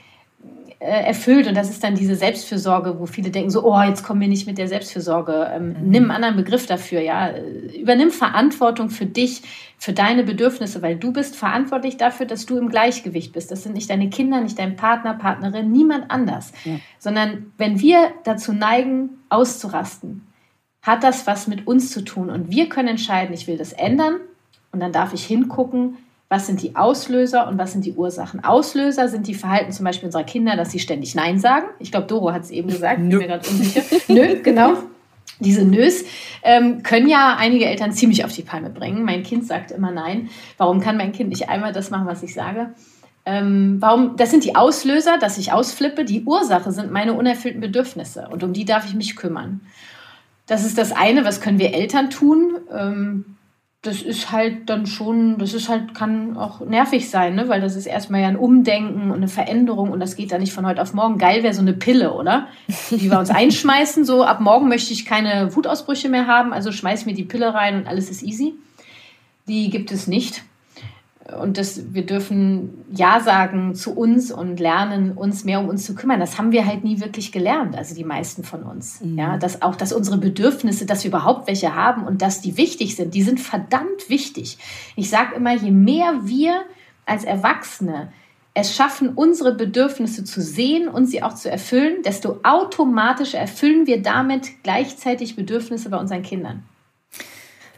erfüllt. 0.83 1.47
Und 1.47 1.57
das 1.57 1.71
ist 1.71 1.85
dann 1.85 1.95
diese 1.95 2.17
Selbstfürsorge, 2.17 2.99
wo 2.99 3.07
viele 3.07 3.31
denken 3.31 3.51
so, 3.51 3.65
oh, 3.65 3.81
jetzt 3.83 4.03
kommen 4.03 4.21
wir 4.21 4.29
nicht 4.29 4.47
mit 4.47 4.59
der 4.59 4.69
Selbstfürsorge. 4.69 5.51
Ähm, 5.55 5.69
mhm. 5.69 5.75
Nimm 5.83 6.03
einen 6.05 6.11
anderen 6.11 6.37
Begriff 6.37 6.67
dafür, 6.67 7.01
ja. 7.01 7.31
Übernimm 7.79 8.11
Verantwortung 8.11 8.91
für 8.91 9.07
dich, 9.07 9.43
für 9.79 9.93
deine 9.93 10.25
Bedürfnisse, 10.25 10.83
weil 10.83 10.97
du 10.97 11.13
bist 11.13 11.37
verantwortlich 11.37 11.97
dafür, 11.97 12.27
dass 12.27 12.47
du 12.47 12.59
im 12.59 12.69
Gleichgewicht 12.69 13.33
bist. 13.33 13.51
Das 13.51 13.63
sind 13.63 13.75
nicht 13.75 13.91
deine 13.91 14.11
Kinder, 14.11 14.41
nicht 14.41 14.59
dein 14.59 14.77
Partner, 14.77 15.15
Partnerin, 15.15 15.71
niemand 15.71 16.11
anders. 16.11 16.53
Ja. 16.65 16.77
Sondern 16.99 17.53
wenn 17.59 17.81
wir 17.81 18.13
dazu 18.25 18.53
neigen, 18.53 19.11
auszurasten, 19.29 20.27
hat 20.83 21.05
das 21.05 21.27
was 21.27 21.47
mit 21.47 21.67
uns 21.67 21.91
zu 21.91 22.05
tun. 22.05 22.29
Und 22.29 22.51
wir 22.51 22.69
können 22.69 22.89
entscheiden, 22.89 23.35
ich 23.35 23.47
will 23.47 23.57
das 23.57 23.73
ändern. 23.73 24.17
Und 24.73 24.81
dann 24.81 24.93
darf 24.93 25.15
ich 25.15 25.25
hingucken, 25.25 25.99
was 26.33 26.47
sind 26.47 26.63
die 26.63 26.77
Auslöser 26.77 27.47
und 27.47 27.59
was 27.59 27.73
sind 27.73 27.85
die 27.85 27.93
Ursachen. 27.93 28.43
Auslöser 28.43 29.07
sind 29.09 29.27
die 29.27 29.35
Verhalten 29.35 29.71
zum 29.71 29.85
Beispiel 29.85 30.07
unserer 30.07 30.25
Kinder, 30.25 30.57
dass 30.57 30.71
sie 30.71 30.79
ständig 30.79 31.15
Nein 31.15 31.39
sagen. 31.39 31.67
Ich 31.79 31.91
glaube, 31.91 32.07
Doro 32.07 32.33
hat 32.33 32.45
es 32.45 32.51
eben 32.51 32.69
gesagt, 32.69 33.03
ich 33.03 33.07
bin 33.07 33.19
mir 33.19 33.27
gerade 33.27 33.47
unsicher. 33.47 33.83
Nö, 34.09 34.41
genau. 34.43 34.79
Diese 35.41 35.63
Nös 35.63 36.05
ähm, 36.43 36.83
können 36.83 37.07
ja 37.07 37.37
einige 37.39 37.67
Eltern 37.67 37.93
ziemlich 37.93 38.25
auf 38.25 38.33
die 38.33 38.41
Palme 38.41 38.71
bringen. 38.71 39.05
Mein 39.05 39.25
Kind 39.25 39.47
sagt 39.47 39.73
immer 39.73 39.91
Nein. 39.91 40.31
Warum 40.57 40.81
kann 40.81 40.97
mein 40.97 41.13
Kind 41.13 41.29
nicht 41.29 41.51
einmal 41.51 41.75
das 41.75 41.91
machen, 41.91 42.07
was 42.07 42.23
ich 42.23 42.33
sage? 42.33 42.71
Ähm, 43.27 43.77
warum? 43.81 44.17
Das 44.17 44.31
sind 44.31 44.45
die 44.45 44.57
Auslöser, 44.57 45.19
dass 45.19 45.37
ich 45.37 45.53
ausflippe. 45.53 46.07
Die 46.07 46.25
Ursache 46.25 46.73
sind 46.73 46.91
meine 46.91 47.13
unerfüllten 47.13 47.61
Bedürfnisse 47.61 48.29
und 48.31 48.43
um 48.43 48.55
die 48.55 48.65
darf 48.65 48.87
ich 48.87 48.95
mich 48.95 49.17
kümmern. 49.17 49.61
Das 50.47 50.65
ist 50.65 50.79
das 50.79 50.93
eine, 50.93 51.27
was 51.27 51.43
können 51.43 51.59
wir 51.59 51.75
Eltern 51.75 52.09
tun? 52.09 52.57
Ähm, 52.75 53.32
das 53.83 54.01
ist 54.01 54.31
halt 54.31 54.71
dann 54.71 54.87
schon, 54.87 55.39
das 55.39 55.55
ist 55.55 55.69
halt, 55.69 55.93
kann 55.93 56.37
auch 56.37 56.61
nervig 56.61 57.11
sein, 57.11 57.35
ne? 57.35 57.49
weil 57.49 57.61
das 57.61 57.75
ist 57.75 57.87
erstmal 57.87 58.23
ja 58.23 58.29
ein 58.29 58.37
Umdenken 58.37 59.11
und 59.11 59.17
eine 59.17 59.27
Veränderung 59.27 59.91
und 59.91 59.99
das 59.99 60.15
geht 60.15 60.31
da 60.31 60.39
nicht 60.39 60.53
von 60.53 60.65
heute 60.65 60.81
auf 60.81 60.95
morgen. 60.95 61.19
Geil 61.19 61.43
wäre 61.43 61.53
so 61.53 61.63
eine 61.63 61.73
Pille, 61.73 62.13
oder? 62.13 62.47
Die 62.91 63.11
wir 63.11 63.19
uns 63.19 63.31
einschmeißen, 63.31 64.05
so 64.05 64.23
ab 64.23 64.41
morgen 64.41 64.69
möchte 64.69 64.93
ich 64.93 65.05
keine 65.05 65.55
Wutausbrüche 65.57 66.09
mehr 66.09 66.29
haben, 66.29 66.53
also 66.53 66.71
schmeiß 66.71 67.07
mir 67.07 67.15
die 67.15 67.25
Pille 67.25 67.55
rein 67.55 67.79
und 67.79 67.89
alles 67.89 68.09
ist 68.09 68.23
easy. 68.23 68.55
Die 69.49 69.69
gibt 69.69 69.91
es 69.91 70.07
nicht 70.07 70.45
und 71.41 71.57
das, 71.57 71.95
wir 71.95 72.05
dürfen 72.05 72.85
Ja 72.93 73.21
sagen 73.21 73.75
zu 73.75 73.95
uns 73.95 74.33
und 74.33 74.59
lernen, 74.59 75.13
uns 75.13 75.45
mehr 75.45 75.61
um 75.61 75.69
uns 75.69 75.85
zu 75.85 75.95
kümmern. 75.95 76.19
Das 76.19 76.37
haben 76.37 76.51
wir 76.51 76.67
halt 76.67 76.83
nie 76.83 77.01
wirklich 77.01 77.31
gelernt, 77.31 77.77
also 77.77 77.95
die 77.95 78.05
meisten 78.05 78.43
von 78.43 78.65
uns. 78.65 79.01
Mhm. 79.01 79.19
Ja, 79.19 79.37
dass 79.37 79.63
auch, 79.63 79.77
dass 79.77 79.93
unsere 79.93 80.19
Bedürfnisse, 80.19 80.85
dass 80.85 81.05
wir 81.05 81.11
überhaupt 81.11 81.47
welche 81.47 81.77
haben 81.77 82.07
und 82.07 82.23
dass 82.23 82.41
die 82.41 82.57
wichtig 82.57 82.97
sind, 82.97 83.15
die 83.15 83.23
sind 83.23 83.39
verdammt 83.39 84.09
wichtig. 84.09 84.59
Ich 84.97 85.11
sage 85.11 85.37
immer, 85.37 85.55
je 85.55 85.71
mehr 85.71 86.21
wir 86.25 86.63
als 87.07 87.25
Erwachsene 87.25 88.09
es 88.55 88.75
schaffen, 88.75 89.11
unsere 89.11 89.55
Bedürfnisse 89.55 90.25
zu 90.25 90.43
sehen 90.43 90.89
und 90.89 91.07
sie 91.07 91.23
auch 91.23 91.35
zu 91.35 91.51
erfüllen, 91.51 92.03
desto 92.03 92.41
automatisch 92.43 93.35
erfüllen 93.35 93.87
wir 93.87 94.03
damit 94.03 94.63
gleichzeitig 94.63 95.37
Bedürfnisse 95.37 95.89
bei 95.89 95.99
unseren 95.99 96.23
Kindern. 96.23 96.65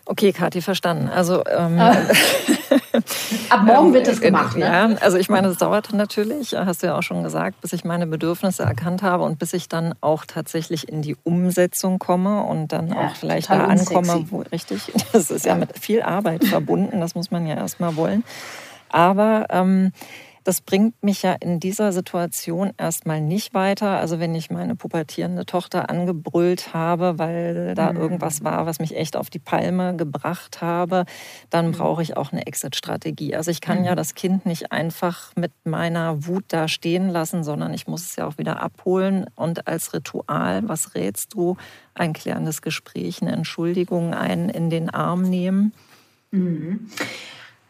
Okay, 0.07 0.33
Kathi, 0.33 0.61
verstanden. 0.61 1.09
Also 1.09 1.43
ähm, 1.47 1.81
ah. 1.81 1.97
ab 3.49 3.62
morgen 3.62 3.95
wird 3.95 4.07
das 4.07 4.21
gemacht. 4.21 4.57
Ne? 4.57 4.67
Ja, 4.67 4.85
also 5.01 5.17
ich 5.17 5.31
meine, 5.31 5.49
es 5.49 5.57
dauert 5.57 5.93
natürlich, 5.95 6.55
hast 6.55 6.83
du 6.83 6.88
ja 6.88 6.99
auch 6.99 7.03
schon 7.03 7.23
gesagt, 7.23 7.61
bis 7.62 7.73
ich 7.73 7.85
meine 7.85 8.07
Bedürfnisse 8.07 8.64
erkannt 8.64 9.03
habe 9.03 9.25
und 9.25 9.38
bis 9.38 9.55
ich 9.55 9.69
dann 9.69 9.95
auch 10.03 10.27
tatsächlich 10.27 10.88
in 10.88 11.01
die 11.01 11.17
Umsetzung 11.25 11.99
komme 11.99 12.43
und 12.43 12.69
dann 12.69 12.88
ja, 12.88 13.07
auch 13.07 13.17
vielleicht 13.17 13.49
da 13.49 13.64
ankomme, 13.64 14.27
wo 14.31 14.43
richtig. 14.53 14.93
Das 15.12 15.31
ist 15.31 15.47
ja. 15.47 15.53
ja 15.53 15.59
mit 15.59 15.79
viel 15.79 16.03
Arbeit 16.03 16.45
verbunden. 16.45 17.01
Das 17.01 17.14
muss 17.14 17.31
man 17.31 17.47
ja 17.47 17.55
erstmal 17.55 17.97
wollen. 17.97 18.25
Aber 18.90 19.47
ähm, 19.51 19.93
das 20.44 20.61
bringt 20.61 21.02
mich 21.02 21.22
ja 21.22 21.33
in 21.33 21.59
dieser 21.59 21.92
Situation 21.92 22.72
erstmal 22.76 23.20
nicht 23.22 23.54
weiter. 23.54 23.98
Also 23.98 24.20
wenn 24.20 24.35
ich 24.35 24.50
meine 24.50 24.76
pubertierende 24.76 25.46
Tochter 25.46 25.88
angebrüllt 25.88 26.74
habe, 26.74 27.18
weil 27.18 27.74
da 27.74 27.92
mhm. 27.92 27.98
irgendwas 27.98 28.44
war, 28.44 28.66
was 28.66 28.78
mich 28.78 28.94
echt 28.94 29.16
auf 29.16 29.30
die 29.30 29.38
Palme 29.38 29.96
gebracht 29.96 30.61
habe, 30.61 31.07
dann 31.48 31.68
mhm. 31.68 31.72
brauche 31.72 32.02
ich 32.02 32.18
auch 32.18 32.30
eine 32.30 32.46
Exit-Strategie. 32.46 33.35
Also 33.35 33.50
ich 33.50 33.62
kann 33.62 33.80
mhm. 33.80 33.85
ja 33.87 33.94
das 33.94 34.14
Kind 34.14 34.44
nicht 34.44 34.70
einfach 34.70 35.33
mit 35.35 35.52
meiner 35.64 36.26
Wut 36.26 36.44
da 36.48 36.68
stehen 36.68 37.09
lassen, 37.09 37.42
sondern 37.42 37.72
ich 37.72 37.87
muss 37.87 38.02
es 38.02 38.16
ja 38.16 38.26
auch 38.26 38.37
wieder 38.37 38.61
abholen 38.61 39.26
und 39.35 39.66
als 39.66 39.94
Ritual, 39.94 40.68
was 40.68 40.94
rätst 40.94 41.33
du, 41.33 41.57
ein 41.94 42.12
klärendes 42.12 42.61
Gespräch, 42.61 43.22
eine 43.22 43.33
Entschuldigung, 43.33 44.12
einen 44.12 44.50
in 44.50 44.68
den 44.68 44.90
Arm 44.90 45.22
nehmen? 45.22 45.72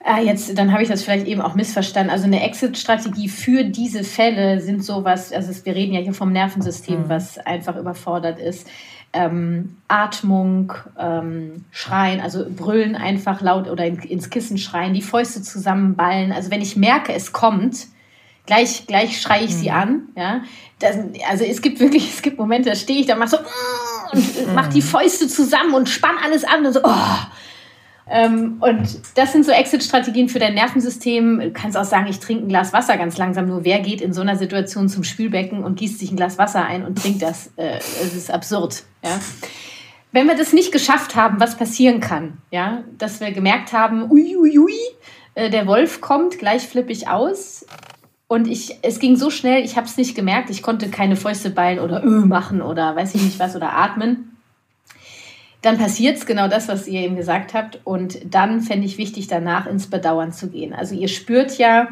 Ah, 0.07 0.21
jetzt, 0.21 0.59
dann 0.59 0.71
habe 0.71 0.83
ich 0.83 0.89
das 0.91 1.03
vielleicht 1.03 1.27
eben 1.27 1.41
auch 1.41 1.55
missverstanden. 1.55 2.11
Also 2.11 2.27
eine 2.27 2.43
Exit-Strategie 2.43 3.31
für 3.31 3.65
diese 3.65 4.05
Fälle 4.05 4.61
sind 4.61 4.85
sowas, 4.85 5.33
also 5.33 5.51
wir 5.65 5.75
reden 5.75 5.95
ja 5.95 6.01
hier 6.01 6.13
vom 6.13 6.31
Nervensystem, 6.31 7.05
mhm. 7.05 7.09
was 7.09 7.39
einfach 7.39 7.75
überfordert 7.77 8.39
ist. 8.39 8.69
Ähm, 9.15 9.79
Atmung, 9.89 10.75
ähm, 10.99 11.65
Schreien, 11.71 12.21
also 12.21 12.45
brüllen 12.51 12.97
einfach 12.97 13.41
laut 13.41 13.67
oder 13.67 13.87
in, 13.87 13.99
ins 14.01 14.29
Kissen 14.29 14.59
schreien, 14.59 14.93
die 14.93 15.01
Fäuste 15.01 15.41
zusammenballen. 15.41 16.33
Also 16.33 16.51
wenn 16.51 16.61
ich 16.61 16.77
merke, 16.77 17.15
es 17.15 17.33
kommt, 17.33 17.87
gleich, 18.45 18.87
gleich 18.87 19.23
schreie 19.23 19.45
ich 19.45 19.53
mhm. 19.53 19.59
sie 19.59 19.71
an. 19.71 20.03
Ja? 20.19 20.43
Das, 20.81 20.99
also 21.31 21.45
es 21.45 21.63
gibt 21.63 21.81
wirklich, 21.81 22.13
es 22.13 22.21
gibt 22.21 22.39
Momente, 22.39 22.69
da 22.69 22.77
stehe 22.77 23.01
ich, 23.01 23.07
da 23.07 23.17
mache 23.17 23.31
so 23.31 23.39
und 24.13 24.49
mhm. 24.49 24.55
mach 24.55 24.67
die 24.67 24.83
Fäuste 24.83 25.29
zusammen 25.29 25.73
und 25.73 25.89
spann 25.89 26.17
alles 26.23 26.45
an 26.45 26.67
und 26.67 26.75
so, 26.75 26.81
oh, 26.85 27.19
ähm, 28.07 28.59
und 28.61 29.01
das 29.15 29.33
sind 29.33 29.47
so 29.47 29.53
Exit-Strategien 29.53 30.29
für 30.29 30.39
dein 30.39 30.55
Nervensystem. 30.55 31.41
Du 31.41 31.51
kannst 31.53 31.77
auch 31.77 31.85
sagen, 31.85 32.07
ich 32.09 32.21
trinke 32.21 32.45
ein 32.45 32.49
Glas 32.49 32.73
Wasser 32.73 32.99
ganz 32.99 33.17
langsam. 33.17 33.47
Nur 33.47 33.65
wer 33.65 33.81
geht 33.81 34.01
in 34.01 34.13
so 34.13 34.21
einer 34.21 34.37
Situation 34.37 34.89
zum 34.89 35.05
Spülbecken 35.05 35.65
und 35.65 35.79
gießt 35.79 35.99
sich 35.99 36.13
ein 36.13 36.17
Glas 36.17 36.37
Wasser 36.37 36.65
ein 36.65 36.85
und 36.85 36.99
trinkt 37.01 37.23
das? 37.23 37.51
Äh, 37.57 37.79
es 37.79 38.15
ist 38.15 38.31
absurd. 38.31 38.85
Ja? 39.03 39.19
Wenn 40.13 40.27
wir 40.27 40.37
das 40.37 40.53
nicht 40.53 40.71
geschafft 40.71 41.17
haben, 41.17 41.41
was 41.41 41.57
passieren 41.57 42.01
kann, 42.01 42.39
ja, 42.51 42.85
dass 42.99 43.21
wir 43.21 43.33
gemerkt 43.33 43.73
haben, 43.73 44.11
uiuiui, 44.11 44.37
ui, 44.37 44.59
ui, 44.59 44.75
äh, 45.35 45.51
der 45.51 45.67
Wolf 45.67 46.01
kommt, 46.01 46.39
gleich 46.39 46.69
flippe 46.69 46.93
ich 46.93 47.09
aus. 47.09 47.67
Und 48.27 48.49
ich, 48.49 48.79
es 48.83 48.99
ging 48.99 49.17
so 49.17 49.31
schnell, 49.31 49.65
ich 49.65 49.77
habe 49.77 49.87
es 49.87 49.97
nicht 49.97 50.15
gemerkt. 50.15 50.51
Ich 50.51 50.63
konnte 50.63 50.89
keine 50.89 51.17
Fäuste 51.17 51.51
ballen 51.51 51.79
oder 51.79 52.05
Öh 52.05 52.27
machen 52.27 52.61
oder 52.61 52.97
weiß 52.97 53.15
ich 53.15 53.23
nicht 53.23 53.39
was 53.39 53.57
oder 53.57 53.75
atmen 53.75 54.34
dann 55.65 55.79
passiert 55.79 56.19
es 56.19 56.27
genau 56.27 56.49
das, 56.49 56.69
was 56.69 56.87
ihr 56.87 57.01
eben 57.01 57.17
gesagt 57.17 57.55
habt. 57.55 57.81
Und 57.85 58.19
dann 58.33 58.61
fände 58.61 58.87
ich 58.87 58.99
wichtig, 58.99 59.29
danach 59.29 59.67
ins 59.67 59.89
Bedauern 59.89 60.33
zu 60.33 60.51
gehen. 60.51 60.75
Also 60.75 60.95
ihr 60.95 61.09
spürt 61.09 61.57
ja, 61.57 61.89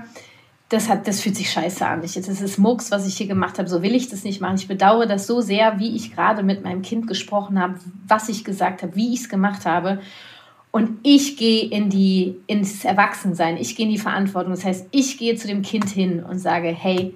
das, 0.69 0.89
hat, 0.89 1.09
das 1.09 1.21
fühlt 1.21 1.37
sich 1.37 1.51
scheiße 1.51 1.87
an. 1.87 2.03
Ich, 2.03 2.15
das 2.15 2.29
ist 2.29 2.59
Mucks, 2.59 2.91
was 2.91 3.07
ich 3.07 3.17
hier 3.17 3.27
gemacht 3.27 3.59
habe. 3.59 3.69
So 3.69 3.83
will 3.83 3.95
ich 3.95 4.09
das 4.09 4.25
nicht 4.25 4.41
machen. 4.41 4.57
Ich 4.57 4.69
bedauere 4.69 5.07
das 5.07 5.27
so 5.27 5.41
sehr, 5.41 5.79
wie 5.79 5.97
ich 5.97 6.15
gerade 6.15 6.43
mit 6.43 6.63
meinem 6.63 6.83
Kind 6.83 7.07
gesprochen 7.07 7.59
habe, 7.59 7.77
was 8.07 8.29
ich 8.29 8.45
gesagt 8.45 8.83
habe, 8.83 8.95
wie 8.95 9.15
ich 9.15 9.21
es 9.21 9.29
gemacht 9.29 9.65
habe. 9.65 10.01
Und 10.71 10.99
ich 11.03 11.37
gehe 11.37 11.65
in 11.65 11.91
die, 11.91 12.37
ins 12.47 12.85
Erwachsensein, 12.85 13.59
ich 13.59 13.77
gehe 13.77 13.87
in 13.87 13.93
die 13.93 13.99
Verantwortung. 13.99 14.53
Das 14.53 14.65
heißt, 14.65 14.89
ich 14.91 15.19
gehe 15.19 15.37
zu 15.37 15.47
dem 15.47 15.63
Kind 15.63 15.89
hin 15.89 16.23
und 16.23 16.39
sage, 16.39 16.69
hey, 16.69 17.15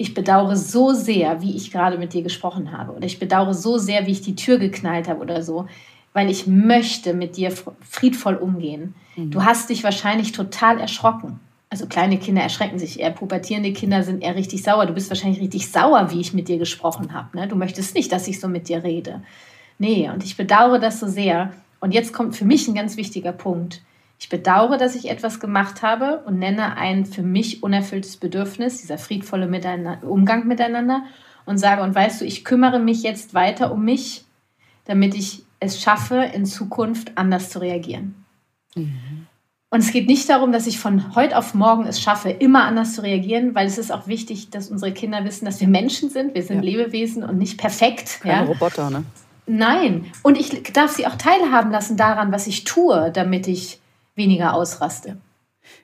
ich 0.00 0.14
bedauere 0.14 0.56
so 0.56 0.94
sehr, 0.94 1.42
wie 1.42 1.54
ich 1.54 1.70
gerade 1.70 1.98
mit 1.98 2.14
dir 2.14 2.22
gesprochen 2.22 2.72
habe. 2.72 2.92
Oder 2.92 3.04
ich 3.04 3.18
bedauere 3.18 3.52
so 3.52 3.76
sehr, 3.76 4.06
wie 4.06 4.12
ich 4.12 4.22
die 4.22 4.34
Tür 4.34 4.58
geknallt 4.58 5.08
habe 5.08 5.20
oder 5.20 5.42
so, 5.42 5.66
weil 6.14 6.30
ich 6.30 6.46
möchte 6.46 7.12
mit 7.12 7.36
dir 7.36 7.52
friedvoll 7.82 8.36
umgehen. 8.36 8.94
Mhm. 9.14 9.30
Du 9.30 9.44
hast 9.44 9.68
dich 9.68 9.84
wahrscheinlich 9.84 10.32
total 10.32 10.80
erschrocken. 10.80 11.38
Also 11.68 11.84
kleine 11.84 12.16
Kinder 12.16 12.40
erschrecken 12.40 12.78
sich 12.78 12.98
eher, 12.98 13.10
pubertierende 13.10 13.74
Kinder 13.74 14.02
sind 14.02 14.22
eher 14.22 14.36
richtig 14.36 14.62
sauer. 14.62 14.86
Du 14.86 14.94
bist 14.94 15.10
wahrscheinlich 15.10 15.42
richtig 15.42 15.70
sauer, 15.70 16.10
wie 16.10 16.20
ich 16.20 16.32
mit 16.32 16.48
dir 16.48 16.56
gesprochen 16.56 17.12
habe. 17.12 17.36
Ne? 17.36 17.46
Du 17.46 17.54
möchtest 17.54 17.94
nicht, 17.94 18.10
dass 18.10 18.26
ich 18.26 18.40
so 18.40 18.48
mit 18.48 18.70
dir 18.70 18.82
rede. 18.82 19.20
Nee, 19.78 20.08
und 20.08 20.24
ich 20.24 20.34
bedauere 20.34 20.78
das 20.78 20.98
so 20.98 21.08
sehr. 21.08 21.52
Und 21.78 21.92
jetzt 21.92 22.14
kommt 22.14 22.34
für 22.34 22.46
mich 22.46 22.66
ein 22.66 22.74
ganz 22.74 22.96
wichtiger 22.96 23.32
Punkt. 23.32 23.82
Ich 24.20 24.28
bedauere, 24.28 24.76
dass 24.76 24.94
ich 24.94 25.08
etwas 25.08 25.40
gemacht 25.40 25.82
habe 25.82 26.22
und 26.26 26.38
nenne 26.38 26.76
ein 26.76 27.06
für 27.06 27.22
mich 27.22 27.62
unerfülltes 27.62 28.18
Bedürfnis, 28.18 28.82
dieser 28.82 28.98
friedvolle 28.98 29.48
Umgang 30.02 30.46
miteinander 30.46 31.04
und 31.46 31.56
sage, 31.56 31.82
und 31.82 31.94
weißt 31.94 32.20
du, 32.20 32.26
ich 32.26 32.44
kümmere 32.44 32.78
mich 32.78 33.02
jetzt 33.02 33.32
weiter 33.32 33.72
um 33.72 33.82
mich, 33.82 34.24
damit 34.84 35.14
ich 35.14 35.44
es 35.58 35.80
schaffe, 35.80 36.16
in 36.34 36.44
Zukunft 36.44 37.16
anders 37.16 37.48
zu 37.48 37.60
reagieren. 37.60 38.26
Mhm. 38.74 39.26
Und 39.70 39.80
es 39.80 39.90
geht 39.90 40.06
nicht 40.06 40.28
darum, 40.28 40.52
dass 40.52 40.66
ich 40.66 40.78
von 40.78 41.14
heute 41.14 41.38
auf 41.38 41.54
morgen 41.54 41.86
es 41.86 42.00
schaffe, 42.00 42.28
immer 42.28 42.64
anders 42.64 42.96
zu 42.96 43.02
reagieren, 43.02 43.54
weil 43.54 43.68
es 43.68 43.78
ist 43.78 43.90
auch 43.90 44.06
wichtig, 44.06 44.50
dass 44.50 44.68
unsere 44.68 44.92
Kinder 44.92 45.24
wissen, 45.24 45.46
dass 45.46 45.60
wir 45.60 45.68
Menschen 45.68 46.10
sind, 46.10 46.34
wir 46.34 46.42
sind 46.42 46.56
ja. 46.56 46.70
Lebewesen 46.70 47.22
und 47.22 47.38
nicht 47.38 47.56
perfekt. 47.56 48.20
Keine 48.20 48.42
ja? 48.42 48.42
Roboter, 48.42 48.90
ne? 48.90 49.04
Nein. 49.46 50.12
Und 50.22 50.38
ich 50.38 50.62
darf 50.74 50.90
sie 50.90 51.06
auch 51.06 51.16
teilhaben 51.16 51.70
lassen 51.70 51.96
daran, 51.96 52.32
was 52.32 52.46
ich 52.46 52.64
tue, 52.64 53.10
damit 53.12 53.48
ich 53.48 53.80
weniger 54.14 54.54
ausraste. 54.54 55.16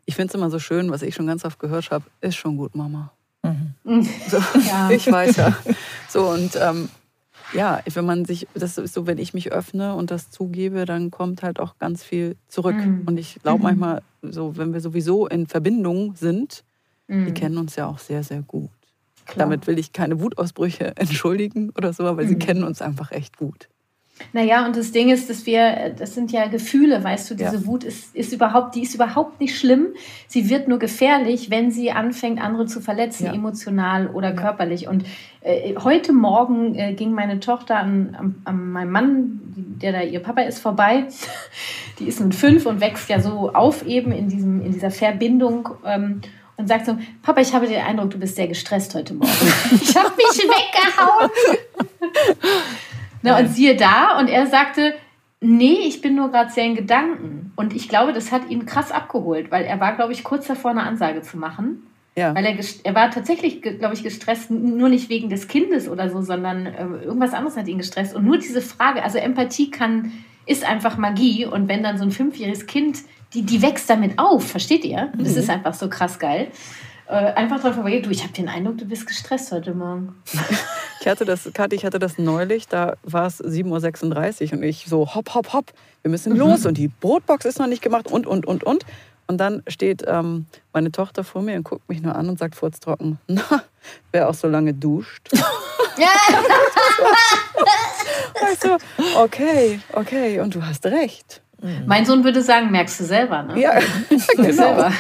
Ich 0.04 0.14
finde 0.14 0.30
es 0.30 0.34
immer 0.34 0.50
so 0.50 0.58
schön, 0.58 0.90
was 0.90 1.02
ich 1.02 1.14
schon 1.14 1.26
ganz 1.26 1.44
oft 1.44 1.58
gehört 1.58 1.90
habe, 1.90 2.04
ist 2.20 2.36
schon 2.36 2.56
gut, 2.56 2.74
Mama. 2.74 3.12
Mhm. 3.42 3.72
So, 4.28 4.38
ja. 4.68 4.90
Ich 4.90 5.10
weiß 5.10 5.36
ja. 5.36 5.56
So, 6.08 6.28
und 6.28 6.56
ähm, 6.60 6.88
ja, 7.52 7.80
wenn 7.94 8.04
man 8.04 8.24
sich, 8.24 8.48
das 8.54 8.78
ist 8.78 8.94
so, 8.94 9.06
wenn 9.06 9.18
ich 9.18 9.34
mich 9.34 9.52
öffne 9.52 9.94
und 9.94 10.10
das 10.10 10.30
zugebe, 10.30 10.84
dann 10.84 11.10
kommt 11.10 11.42
halt 11.42 11.60
auch 11.60 11.78
ganz 11.78 12.02
viel 12.02 12.36
zurück. 12.48 12.76
Mhm. 12.76 13.02
Und 13.06 13.18
ich 13.18 13.38
glaube 13.42 13.58
mhm. 13.58 13.64
manchmal, 13.64 14.02
so, 14.22 14.56
wenn 14.56 14.72
wir 14.72 14.80
sowieso 14.80 15.26
in 15.26 15.46
Verbindung 15.46 16.14
sind, 16.16 16.64
die 17.08 17.14
mhm. 17.14 17.34
kennen 17.34 17.58
uns 17.58 17.76
ja 17.76 17.86
auch 17.86 17.98
sehr, 17.98 18.24
sehr 18.24 18.42
gut. 18.42 18.70
Klar. 19.26 19.46
Damit 19.46 19.66
will 19.66 19.78
ich 19.78 19.92
keine 19.92 20.20
Wutausbrüche 20.20 20.96
entschuldigen 20.96 21.70
oder 21.70 21.92
so, 21.92 22.04
aber 22.04 22.26
sie 22.26 22.34
mhm. 22.34 22.40
kennen 22.40 22.64
uns 22.64 22.82
einfach 22.82 23.12
echt 23.12 23.36
gut. 23.36 23.68
Naja, 24.32 24.64
und 24.64 24.76
das 24.76 24.92
Ding 24.92 25.10
ist, 25.10 25.28
dass 25.28 25.44
wir, 25.44 25.94
das 25.96 26.14
sind 26.14 26.32
ja 26.32 26.46
Gefühle, 26.46 27.04
weißt 27.04 27.30
du, 27.30 27.34
diese 27.34 27.56
ja. 27.56 27.66
Wut 27.66 27.84
ist, 27.84 28.14
ist 28.14 28.32
überhaupt, 28.32 28.74
die 28.74 28.82
ist 28.82 28.94
überhaupt 28.94 29.40
nicht 29.40 29.58
schlimm. 29.58 29.88
Sie 30.26 30.48
wird 30.48 30.68
nur 30.68 30.78
gefährlich, 30.78 31.50
wenn 31.50 31.70
sie 31.70 31.92
anfängt, 31.92 32.40
andere 32.40 32.66
zu 32.66 32.80
verletzen, 32.80 33.26
ja. 33.26 33.34
emotional 33.34 34.08
oder 34.08 34.30
ja. 34.30 34.34
körperlich. 34.34 34.88
Und 34.88 35.04
äh, 35.42 35.74
heute 35.76 36.12
Morgen 36.12 36.74
äh, 36.74 36.94
ging 36.94 37.12
meine 37.12 37.40
Tochter 37.40 37.76
an, 37.76 38.16
an, 38.18 38.34
an 38.44 38.70
meinem 38.72 38.90
Mann, 38.90 39.40
der 39.54 39.92
da 39.92 40.00
ihr 40.02 40.20
Papa 40.20 40.42
ist, 40.42 40.60
vorbei. 40.60 41.04
Die 41.98 42.06
ist 42.06 42.20
nun 42.20 42.32
fünf 42.32 42.66
und 42.66 42.80
wächst 42.80 43.08
ja 43.10 43.20
so 43.20 43.52
auf 43.52 43.86
eben 43.86 44.12
in, 44.12 44.28
diesem, 44.28 44.64
in 44.64 44.72
dieser 44.72 44.90
Verbindung. 44.90 45.68
Ähm, 45.84 46.20
und 46.58 46.68
sagt 46.68 46.86
so, 46.86 46.96
Papa, 47.22 47.42
ich 47.42 47.52
habe 47.52 47.66
den 47.66 47.82
Eindruck, 47.82 48.10
du 48.10 48.18
bist 48.18 48.36
sehr 48.36 48.48
gestresst 48.48 48.94
heute 48.94 49.12
Morgen. 49.12 49.30
ich 49.82 49.94
habe 49.94 50.10
mich 50.16 50.38
weggehauen. 50.38 51.30
Na, 53.26 53.38
und 53.38 53.48
siehe 53.48 53.76
da, 53.76 54.18
und 54.18 54.28
er 54.28 54.46
sagte, 54.46 54.94
nee, 55.40 55.78
ich 55.86 56.00
bin 56.00 56.14
nur 56.14 56.30
gerade 56.30 56.50
sehr 56.50 56.64
in 56.64 56.74
Gedanken. 56.74 57.52
Und 57.56 57.74
ich 57.74 57.88
glaube, 57.88 58.12
das 58.12 58.32
hat 58.32 58.48
ihn 58.50 58.66
krass 58.66 58.90
abgeholt, 58.92 59.50
weil 59.50 59.64
er 59.64 59.80
war, 59.80 59.94
glaube 59.96 60.12
ich, 60.12 60.24
kurz 60.24 60.46
davor, 60.46 60.70
eine 60.70 60.82
Ansage 60.82 61.22
zu 61.22 61.36
machen. 61.36 61.82
Ja. 62.16 62.34
Weil 62.34 62.46
er, 62.46 62.56
er 62.84 62.94
war 62.94 63.10
tatsächlich, 63.10 63.60
glaube 63.60 63.94
ich, 63.94 64.02
gestresst, 64.02 64.50
nur 64.50 64.88
nicht 64.88 65.10
wegen 65.10 65.28
des 65.28 65.48
Kindes 65.48 65.86
oder 65.88 66.08
so, 66.08 66.22
sondern 66.22 66.64
äh, 66.64 66.86
irgendwas 67.04 67.34
anderes 67.34 67.58
hat 67.58 67.68
ihn 67.68 67.76
gestresst. 67.76 68.14
Und 68.14 68.24
nur 68.24 68.38
diese 68.38 68.62
Frage, 68.62 69.02
also 69.02 69.18
Empathie 69.18 69.70
kann, 69.70 70.12
ist 70.46 70.66
einfach 70.66 70.96
Magie. 70.96 71.44
Und 71.44 71.68
wenn 71.68 71.82
dann 71.82 71.98
so 71.98 72.04
ein 72.04 72.10
fünfjähriges 72.10 72.66
Kind, 72.66 73.00
die, 73.34 73.42
die 73.42 73.60
wächst 73.60 73.90
damit 73.90 74.18
auf, 74.18 74.48
versteht 74.48 74.84
ihr? 74.84 75.12
Das 75.18 75.32
mhm. 75.32 75.38
ist 75.38 75.50
einfach 75.50 75.74
so 75.74 75.90
krass 75.90 76.18
geil. 76.18 76.48
Äh, 77.08 77.32
einfach 77.34 77.60
dran 77.60 77.74
vorbei, 77.74 78.00
du, 78.00 78.10
ich 78.10 78.22
habe 78.22 78.32
den 78.32 78.48
Eindruck, 78.48 78.78
du 78.78 78.84
bist 78.84 79.06
gestresst 79.06 79.52
heute 79.52 79.74
Morgen. 79.74 80.14
ich 81.00 81.06
hatte 81.06 81.24
das, 81.24 81.48
Kathi, 81.54 81.76
ich 81.76 81.84
hatte 81.84 82.00
das 82.00 82.18
neulich, 82.18 82.66
da 82.66 82.96
war 83.04 83.26
es 83.26 83.42
7.36 83.42 84.46
Uhr 84.46 84.58
und 84.58 84.64
ich 84.64 84.86
so, 84.88 85.14
hopp, 85.14 85.34
hopp, 85.34 85.52
hopp, 85.52 85.72
wir 86.02 86.10
müssen 86.10 86.32
mhm. 86.32 86.40
los 86.40 86.66
und 86.66 86.78
die 86.78 86.88
Brotbox 86.88 87.44
ist 87.44 87.60
noch 87.60 87.68
nicht 87.68 87.82
gemacht 87.82 88.10
und, 88.10 88.26
und, 88.26 88.46
und, 88.46 88.64
und. 88.64 88.84
Und 89.28 89.38
dann 89.38 89.62
steht 89.66 90.04
ähm, 90.06 90.46
meine 90.72 90.92
Tochter 90.92 91.24
vor 91.24 91.42
mir 91.42 91.56
und 91.56 91.64
guckt 91.64 91.88
mich 91.88 92.00
nur 92.00 92.14
an 92.14 92.28
und 92.28 92.38
sagt 92.38 92.54
furztrocken, 92.54 93.18
na, 93.26 93.62
wer 94.12 94.28
auch 94.28 94.34
so 94.34 94.48
lange 94.48 94.74
duscht. 94.74 95.28
du, 98.62 98.76
okay, 99.18 99.80
okay, 99.92 100.40
und 100.40 100.54
du 100.54 100.62
hast 100.64 100.86
recht. 100.86 101.40
Mein 101.86 102.04
Sohn 102.04 102.22
würde 102.22 102.42
sagen, 102.42 102.70
merkst 102.70 103.00
du 103.00 103.04
selber, 103.04 103.42
ne? 103.42 103.60
Ja, 103.60 103.80
genau. 104.36 104.52
selber. 104.52 104.92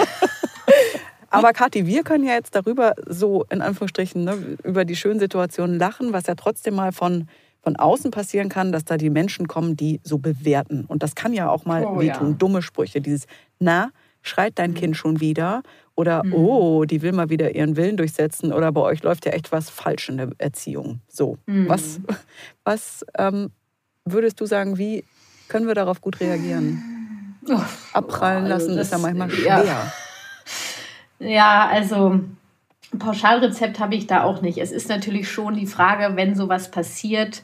Aber 1.30 1.52
Kathi, 1.52 1.86
wir 1.86 2.02
können 2.02 2.24
ja 2.24 2.34
jetzt 2.34 2.54
darüber 2.54 2.94
so 3.06 3.44
in 3.50 3.60
Anführungsstrichen 3.60 4.24
ne, 4.24 4.56
über 4.64 4.84
die 4.84 4.96
schönen 4.96 5.20
Situationen 5.20 5.78
lachen, 5.78 6.12
was 6.12 6.26
ja 6.26 6.34
trotzdem 6.34 6.74
mal 6.74 6.92
von, 6.92 7.28
von 7.60 7.76
außen 7.76 8.10
passieren 8.10 8.48
kann, 8.48 8.72
dass 8.72 8.84
da 8.84 8.96
die 8.96 9.10
Menschen 9.10 9.48
kommen, 9.48 9.76
die 9.76 10.00
so 10.04 10.18
bewerten. 10.18 10.84
Und 10.86 11.02
das 11.02 11.14
kann 11.14 11.32
ja 11.32 11.50
auch 11.50 11.64
mal 11.64 11.84
oh, 11.84 11.98
wehtun. 11.98 12.30
Ja. 12.30 12.36
Dumme 12.36 12.62
Sprüche. 12.62 13.00
Dieses, 13.00 13.26
na, 13.58 13.90
schreit 14.22 14.58
dein 14.58 14.70
mhm. 14.70 14.76
Kind 14.76 14.96
schon 14.96 15.20
wieder? 15.20 15.62
Oder, 15.94 16.24
mhm. 16.24 16.34
oh, 16.34 16.84
die 16.84 17.02
will 17.02 17.12
mal 17.12 17.30
wieder 17.30 17.54
ihren 17.54 17.76
Willen 17.76 17.96
durchsetzen. 17.96 18.52
Oder 18.52 18.70
bei 18.72 18.82
euch 18.82 19.02
läuft 19.02 19.26
ja 19.26 19.32
echt 19.32 19.50
was 19.52 19.70
falsch 19.70 20.08
in 20.08 20.18
der 20.18 20.30
Erziehung. 20.38 21.00
So, 21.08 21.38
mhm. 21.46 21.68
was, 21.68 22.00
was 22.64 23.04
ähm, 23.18 23.50
würdest 24.04 24.40
du 24.40 24.46
sagen, 24.46 24.78
wie 24.78 25.04
können 25.48 25.66
wir 25.66 25.74
darauf 25.74 26.00
gut 26.00 26.20
reagieren? 26.20 26.82
Oh, 27.48 27.60
Abprallen 27.92 28.50
also 28.50 28.68
lassen 28.68 28.78
ist 28.78 28.92
ja 28.92 28.98
manchmal 28.98 29.30
schwer. 29.30 29.64
Ja. 29.64 29.92
Ja, 31.18 31.68
also 31.68 32.20
Pauschalrezept 32.98 33.80
habe 33.80 33.94
ich 33.94 34.06
da 34.06 34.22
auch 34.22 34.42
nicht. 34.42 34.58
Es 34.58 34.72
ist 34.72 34.88
natürlich 34.88 35.30
schon 35.30 35.54
die 35.54 35.66
Frage, 35.66 36.16
wenn 36.16 36.34
sowas 36.34 36.70
passiert, 36.70 37.42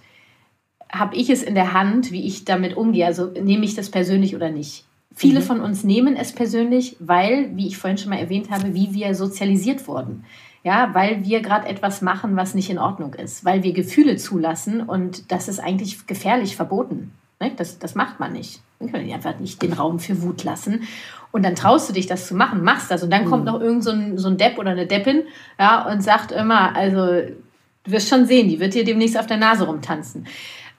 habe 0.90 1.16
ich 1.16 1.30
es 1.30 1.42
in 1.42 1.54
der 1.54 1.72
Hand, 1.72 2.12
wie 2.12 2.26
ich 2.26 2.44
damit 2.44 2.76
umgehe. 2.76 3.06
Also 3.06 3.26
nehme 3.26 3.64
ich 3.64 3.74
das 3.74 3.90
persönlich 3.90 4.36
oder 4.36 4.50
nicht. 4.50 4.84
Viele 5.14 5.40
mhm. 5.40 5.44
von 5.44 5.60
uns 5.60 5.84
nehmen 5.84 6.16
es 6.16 6.32
persönlich, 6.32 6.96
weil, 6.98 7.56
wie 7.56 7.66
ich 7.66 7.78
vorhin 7.78 7.98
schon 7.98 8.10
mal 8.10 8.18
erwähnt 8.18 8.50
habe, 8.50 8.74
wie 8.74 8.94
wir 8.94 9.14
sozialisiert 9.14 9.86
wurden. 9.86 10.24
Ja, 10.64 10.94
weil 10.94 11.24
wir 11.24 11.40
gerade 11.40 11.66
etwas 11.66 12.02
machen, 12.02 12.36
was 12.36 12.54
nicht 12.54 12.70
in 12.70 12.78
Ordnung 12.78 13.14
ist, 13.14 13.44
weil 13.44 13.64
wir 13.64 13.72
Gefühle 13.72 14.16
zulassen 14.16 14.80
und 14.80 15.32
das 15.32 15.48
ist 15.48 15.58
eigentlich 15.58 16.06
gefährlich 16.06 16.54
verboten. 16.54 17.12
Ne? 17.40 17.50
Das, 17.56 17.80
das 17.80 17.96
macht 17.96 18.20
man 18.20 18.32
nicht. 18.32 18.60
Man 18.83 18.93
kann 18.93 19.11
einfach 19.11 19.39
nicht 19.39 19.62
den 19.62 19.72
Raum 19.72 20.01
für 20.01 20.22
Wut 20.22 20.45
lassen. 20.45 20.83
Und 21.30 21.45
dann 21.45 21.55
traust 21.55 21.89
du 21.89 21.93
dich, 21.95 22.07
das 22.07 22.26
zu 22.26 22.35
machen, 22.35 22.62
machst 22.62 22.91
das. 22.91 23.03
Und 23.03 23.11
dann 23.11 23.24
mhm. 23.24 23.30
kommt 23.30 23.45
noch 23.47 23.61
irgend 23.61 23.85
so 23.85 23.91
ein, 23.91 24.18
so 24.18 24.28
ein 24.28 24.37
Depp 24.37 24.59
oder 24.59 24.70
eine 24.70 24.87
Deppin 24.87 25.22
ja, 25.59 25.89
und 25.91 26.03
sagt 26.03 26.30
immer, 26.33 26.76
also 26.76 27.07
du 27.07 27.91
wirst 27.91 28.09
schon 28.09 28.26
sehen, 28.26 28.49
die 28.49 28.61
wird 28.61 28.74
dir 28.74 28.85
demnächst 28.85 29.18
auf 29.18 29.26
der 29.26 29.39
Nase 29.39 29.64
rumtanzen. 29.64 30.26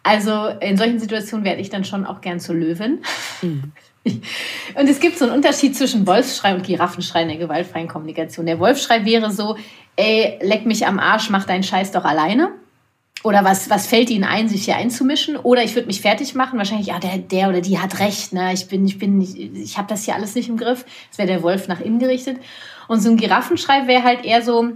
Also 0.03 0.47
in 0.59 0.77
solchen 0.77 0.99
Situationen 0.99 1.45
werde 1.45 1.61
ich 1.61 1.69
dann 1.69 1.85
schon 1.85 2.05
auch 2.05 2.21
gern 2.21 2.39
zur 2.39 2.55
Löwin. 2.55 2.99
Mhm. 3.41 3.71
Und 4.05 4.89
es 4.89 4.99
gibt 4.99 5.17
so 5.17 5.25
einen 5.25 5.33
Unterschied 5.33 5.77
zwischen 5.77 6.05
Wolfsschrei 6.05 6.53
und 6.53 6.63
Giraffenschrei 6.63 7.21
in 7.21 7.29
der 7.29 7.37
gewaltfreien 7.37 7.87
Kommunikation. 7.87 8.45
Der 8.45 8.59
Wolfsschrei 8.59 9.05
wäre 9.05 9.31
so, 9.31 9.55
ey, 9.95 10.37
leck 10.41 10.65
mich 10.65 10.85
am 10.85 10.99
Arsch, 10.99 11.29
mach 11.29 11.45
deinen 11.45 11.63
Scheiß 11.63 11.93
doch 11.93 12.03
alleine. 12.03 12.51
Oder 13.23 13.45
was, 13.45 13.69
was 13.69 13.87
fällt 13.87 14.09
ihnen 14.09 14.25
ein, 14.25 14.49
sich 14.49 14.65
hier 14.65 14.75
einzumischen? 14.75 15.37
Oder 15.37 15.63
ich 15.63 15.75
würde 15.75 15.87
mich 15.87 16.01
fertig 16.01 16.35
machen, 16.35 16.57
wahrscheinlich, 16.57 16.87
ja, 16.87 16.99
der, 16.99 17.17
der 17.17 17.47
oder 17.47 17.61
die 17.61 17.79
hat 17.79 17.99
recht, 17.99 18.33
ne? 18.33 18.53
Ich 18.53 18.67
bin, 18.67 18.85
ich 18.85 18.99
bin, 18.99 19.21
ich, 19.21 19.39
ich 19.39 19.77
habe 19.77 19.87
das 19.87 20.03
hier 20.03 20.15
alles 20.15 20.35
nicht 20.35 20.49
im 20.49 20.57
Griff. 20.57 20.85
Das 21.09 21.17
wäre 21.17 21.29
der 21.29 21.41
Wolf 21.41 21.69
nach 21.69 21.79
innen 21.79 21.99
gerichtet. 21.99 22.37
Und 22.89 23.01
so 23.01 23.09
ein 23.09 23.17
Giraffenschrei 23.17 23.87
wäre 23.87 24.03
halt 24.03 24.25
eher 24.25 24.41
so, 24.41 24.71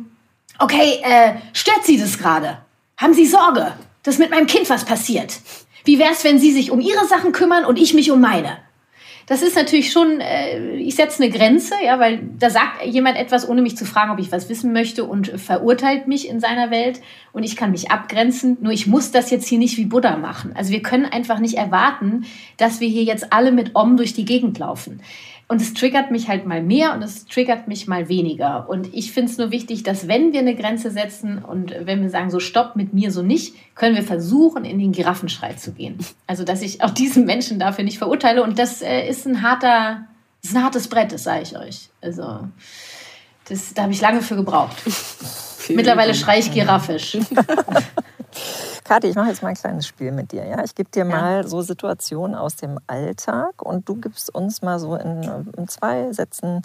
okay, 0.59 1.01
äh, 1.03 1.33
stört 1.51 1.83
Sie 1.83 1.99
das 1.99 2.17
gerade? 2.17 2.59
Haben 2.95 3.13
Sie 3.13 3.25
Sorge, 3.25 3.73
dass 4.03 4.17
mit 4.17 4.31
meinem 4.31 4.47
Kind 4.47 4.69
was 4.69 4.85
passiert? 4.85 5.39
Wie 5.83 5.99
wäre 5.99 6.13
es, 6.13 6.23
wenn 6.23 6.39
Sie 6.39 6.53
sich 6.53 6.71
um 6.71 6.79
Ihre 6.79 7.05
Sachen 7.05 7.33
kümmern 7.33 7.65
und 7.65 7.77
ich 7.77 7.93
mich 7.93 8.11
um 8.11 8.21
meine? 8.21 8.57
Das 9.27 9.41
ist 9.41 9.57
natürlich 9.57 9.91
schon, 9.91 10.21
äh, 10.21 10.77
ich 10.77 10.95
setze 10.95 11.21
eine 11.21 11.31
Grenze, 11.31 11.75
ja, 11.83 11.99
weil 11.99 12.21
da 12.39 12.49
sagt 12.49 12.85
jemand 12.85 13.17
etwas, 13.17 13.47
ohne 13.47 13.61
mich 13.61 13.75
zu 13.75 13.83
fragen, 13.83 14.11
ob 14.11 14.19
ich 14.19 14.31
was 14.31 14.47
wissen 14.47 14.71
möchte 14.71 15.03
und 15.03 15.27
verurteilt 15.27 16.07
mich 16.07 16.29
in 16.29 16.39
seiner 16.39 16.71
Welt 16.71 17.01
und 17.33 17.43
ich 17.43 17.57
kann 17.57 17.71
mich 17.71 17.91
abgrenzen. 17.91 18.57
Nur 18.61 18.71
ich 18.71 18.87
muss 18.87 19.11
das 19.11 19.29
jetzt 19.29 19.49
hier 19.49 19.59
nicht 19.59 19.75
wie 19.75 19.85
Buddha 19.85 20.15
machen. 20.15 20.53
Also 20.55 20.71
wir 20.71 20.81
können 20.81 21.05
einfach 21.05 21.39
nicht 21.39 21.55
erwarten, 21.55 22.25
dass 22.55 22.79
wir 22.79 22.87
hier 22.87 23.03
jetzt 23.03 23.33
alle 23.33 23.51
mit 23.51 23.75
Om 23.75 23.97
durch 23.97 24.13
die 24.13 24.23
Gegend 24.23 24.59
laufen. 24.59 25.01
Und 25.49 25.61
es 25.61 25.73
triggert 25.73 26.11
mich 26.11 26.27
halt 26.27 26.45
mal 26.45 26.61
mehr 26.61 26.93
und 26.93 27.01
es 27.01 27.25
triggert 27.25 27.69
mich 27.69 27.87
mal 27.87 28.09
weniger. 28.09 28.67
Und 28.67 28.93
ich 28.93 29.13
finde 29.13 29.31
es 29.31 29.37
nur 29.37 29.49
wichtig, 29.49 29.83
dass 29.83 30.09
wenn 30.09 30.33
wir 30.33 30.41
eine 30.41 30.55
Grenze 30.55 30.91
setzen 30.91 31.37
und 31.37 31.73
wenn 31.85 32.01
wir 32.01 32.09
sagen, 32.09 32.29
so 32.29 32.41
stopp 32.41 32.75
mit 32.75 32.93
mir, 32.93 33.11
so 33.11 33.21
nicht, 33.21 33.55
können 33.73 33.95
wir 33.95 34.03
versuchen, 34.03 34.65
in 34.65 34.77
den 34.77 34.91
Giraffenschrei 34.91 35.53
zu 35.53 35.71
gehen. 35.71 35.99
Also, 36.27 36.43
dass 36.43 36.61
ich 36.61 36.83
auch 36.83 36.89
diesen 36.89 37.25
Menschen 37.25 37.59
dafür 37.59 37.85
nicht 37.85 37.97
verurteile. 37.97 38.43
Und 38.43 38.59
das 38.59 38.81
äh, 38.81 39.07
ist 39.07 39.25
ein 39.25 39.41
harter, 39.41 40.05
ist 40.43 40.53
ein 40.53 40.63
hartes 40.63 40.89
Brett, 40.89 41.13
das 41.13 41.23
sage 41.23 41.43
ich 41.43 41.57
euch. 41.57 41.89
Also, 42.01 42.39
das, 43.47 43.73
da 43.73 43.83
habe 43.83 43.93
ich 43.93 44.01
lange 44.01 44.21
für 44.21 44.35
gebraucht. 44.35 44.75
Mittlerweile 45.69 46.13
schreie 46.13 46.41
ich 46.41 46.51
giraffisch. 46.51 47.17
Kathi, 48.87 49.07
ich 49.07 49.15
mache 49.15 49.29
jetzt 49.29 49.43
mal 49.43 49.49
ein 49.49 49.55
kleines 49.55 49.85
Spiel 49.85 50.11
mit 50.11 50.31
dir. 50.31 50.45
Ja? 50.45 50.63
Ich 50.63 50.73
gebe 50.73 50.89
dir 50.89 51.03
mal 51.03 51.45
so 51.45 51.61
Situationen 51.61 52.35
aus 52.35 52.55
dem 52.55 52.79
Alltag 52.87 53.61
und 53.61 53.87
du 53.89 53.95
gibst 53.95 54.33
uns 54.33 54.61
mal 54.61 54.79
so 54.79 54.95
in, 54.95 55.23
in 55.57 55.67
zwei 55.67 56.11
Sätzen 56.13 56.61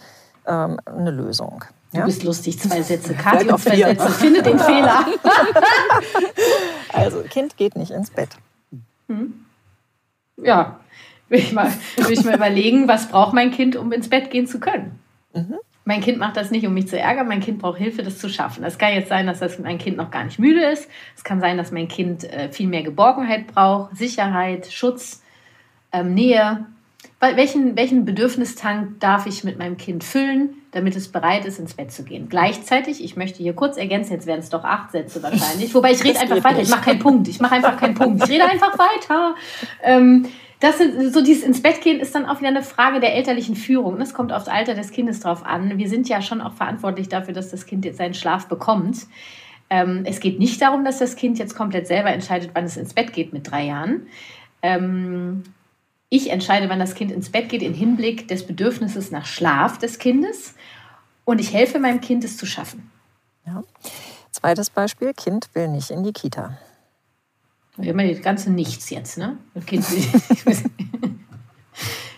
ähm, 0.47 0.79
eine 0.87 1.11
Lösung. 1.11 1.65
Ja? 1.93 2.01
Du 2.01 2.07
bist 2.07 2.23
lustig, 2.23 2.61
zwei 2.61 2.81
Sätze. 2.83 3.15
Kathi 3.15 3.51
auf 3.51 3.63
zwei 3.65 3.77
Sätze. 3.77 4.09
Finde 4.11 4.43
den 4.43 4.59
Fehler. 4.61 5.05
also, 6.93 7.23
Kind 7.23 7.57
geht 7.57 7.77
nicht 7.77 7.91
ins 7.91 8.11
Bett. 8.11 8.31
Hm. 9.09 9.45
Ja, 10.37 10.81
will 11.29 11.41
ich, 11.41 11.53
mal, 11.53 11.73
will 11.97 12.13
ich 12.13 12.25
mal 12.25 12.37
überlegen, 12.37 12.87
was 12.87 13.09
braucht 13.09 13.35
mein 13.35 13.51
Kind, 13.51 13.75
um 13.75 13.91
ins 13.93 14.09
Bett 14.09 14.31
gehen 14.31 14.47
zu 14.47 14.61
können. 14.61 15.01
Mhm. 15.35 15.57
Mein 15.85 16.01
Kind 16.01 16.19
macht 16.19 16.37
das 16.37 16.51
nicht, 16.51 16.67
um 16.67 16.75
mich 16.75 16.89
zu 16.89 16.99
ärgern. 16.99 17.27
Mein 17.27 17.41
Kind 17.41 17.59
braucht 17.59 17.79
Hilfe, 17.79 18.03
das 18.03 18.19
zu 18.19 18.29
schaffen. 18.29 18.63
Es 18.63 18.79
kann 18.79 18.95
jetzt 18.95 19.09
sein, 19.09 19.27
dass 19.27 19.41
das 19.41 19.59
mein 19.59 19.79
Kind 19.79 19.97
noch 19.97 20.11
gar 20.11 20.25
nicht 20.25 20.39
müde 20.39 20.65
ist. 20.65 20.89
Es 21.17 21.25
kann 21.25 21.41
sein, 21.41 21.57
dass 21.57 21.73
mein 21.73 21.89
Kind 21.89 22.25
äh, 22.25 22.51
viel 22.51 22.69
mehr 22.69 22.83
Geborgenheit 22.83 23.49
braucht, 23.49 23.97
Sicherheit, 23.97 24.69
Schutz, 24.71 25.23
ähm, 25.93 26.15
Nähe. 26.15 26.67
Welchen, 27.19 27.77
welchen 27.77 28.05
Bedürfnistank 28.05 29.01
darf 29.01 29.27
ich 29.27 29.45
mit 29.45 29.59
meinem 29.59 29.77
Kind 29.77 30.03
füllen, 30.03 30.55
damit 30.73 30.97
es 30.97 31.09
bereit 31.11 31.45
ist, 31.45 31.59
ins 31.59 31.75
Bett 31.75 31.93
zu 31.93 32.05
gehen? 32.05 32.29
Gleichzeitig, 32.29 33.03
ich 33.03 33.17
möchte 33.17 33.43
hier 33.43 33.55
kurz 33.55 33.77
ergänzen, 33.77 34.13
jetzt 34.13 34.27
werden 34.27 34.41
es 34.41 34.51
doch 34.51 34.65
acht 34.65 34.93
Sätze 34.93 35.23
wahrscheinlich, 35.23 35.73
wobei 35.75 35.93
ich 35.93 36.03
rede 36.03 36.21
einfach 36.21 36.43
weiter, 36.43 36.61
ich 36.61 36.71
mache 36.71 36.85
keinen 36.85 36.99
Punkt, 36.99 37.29
ich 37.29 37.41
mache 37.41 37.57
einfach 37.57 37.77
keinen 37.77 37.95
Punkt, 37.95 38.25
ich 38.25 38.31
rede 38.31 38.45
einfach 38.45 38.77
weiter. 38.77 39.35
Ähm, 39.83 40.27
das 40.63 40.79
sind, 40.79 41.13
so 41.13 41.23
dieses 41.23 41.43
ins 41.43 41.61
Bett 41.61 41.81
gehen 41.81 41.99
ist 41.99 42.15
dann 42.15 42.25
auch 42.25 42.39
wieder 42.39 42.49
eine 42.49 42.63
Frage 42.63 43.01
der 43.01 43.15
elterlichen 43.17 43.57
Führung. 43.57 44.01
Es 44.01 44.15
kommt 44.15 44.33
aufs 44.33 44.47
Alter 44.47 44.75
des 44.75 44.93
Kindes 44.93 45.19
drauf 45.19 45.45
an. 45.45 45.77
Wir 45.77 45.89
sind 45.89 46.09
ja 46.09 46.23
schon 46.23 46.41
auch 46.41 46.55
verantwortlich 46.55 47.09
dafür, 47.09 47.35
dass 47.35 47.51
das 47.51 47.67
Kind 47.67 47.85
jetzt 47.85 47.99
seinen 47.99 48.15
Schlaf 48.15 48.47
bekommt. 48.47 49.07
Ähm, 49.71 50.03
es 50.05 50.21
geht 50.21 50.39
nicht 50.39 50.63
darum, 50.63 50.85
dass 50.85 50.99
das 50.99 51.17
Kind 51.17 51.39
jetzt 51.41 51.57
komplett 51.57 51.89
selber 51.89 52.11
entscheidet, 52.11 52.51
wann 52.55 52.65
es 52.65 52.77
ins 52.77 52.95
Bett 52.95 53.13
geht 53.13 53.33
mit 53.33 53.51
drei 53.51 53.65
Jahren. 53.65 54.07
Ähm, 54.63 55.43
ich 56.09 56.31
entscheide, 56.31 56.69
wann 56.69 56.79
das 56.79 56.95
Kind 56.95 57.11
ins 57.11 57.31
Bett 57.31 57.49
geht, 57.49 57.63
im 57.63 57.75
Hinblick 57.75 58.29
des 58.29 58.47
Bedürfnisses 58.47 59.11
nach 59.11 59.27
Schlaf 59.27 59.79
des 59.79 59.99
Kindes. 59.99 60.55
Und 61.25 61.41
ich 61.41 61.53
helfe 61.53 61.81
meinem 61.81 62.01
Kind, 62.01 62.23
es 62.23 62.37
zu 62.37 62.47
schaffen. 62.47 62.89
Ja. 63.47 63.65
Zweites 64.31 64.71
Beispiel: 64.71 65.13
Kind 65.15 65.49
will 65.55 65.67
nicht 65.67 65.91
in 65.91 66.05
die 66.05 66.13
Kita. 66.13 66.57
Immer 67.79 68.07
das 68.07 68.21
ganze 68.21 68.51
Nichts 68.51 68.91
jetzt, 68.91 69.17
ne? 69.17 69.39
Kind 69.67 69.85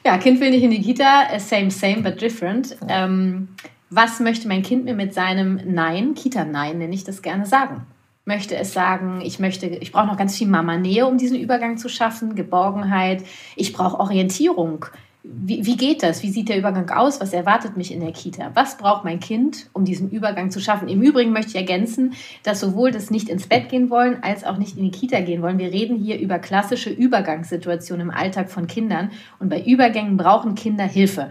ja, 0.04 0.18
Kind 0.18 0.40
will 0.40 0.50
nicht 0.50 0.64
in 0.64 0.70
die 0.70 0.82
Kita, 0.82 1.28
äh, 1.30 1.38
same, 1.38 1.70
same, 1.70 2.02
but 2.02 2.20
different. 2.20 2.76
Ähm, 2.88 3.48
was 3.90 4.18
möchte 4.18 4.48
mein 4.48 4.62
Kind 4.62 4.84
mir 4.84 4.94
mit 4.94 5.14
seinem 5.14 5.60
Nein, 5.64 6.14
Kita-Nein 6.14 6.78
nenne 6.78 6.94
ich 6.94 7.04
das 7.04 7.22
gerne, 7.22 7.46
sagen? 7.46 7.86
Möchte 8.24 8.56
es 8.56 8.72
sagen, 8.72 9.20
ich 9.20 9.38
möchte, 9.38 9.66
ich 9.66 9.92
brauche 9.92 10.06
noch 10.06 10.16
ganz 10.16 10.36
viel 10.36 10.48
Mama-Nähe, 10.48 11.06
um 11.06 11.18
diesen 11.18 11.38
Übergang 11.38 11.76
zu 11.76 11.88
schaffen, 11.88 12.34
Geborgenheit, 12.34 13.22
ich 13.54 13.72
brauche 13.72 14.00
Orientierung, 14.00 14.86
wie, 15.26 15.64
wie 15.64 15.76
geht 15.78 16.02
das? 16.02 16.22
Wie 16.22 16.30
sieht 16.30 16.50
der 16.50 16.58
Übergang 16.58 16.90
aus? 16.90 17.18
Was 17.18 17.32
erwartet 17.32 17.78
mich 17.78 17.92
in 17.92 18.00
der 18.00 18.12
Kita? 18.12 18.50
Was 18.52 18.76
braucht 18.76 19.04
mein 19.04 19.20
Kind, 19.20 19.70
um 19.72 19.86
diesen 19.86 20.10
Übergang 20.10 20.50
zu 20.50 20.60
schaffen? 20.60 20.86
Im 20.86 21.00
Übrigen 21.00 21.32
möchte 21.32 21.52
ich 21.52 21.56
ergänzen, 21.56 22.12
dass 22.42 22.60
sowohl 22.60 22.90
das 22.90 23.10
nicht 23.10 23.30
ins 23.30 23.46
Bett 23.46 23.70
gehen 23.70 23.88
wollen, 23.88 24.22
als 24.22 24.44
auch 24.44 24.58
nicht 24.58 24.76
in 24.76 24.84
die 24.84 24.90
Kita 24.90 25.20
gehen 25.20 25.40
wollen. 25.40 25.58
Wir 25.58 25.72
reden 25.72 25.96
hier 25.96 26.18
über 26.20 26.38
klassische 26.38 26.90
Übergangssituationen 26.90 28.08
im 28.08 28.14
Alltag 28.14 28.50
von 28.50 28.66
Kindern. 28.66 29.12
Und 29.38 29.48
bei 29.48 29.62
Übergängen 29.62 30.18
brauchen 30.18 30.56
Kinder 30.56 30.84
Hilfe, 30.84 31.30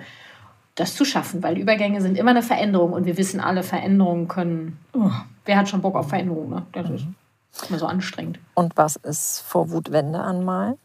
das 0.73 0.95
zu 0.95 1.05
schaffen, 1.05 1.43
weil 1.43 1.59
Übergänge 1.59 2.01
sind 2.01 2.17
immer 2.17 2.31
eine 2.31 2.41
Veränderung 2.41 2.93
und 2.93 3.05
wir 3.05 3.17
wissen 3.17 3.39
alle, 3.39 3.61
Veränderungen 3.61 4.27
können. 4.27 4.79
Oh, 4.93 5.11
wer 5.45 5.57
hat 5.57 5.69
schon 5.69 5.83
Bock 5.83 5.95
auf 5.95 6.09
Veränderungen? 6.09 6.49
Ne? 6.49 6.65
Das 6.71 6.89
ist 6.89 7.69
immer 7.69 7.77
so 7.77 7.85
anstrengend. 7.85 8.39
Und 8.55 8.75
was 8.75 8.95
ist 8.95 9.41
vor 9.41 9.69
Wut 9.69 9.91
Wände 9.91 10.19
anmalen? 10.19 10.79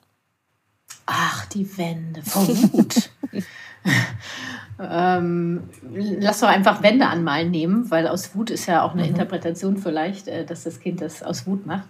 Ach, 1.10 1.46
die 1.46 1.78
Wände, 1.78 2.20
vor 2.22 2.46
Wut. 2.46 3.08
ähm, 4.78 5.62
lass 5.94 6.40
doch 6.40 6.48
einfach 6.48 6.82
Wände 6.82 7.06
anmalen 7.06 7.50
nehmen, 7.50 7.90
weil 7.90 8.06
aus 8.06 8.34
Wut 8.34 8.50
ist 8.50 8.66
ja 8.66 8.82
auch 8.82 8.92
eine 8.92 9.04
mhm. 9.04 9.08
Interpretation 9.08 9.78
vielleicht, 9.78 10.28
äh, 10.28 10.44
dass 10.44 10.64
das 10.64 10.80
Kind 10.80 11.00
das 11.00 11.22
aus 11.22 11.46
Wut 11.46 11.64
macht. 11.64 11.88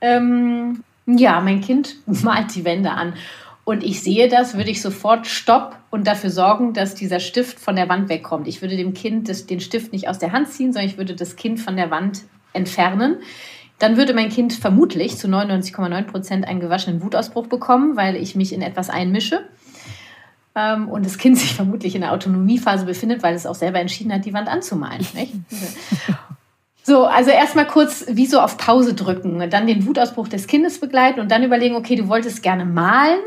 Ähm, 0.00 0.82
ja, 1.06 1.40
mein 1.40 1.60
Kind 1.60 1.94
malt 2.06 2.52
die 2.56 2.64
Wände 2.64 2.90
an. 2.90 3.14
Und 3.62 3.84
ich 3.84 4.02
sehe 4.02 4.28
das, 4.28 4.56
würde 4.56 4.70
ich 4.70 4.82
sofort 4.82 5.28
stopp 5.28 5.76
und 5.90 6.08
dafür 6.08 6.30
sorgen, 6.30 6.72
dass 6.72 6.96
dieser 6.96 7.20
Stift 7.20 7.60
von 7.60 7.76
der 7.76 7.88
Wand 7.88 8.08
wegkommt. 8.08 8.48
Ich 8.48 8.62
würde 8.62 8.76
dem 8.76 8.94
Kind 8.94 9.28
das, 9.28 9.46
den 9.46 9.60
Stift 9.60 9.92
nicht 9.92 10.08
aus 10.08 10.18
der 10.18 10.32
Hand 10.32 10.48
ziehen, 10.48 10.72
sondern 10.72 10.90
ich 10.90 10.98
würde 10.98 11.14
das 11.14 11.36
Kind 11.36 11.60
von 11.60 11.76
der 11.76 11.92
Wand 11.92 12.22
entfernen 12.52 13.18
dann 13.80 13.96
würde 13.96 14.14
mein 14.14 14.28
Kind 14.28 14.52
vermutlich 14.52 15.16
zu 15.16 15.26
99,9 15.26 16.02
Prozent 16.04 16.46
einen 16.46 16.60
gewaschenen 16.60 17.02
Wutausbruch 17.02 17.46
bekommen, 17.46 17.96
weil 17.96 18.14
ich 18.14 18.36
mich 18.36 18.52
in 18.52 18.62
etwas 18.62 18.90
einmische. 18.90 19.48
ähm, 20.54 20.88
und 20.88 21.04
das 21.04 21.18
Kind 21.18 21.38
sich 21.38 21.54
vermutlich 21.54 21.94
in 21.94 22.02
der 22.02 22.12
Autonomiephase 22.12 22.84
befindet, 22.84 23.22
weil 23.22 23.34
es 23.34 23.46
auch 23.46 23.54
selber 23.54 23.80
entschieden 23.80 24.12
hat, 24.12 24.24
die 24.24 24.34
Wand 24.34 24.48
anzumalen. 24.48 25.06
so, 26.82 27.06
also 27.06 27.30
erstmal 27.30 27.66
kurz 27.66 28.04
wie 28.08 28.26
so 28.26 28.40
auf 28.40 28.58
Pause 28.58 28.94
drücken, 28.94 29.48
dann 29.50 29.66
den 29.66 29.86
Wutausbruch 29.86 30.28
des 30.28 30.46
Kindes 30.46 30.78
begleiten 30.78 31.18
und 31.18 31.30
dann 31.30 31.42
überlegen, 31.42 31.74
okay, 31.74 31.96
du 31.96 32.06
wolltest 32.06 32.42
gerne 32.42 32.66
malen, 32.66 33.20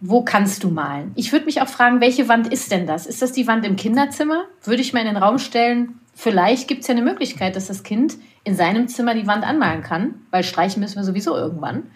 wo 0.00 0.22
kannst 0.22 0.64
du 0.64 0.70
malen? 0.70 1.12
Ich 1.14 1.30
würde 1.30 1.44
mich 1.44 1.62
auch 1.62 1.68
fragen, 1.68 2.00
welche 2.00 2.26
Wand 2.28 2.52
ist 2.52 2.72
denn 2.72 2.86
das? 2.86 3.06
Ist 3.06 3.22
das 3.22 3.30
die 3.30 3.46
Wand 3.46 3.64
im 3.64 3.76
Kinderzimmer? 3.76 4.44
Würde 4.64 4.82
ich 4.82 4.92
mal 4.92 5.00
in 5.00 5.06
den 5.06 5.18
Raum 5.18 5.38
stellen, 5.38 6.00
vielleicht 6.20 6.68
gibt 6.68 6.82
es 6.82 6.88
ja 6.88 6.92
eine 6.92 7.02
Möglichkeit, 7.02 7.56
dass 7.56 7.66
das 7.66 7.82
Kind 7.82 8.16
in 8.44 8.54
seinem 8.54 8.88
Zimmer 8.88 9.14
die 9.14 9.26
Wand 9.26 9.44
anmalen 9.44 9.82
kann, 9.82 10.14
weil 10.30 10.44
streichen 10.44 10.80
müssen 10.80 10.96
wir 10.96 11.04
sowieso 11.04 11.34
irgendwann. 11.36 11.90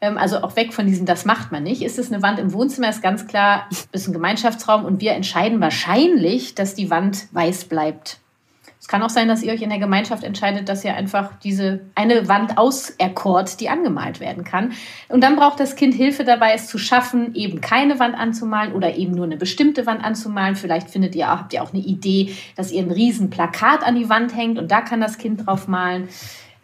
Ähm, 0.00 0.18
also 0.18 0.38
auch 0.42 0.56
weg 0.56 0.72
von 0.72 0.86
diesem, 0.86 1.06
das 1.06 1.24
macht 1.24 1.52
man 1.52 1.62
nicht. 1.62 1.82
Ist 1.82 1.98
es 1.98 2.12
eine 2.12 2.22
Wand 2.22 2.38
im 2.38 2.52
Wohnzimmer, 2.52 2.90
ist 2.90 3.02
ganz 3.02 3.26
klar, 3.26 3.68
ist 3.92 4.08
ein 4.08 4.12
Gemeinschaftsraum 4.12 4.84
und 4.84 5.00
wir 5.00 5.12
entscheiden 5.12 5.60
wahrscheinlich, 5.60 6.54
dass 6.54 6.74
die 6.74 6.90
Wand 6.90 7.28
weiß 7.32 7.66
bleibt. 7.66 8.18
Es 8.84 8.88
kann 8.88 9.02
auch 9.02 9.08
sein, 9.08 9.28
dass 9.28 9.42
ihr 9.42 9.50
euch 9.50 9.62
in 9.62 9.70
der 9.70 9.78
Gemeinschaft 9.78 10.24
entscheidet, 10.24 10.68
dass 10.68 10.84
ihr 10.84 10.94
einfach 10.94 11.30
diese 11.42 11.80
eine 11.94 12.28
Wand 12.28 12.58
auserkort, 12.58 13.58
die 13.60 13.70
angemalt 13.70 14.20
werden 14.20 14.44
kann. 14.44 14.74
Und 15.08 15.22
dann 15.22 15.36
braucht 15.36 15.58
das 15.58 15.74
Kind 15.74 15.94
Hilfe 15.94 16.22
dabei, 16.22 16.52
es 16.52 16.66
zu 16.66 16.76
schaffen, 16.76 17.34
eben 17.34 17.62
keine 17.62 17.98
Wand 17.98 18.14
anzumalen 18.14 18.74
oder 18.74 18.94
eben 18.94 19.12
nur 19.12 19.24
eine 19.24 19.38
bestimmte 19.38 19.86
Wand 19.86 20.04
anzumalen. 20.04 20.54
Vielleicht 20.54 20.90
findet 20.90 21.14
ihr, 21.14 21.28
habt 21.28 21.54
ihr 21.54 21.62
auch 21.62 21.72
eine 21.72 21.82
Idee, 21.82 22.36
dass 22.56 22.72
ihr 22.72 22.82
ein 22.82 22.90
riesen 22.90 23.30
Plakat 23.30 23.82
an 23.84 23.94
die 23.94 24.10
Wand 24.10 24.36
hängt 24.36 24.58
und 24.58 24.70
da 24.70 24.82
kann 24.82 25.00
das 25.00 25.16
Kind 25.16 25.46
drauf 25.46 25.66
malen 25.66 26.10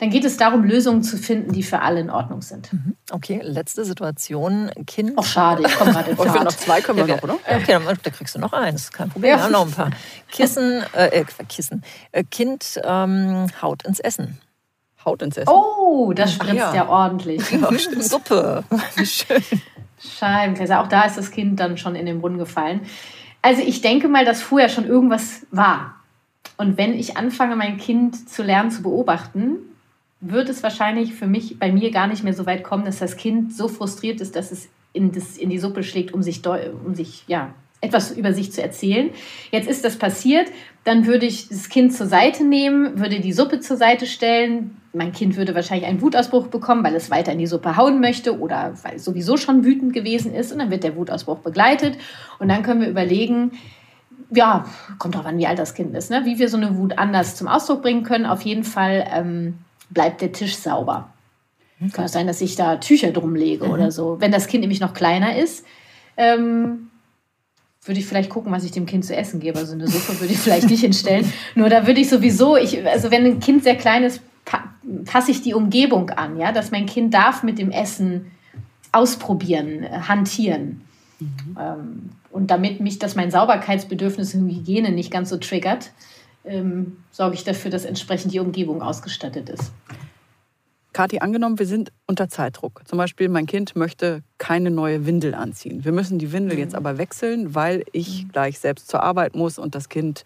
dann 0.01 0.09
geht 0.09 0.25
es 0.25 0.39
darum, 0.39 0.65
Lösungen 0.65 1.03
zu 1.03 1.19
finden, 1.19 1.53
die 1.53 1.63
für 1.63 1.83
alle 1.83 2.01
in 2.01 2.09
Ordnung 2.09 2.41
sind. 2.41 2.73
Mhm. 2.73 2.97
Okay, 3.11 3.41
letzte 3.45 3.85
Situation. 3.85 4.71
Kind. 4.87 5.13
Ach, 5.17 5.25
schade, 5.25 5.63
ich 5.67 5.77
komme 5.77 5.93
gerade 5.93 6.11
in 6.13 6.19
oh, 6.19 6.25
Ich 6.25 6.33
noch 6.33 6.53
zwei 6.53 6.81
können 6.81 6.99
wir 7.01 7.07
ja, 7.07 7.17
noch, 7.17 7.23
oder? 7.23 7.35
Okay, 7.35 7.73
dann, 7.73 7.85
da 7.85 8.11
kriegst 8.11 8.35
du 8.35 8.39
noch 8.39 8.55
eins. 8.55 8.91
Kein 8.93 9.11
Problem. 9.11 9.33
Ja. 9.33 9.37
Wir 9.37 9.45
haben 9.45 9.53
noch 9.53 9.67
ein 9.67 9.73
paar. 9.73 9.91
Kissen, 10.33 10.83
äh, 10.97 11.21
äh 11.21 11.25
Kissen. 11.51 11.85
Äh, 12.13 12.25
kind 12.25 12.81
ähm, 12.83 13.49
haut 13.61 13.85
ins 13.85 14.01
Essen. 14.01 14.39
Haut 15.05 15.21
ins 15.21 15.37
Essen. 15.37 15.53
Oh, 15.53 16.15
das 16.15 16.33
spritzt 16.33 16.55
ja. 16.55 16.75
ja. 16.75 16.89
ordentlich. 16.89 17.43
Suppe. 18.01 18.65
Wie 18.97 19.05
schön. 19.05 19.45
Scheibenkleister. 19.99 20.81
Auch 20.81 20.89
da 20.89 21.03
ist 21.03 21.19
das 21.19 21.31
Kind 21.31 21.61
dann 21.61 21.77
schon 21.77 21.95
in 21.95 22.07
den 22.07 22.23
Brunnen 22.23 22.39
gefallen. 22.39 22.81
Also 23.43 23.61
ich 23.61 23.83
denke 23.83 24.09
mal, 24.09 24.25
dass 24.25 24.41
vorher 24.41 24.71
schon 24.71 24.87
irgendwas 24.87 25.47
war. 25.51 25.97
Und 26.57 26.79
wenn 26.79 26.95
ich 26.95 27.19
anfange, 27.19 27.55
mein 27.55 27.77
Kind 27.77 28.31
zu 28.31 28.43
lernen 28.43 28.71
zu 28.71 28.83
beobachten, 28.83 29.59
wird 30.21 30.49
es 30.49 30.63
wahrscheinlich 30.63 31.15
für 31.15 31.27
mich 31.27 31.59
bei 31.59 31.73
mir 31.73 31.91
gar 31.91 32.07
nicht 32.07 32.25
mehr 32.25 32.35
so 32.35 32.47
weit 32.47 32.63
kommen, 32.63 32.85
dass 32.85 32.99
das 32.99 33.17
Kind 33.17 33.55
so 33.55 33.69
frustriert 33.69 34.21
ist, 34.21 34.37
dass 34.37 34.53
es 34.53 34.69
in, 34.93 35.13
das, 35.13 35.37
in 35.37 35.51
die 35.51 35.59
Suppe 35.59 35.83
schlägt, 35.83 36.13
um 36.13 36.23
sich, 36.23 36.43
um 36.47 36.95
sich 36.95 37.25
ja, 37.27 37.55
etwas 37.81 38.11
über 38.11 38.33
sich 38.35 38.53
zu 38.53 38.63
erzählen. 38.63 39.11
Jetzt 39.51 39.69
ist 39.69 39.85
das 39.85 39.97
passiert, 39.97 40.49
dann 40.85 41.07
würde 41.07 41.27
ich 41.27 41.49
das 41.49 41.69
Kind 41.69 41.95
zur 41.95 42.07
Seite 42.07 42.45
nehmen, 42.45 42.99
würde 42.99 43.21
die 43.21 43.33
Suppe 43.33 43.61
zur 43.61 43.77
Seite 43.77 44.07
stellen. 44.07 44.77
Mein 44.93 45.13
Kind 45.13 45.37
würde 45.37 45.55
wahrscheinlich 45.55 45.89
einen 45.89 46.03
Wutausbruch 46.03 46.49
bekommen, 46.49 46.85
weil 46.85 46.95
es 46.95 47.11
weiter 47.11 47.33
in 47.33 47.39
die 47.39 47.47
Suppe 47.47 47.77
hauen 47.77 48.01
möchte 48.01 48.39
oder 48.39 48.75
weil 48.83 48.97
es 48.97 49.05
sowieso 49.05 49.37
schon 49.37 49.65
wütend 49.65 49.95
gewesen 49.95 50.35
ist. 50.35 50.53
Und 50.53 50.59
dann 50.59 50.71
wird 50.71 50.85
der 50.85 50.97
Wutausbruch 50.97 51.39
begleitet. 51.39 51.97
Und 52.39 52.49
dann 52.49 52.63
können 52.63 52.81
wir 52.81 52.89
überlegen, 52.89 53.53
ja, 54.31 54.67
kommt 54.99 55.17
auch 55.17 55.25
an, 55.25 55.39
wie 55.39 55.47
alt 55.47 55.59
das 55.59 55.75
Kind 55.75 55.95
ist, 55.97 56.11
ne? 56.11 56.23
wie 56.25 56.39
wir 56.39 56.49
so 56.49 56.57
eine 56.57 56.77
Wut 56.77 56.99
anders 56.99 57.37
zum 57.37 57.49
Ausdruck 57.49 57.83
bringen 57.83 58.03
können. 58.03 58.27
Auf 58.27 58.43
jeden 58.43 58.65
Fall 58.65 59.07
ähm, 59.13 59.55
bleibt 59.91 60.21
der 60.21 60.33
Tisch 60.33 60.57
sauber. 60.57 61.13
Okay. 61.81 61.91
Kann 61.93 62.05
es 62.05 62.13
sein, 62.13 62.27
dass 62.27 62.41
ich 62.41 62.57
da 62.57 62.77
Tücher 62.77 63.11
drum 63.11 63.35
lege 63.35 63.67
mhm. 63.67 63.73
oder 63.73 63.91
so. 63.91 64.21
Wenn 64.21 64.33
das 64.33 64.47
Kind 64.47 64.63
nämlich 64.63 64.81
noch 64.81 64.95
kleiner 64.95 65.37
ist, 65.37 65.65
ähm, 66.17 66.91
würde 67.85 68.01
ich 68.01 68.07
vielleicht 68.07 68.31
gucken, 68.31 68.53
was 68.53 68.65
ich 68.65 68.73
dem 68.73 68.87
Kind 68.87 69.05
zu 69.05 69.17
essen 69.17 69.41
gebe. 69.41 69.59
Also 69.59 69.73
eine 69.73 69.89
Suppe 69.89 70.21
würde 70.21 70.33
ich 70.33 70.39
vielleicht 70.39 70.69
nicht 70.69 70.81
hinstellen. 70.81 71.33
Nur 71.55 71.71
da 71.71 71.87
würde 71.87 72.01
ich 72.01 72.11
sowieso, 72.11 72.57
ich, 72.57 72.87
also 72.87 73.11
wenn 73.11 73.25
ein 73.25 73.41
Kind 73.41 73.65
sehr 73.65 73.77
klein 73.77 74.05
ist, 74.05 74.21
pa 74.45 74.65
passe 75.05 75.31
ich 75.31 75.43
die 75.43 75.55
Umgebung 75.55 76.11
an, 76.11 76.39
ja, 76.39 76.53
dass 76.53 76.71
mein 76.71 76.87
Kind 76.87 77.15
darf 77.15 77.43
mit 77.43 77.59
dem 77.59 77.71
Essen 77.71 78.31
ausprobieren, 78.93 79.87
hantieren. 80.09 80.81
Mhm. 81.21 81.57
Ähm, 81.59 82.11
und 82.31 82.51
damit 82.51 82.81
mich 82.81 82.99
das 82.99 83.15
mein 83.15 83.31
Sauberkeitsbedürfnis 83.31 84.35
und 84.35 84.49
Hygiene 84.49 84.91
nicht 84.91 85.11
ganz 85.11 85.31
so 85.31 85.37
triggert, 85.37 85.91
ähm, 86.45 86.99
sorge 87.11 87.35
ich 87.35 87.45
dafür, 87.45 87.71
dass 87.71 87.85
entsprechend 87.85 88.33
die 88.33 88.41
Umgebung 88.41 88.83
ausgestattet 88.83 89.49
ist. 89.49 89.73
Kathi, 90.93 91.21
angenommen, 91.21 91.59
wir 91.59 91.67
sind 91.67 91.93
unter 92.07 92.29
Zeitdruck. 92.29 92.83
Zum 92.85 92.99
Beispiel, 92.99 93.29
mein 93.29 93.47
Kind 93.47 93.77
möchte 93.77 94.23
keine 94.39 94.71
neue 94.71 95.07
Windel 95.07 95.35
anziehen. 95.35 95.85
Wir 95.85 95.93
müssen 95.93 96.19
die 96.19 96.33
Windel 96.33 96.55
mhm. 96.57 96.63
jetzt 96.63 96.75
aber 96.75 96.99
wechseln, 96.99 97.55
weil 97.55 97.85
ich 97.93 98.25
mhm. 98.25 98.33
gleich 98.33 98.59
selbst 98.59 98.89
zur 98.89 99.03
Arbeit 99.03 99.37
muss 99.37 99.59
und 99.59 99.75
das 99.75 99.89
Kind 99.89 100.25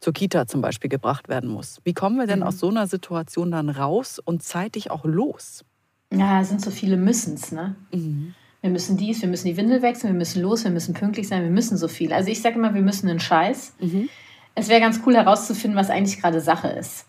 zur 0.00 0.12
Kita 0.12 0.46
zum 0.46 0.62
Beispiel 0.62 0.88
gebracht 0.88 1.28
werden 1.28 1.50
muss. 1.50 1.80
Wie 1.84 1.92
kommen 1.92 2.16
wir 2.16 2.26
denn 2.26 2.40
mhm. 2.40 2.46
aus 2.46 2.58
so 2.58 2.68
einer 2.70 2.86
Situation 2.86 3.50
dann 3.50 3.68
raus 3.68 4.18
und 4.18 4.42
zeitig 4.42 4.90
auch 4.90 5.04
los? 5.04 5.64
Ja, 6.12 6.40
es 6.40 6.48
sind 6.48 6.62
so 6.62 6.70
viele 6.70 6.96
Müssens, 6.96 7.52
ne? 7.52 7.74
Mhm. 7.92 8.34
Wir 8.62 8.70
müssen 8.70 8.96
dies, 8.96 9.20
wir 9.20 9.28
müssen 9.28 9.46
die 9.48 9.56
Windel 9.56 9.82
wechseln, 9.82 10.12
wir 10.12 10.18
müssen 10.18 10.42
los, 10.42 10.64
wir 10.64 10.70
müssen 10.70 10.94
pünktlich 10.94 11.28
sein, 11.28 11.42
wir 11.42 11.50
müssen 11.50 11.76
so 11.76 11.88
viel. 11.88 12.12
Also 12.12 12.30
ich 12.30 12.40
sage 12.40 12.56
immer, 12.56 12.74
wir 12.74 12.82
müssen 12.82 13.08
einen 13.08 13.20
Scheiß. 13.20 13.74
Mhm 13.80 14.08
es 14.56 14.68
wäre 14.68 14.80
ganz 14.80 15.00
cool 15.06 15.14
herauszufinden, 15.14 15.78
was 15.78 15.90
eigentlich 15.90 16.20
gerade 16.20 16.40
Sache 16.40 16.68
ist. 16.68 17.04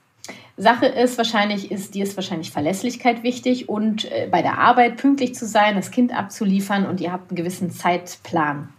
Sache 0.58 0.86
ist 0.86 1.18
wahrscheinlich, 1.18 1.72
ist, 1.72 1.96
dir 1.96 2.04
ist 2.04 2.18
wahrscheinlich 2.18 2.52
Verlässlichkeit 2.52 3.24
wichtig 3.24 3.70
und 3.70 4.12
äh, 4.12 4.28
bei 4.30 4.42
der 4.42 4.60
Arbeit 4.60 4.98
pünktlich 4.98 5.34
zu 5.34 5.46
sein, 5.46 5.76
das 5.76 5.92
Kind 5.92 6.16
abzuliefern 6.16 6.86
und 6.86 7.00
ihr 7.00 7.12
habt 7.12 7.32
einen 7.32 7.38
gewissen 7.38 7.72
Zeitplan. 7.72 8.70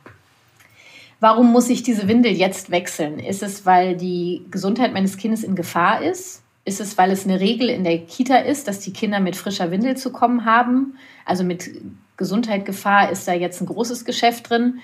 Warum 1.20 1.50
muss 1.50 1.68
ich 1.70 1.82
diese 1.82 2.06
Windel 2.06 2.32
jetzt 2.32 2.70
wechseln? 2.70 3.18
Ist 3.18 3.42
es, 3.42 3.64
weil 3.64 3.96
die 3.96 4.44
Gesundheit 4.50 4.92
meines 4.92 5.16
Kindes 5.16 5.42
in 5.42 5.56
Gefahr 5.56 6.02
ist? 6.02 6.42
Ist 6.64 6.80
es, 6.80 6.98
weil 6.98 7.10
es 7.10 7.24
eine 7.24 7.40
Regel 7.40 7.70
in 7.70 7.84
der 7.84 7.98
Kita 7.98 8.36
ist, 8.38 8.68
dass 8.68 8.80
die 8.80 8.92
Kinder 8.92 9.18
mit 9.18 9.34
frischer 9.34 9.70
Windel 9.70 9.96
zu 9.96 10.12
kommen 10.12 10.44
haben? 10.44 10.98
Also 11.24 11.42
mit 11.42 11.70
Gesundheit, 12.16 12.66
Gefahr 12.66 13.10
ist 13.10 13.26
da 13.26 13.32
jetzt 13.32 13.60
ein 13.62 13.66
großes 13.66 14.04
Geschäft 14.04 14.50
drin 14.50 14.80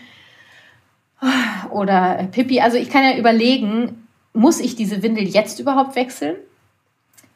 oder 1.71 2.29
Pippi. 2.31 2.61
Also 2.61 2.77
ich 2.77 2.91
kann 2.91 3.05
ja 3.05 3.17
überlegen, 3.17 4.07
muss 4.33 4.61
ich 4.61 4.77
diese 4.77 5.03
Windel 5.03 5.25
jetzt 5.25 5.61
überhaupt 5.61 5.97
wechseln? 5.97 6.37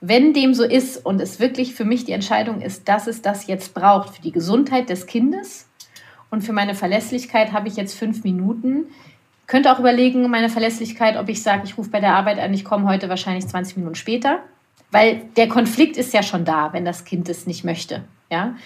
Wenn 0.01 0.33
dem 0.33 0.55
so 0.55 0.65
ist 0.65 1.05
und 1.05 1.21
es 1.21 1.41
wirklich 1.41 1.75
für 1.75 1.85
mich 1.85 2.05
die 2.05 2.13
Entscheidung 2.13 2.61
ist, 2.61 2.89
dass 2.89 3.07
es 3.07 3.23
das 3.23 3.47
jetzt 3.47 3.75
braucht 3.75 4.15
für 4.15 4.23
die 4.23 4.33
Gesundheit 4.33 4.91
des 4.91 5.07
Kindes 5.07 5.69
und 6.31 6.43
für 6.43 6.53
meine 6.53 6.75
Verlässlichkeit 6.75 7.53
habe 7.53 7.69
ich 7.69 7.77
jetzt 7.77 7.99
fünf 7.99 8.23
Minuten. 8.23 8.87
Könnte 9.47 9.73
auch 9.73 9.79
überlegen, 9.79 10.29
meine 10.31 10.51
Verlässlichkeit, 10.51 11.17
ob 11.17 11.29
ich 11.29 11.43
sage, 11.43 11.63
ich 11.65 11.79
rufe 11.79 11.91
bei 11.91 12.01
der 12.01 12.15
Arbeit 12.15 12.39
an, 12.39 12.53
ich 12.55 12.65
komme 12.65 12.87
heute 12.87 13.09
wahrscheinlich 13.09 13.47
20 13.49 13.79
Minuten 13.79 13.95
später. 13.95 14.41
Weil 14.91 15.23
der 15.37 15.49
Konflikt 15.49 15.97
ist 15.97 16.15
ja 16.15 16.23
schon 16.23 16.45
da, 16.45 16.73
wenn 16.73 16.85
das 16.85 17.05
Kind 17.05 17.29
es 17.29 17.47
nicht 17.47 17.65
möchte. 17.65 18.05
Ja? 18.31 18.57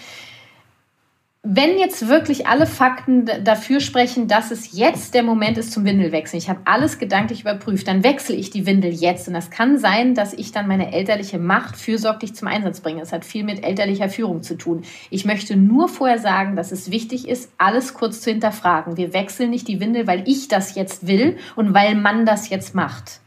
Wenn 1.45 1.77
jetzt 1.77 2.07
wirklich 2.07 2.47
alle 2.47 2.67
Fakten 2.67 3.29
dafür 3.43 3.81
sprechen, 3.81 4.29
dass 4.29 4.53
es 4.53 4.77
jetzt 4.79 5.13
der 5.13 5.25
Moment 5.25 5.59
ist 5.59 5.73
zum 5.73 5.85
Windelwechseln, 5.85 6.39
ich 6.39 6.49
habe 6.49 6.61
alles 6.67 7.01
gedanklich 7.01 7.41
überprüft, 7.41 7.89
dann 7.89 8.05
wechsle 8.05 8.37
ich 8.37 8.51
die 8.51 8.65
Windel 8.65 8.93
jetzt. 8.93 9.27
Und 9.27 9.35
das 9.35 9.51
kann 9.51 9.77
sein, 9.77 10.15
dass 10.15 10.35
ich 10.35 10.53
dann 10.53 10.69
meine 10.69 10.93
elterliche 10.93 11.41
Macht 11.41 11.77
fürsorglich 11.77 12.37
zum 12.37 12.47
Einsatz 12.47 12.81
bringe. 12.81 13.01
Das 13.01 13.13
hat 13.13 13.25
viel 13.25 13.43
mit 13.43 13.65
elterlicher 13.65 14.09
Führung 14.09 14.45
zu 14.45 14.57
tun. 14.57 14.83
Ich 15.11 15.25
möchte 15.25 15.57
nur 15.57 15.89
vorher 15.89 16.21
sagen, 16.21 16.55
dass 16.55 16.71
es 16.71 16.93
wichtig 16.93 17.27
ist, 17.27 17.51
alles 17.59 17.93
kurz 17.95 18.21
zu 18.21 18.31
hinterfragen. 18.31 18.97
Wir 18.97 19.13
wechseln 19.13 19.51
nicht 19.51 19.67
die 19.67 19.81
Windel, 19.81 20.07
weil 20.07 20.23
ich 20.29 20.47
das 20.47 20.77
jetzt 20.77 21.09
will 21.09 21.39
und 21.57 21.75
weil 21.75 21.97
man 21.97 22.25
das 22.25 22.51
jetzt 22.51 22.77
macht, 22.77 23.19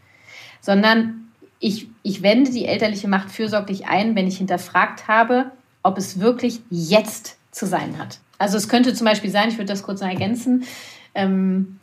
sondern 0.62 1.28
ich, 1.60 1.90
ich 2.02 2.22
wende 2.22 2.52
die 2.52 2.66
elterliche 2.66 3.10
Macht 3.10 3.30
fürsorglich 3.30 3.88
ein, 3.88 4.16
wenn 4.16 4.28
ich 4.28 4.38
hinterfragt 4.38 5.10
habe, 5.10 5.52
ob 5.84 5.98
es 5.98 6.22
wirklich 6.22 6.62
jetzt 6.70 7.38
zu 7.56 7.66
sein 7.66 7.98
hat. 7.98 8.20
Also 8.38 8.58
es 8.58 8.68
könnte 8.68 8.94
zum 8.94 9.06
Beispiel 9.06 9.32
sein, 9.32 9.48
ich 9.48 9.58
würde 9.58 9.72
das 9.72 9.84
kurz 9.84 10.02
noch 10.02 10.10
ergänzen, 10.10 10.66
ähm, 11.16 11.80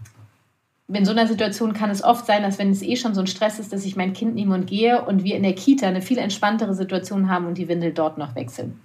in 0.89 1.07
so 1.07 1.13
einer 1.13 1.27
Situation 1.27 1.73
kann 1.73 1.89
es 1.89 2.05
oft 2.05 2.27
sein, 2.27 2.43
dass 2.43 2.59
wenn 2.59 2.71
es 2.71 2.83
eh 2.83 2.97
schon 2.97 3.15
so 3.15 3.23
ein 3.23 3.27
Stress 3.27 3.59
ist, 3.59 3.73
dass 3.73 3.87
ich 3.87 3.97
mein 3.97 4.13
Kind 4.13 4.35
nehme 4.35 4.55
und 4.55 4.67
gehe 4.67 5.03
und 5.03 5.25
wir 5.25 5.37
in 5.37 5.43
der 5.43 5.55
Kita 5.55 5.87
eine 5.87 6.03
viel 6.03 6.19
entspanntere 6.19 6.75
Situation 6.75 7.31
haben 7.31 7.47
und 7.47 7.57
die 7.57 7.69
Windel 7.69 7.95
dort 7.95 8.19
noch 8.19 8.35
wechseln. 8.35 8.79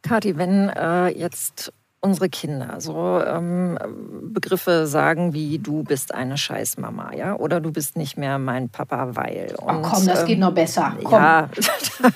Kathi, 0.00 0.38
wenn 0.38 0.70
äh, 0.70 1.08
jetzt 1.08 1.74
unsere 2.00 2.28
Kinder 2.30 2.80
so 2.80 3.22
ähm, 3.24 3.78
Begriffe 4.22 4.86
sagen 4.86 5.34
wie 5.34 5.58
du 5.58 5.82
bist 5.82 6.14
eine 6.14 6.38
Scheißmama, 6.38 7.14
ja, 7.14 7.36
oder 7.36 7.60
du 7.60 7.72
bist 7.72 7.96
nicht 7.96 8.16
mehr 8.16 8.38
mein 8.38 8.68
Papa, 8.70 9.10
weil. 9.12 9.54
Und, 9.58 9.76
oh 9.76 9.82
komm, 9.82 10.06
das 10.06 10.20
ähm, 10.20 10.26
geht 10.26 10.38
noch 10.38 10.52
besser. 10.52 10.96
Komm. 11.04 11.10
Ja, 11.20 11.50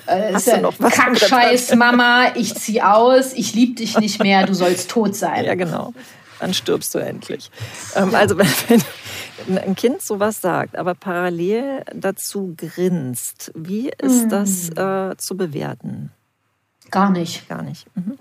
äh, 0.07 0.33
hast 0.33 0.47
du 0.47 0.61
noch 0.61 0.73
was 0.79 0.93
Kackscheiß-Mama, 0.93 2.33
ich 2.35 2.55
zieh 2.55 2.81
aus, 2.81 3.33
ich 3.33 3.53
lieb 3.53 3.75
dich 3.75 3.99
nicht 3.99 4.21
mehr, 4.21 4.45
du 4.45 4.55
sollst 4.55 4.89
tot 4.89 5.15
sein. 5.15 5.45
Ja, 5.45 5.53
genau. 5.53 5.93
Dann 6.39 6.53
stirbst 6.53 6.95
du 6.95 6.99
endlich. 6.99 7.51
Ähm, 7.95 8.15
also 8.15 8.37
wenn, 8.37 8.47
wenn 8.67 9.57
ein 9.59 9.75
Kind 9.75 10.01
sowas 10.01 10.41
sagt, 10.41 10.75
aber 10.75 10.95
parallel 10.95 11.83
dazu 11.93 12.55
grinst, 12.57 13.51
wie 13.53 13.89
ist 13.89 14.25
mm. 14.25 14.29
das 14.29 14.69
äh, 14.71 15.15
zu 15.17 15.37
bewerten? 15.37 16.11
Gar 16.89 17.11
nicht. 17.11 17.47
Gar 17.47 17.61
nicht. 17.61 17.85
Mhm. 17.95 18.17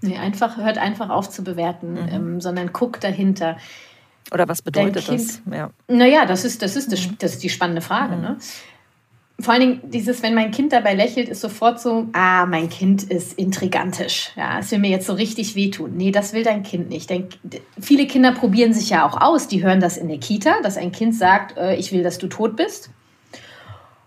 Nee, 0.00 0.16
einfach, 0.16 0.56
hört 0.56 0.78
einfach 0.78 1.10
auf 1.10 1.28
zu 1.28 1.42
bewerten, 1.42 1.92
mhm. 1.92 2.08
ähm, 2.10 2.40
sondern 2.40 2.72
guckt 2.72 3.02
dahinter. 3.02 3.56
Oder 4.32 4.48
was 4.48 4.62
bedeutet 4.62 5.06
kind, 5.06 5.20
das? 5.20 5.42
Ja. 5.50 5.70
Naja, 5.88 6.26
das 6.26 6.44
ist, 6.44 6.62
das, 6.62 6.76
ist 6.76 6.92
das, 6.92 7.06
mhm. 7.06 7.16
das 7.18 7.34
ist 7.34 7.42
die 7.42 7.48
spannende 7.48 7.80
Frage. 7.80 8.16
Mhm. 8.16 8.22
Ne? 8.22 8.36
Vor 9.40 9.54
allen 9.54 9.60
Dingen, 9.60 9.80
dieses, 9.90 10.22
wenn 10.22 10.34
mein 10.34 10.50
Kind 10.50 10.72
dabei 10.72 10.94
lächelt, 10.94 11.28
ist 11.28 11.40
sofort 11.40 11.80
so, 11.80 12.08
ah, 12.12 12.44
mein 12.46 12.68
Kind 12.68 13.04
ist 13.04 13.38
intrigantisch. 13.38 14.32
Ja, 14.36 14.58
es 14.58 14.70
will 14.72 14.80
mir 14.80 14.90
jetzt 14.90 15.06
so 15.06 15.12
richtig 15.12 15.54
wehtun. 15.54 15.96
Nee, 15.96 16.10
das 16.10 16.32
will 16.32 16.42
dein 16.42 16.64
Kind 16.64 16.88
nicht. 16.88 17.08
Denn 17.08 17.28
viele 17.80 18.06
Kinder 18.06 18.32
probieren 18.32 18.72
sich 18.72 18.90
ja 18.90 19.08
auch 19.08 19.20
aus. 19.20 19.46
Die 19.46 19.62
hören 19.62 19.80
das 19.80 19.96
in 19.96 20.08
der 20.08 20.18
Kita, 20.18 20.60
dass 20.62 20.76
ein 20.76 20.90
Kind 20.90 21.14
sagt, 21.14 21.56
äh, 21.56 21.76
ich 21.76 21.92
will, 21.92 22.02
dass 22.02 22.18
du 22.18 22.26
tot 22.26 22.56
bist. 22.56 22.90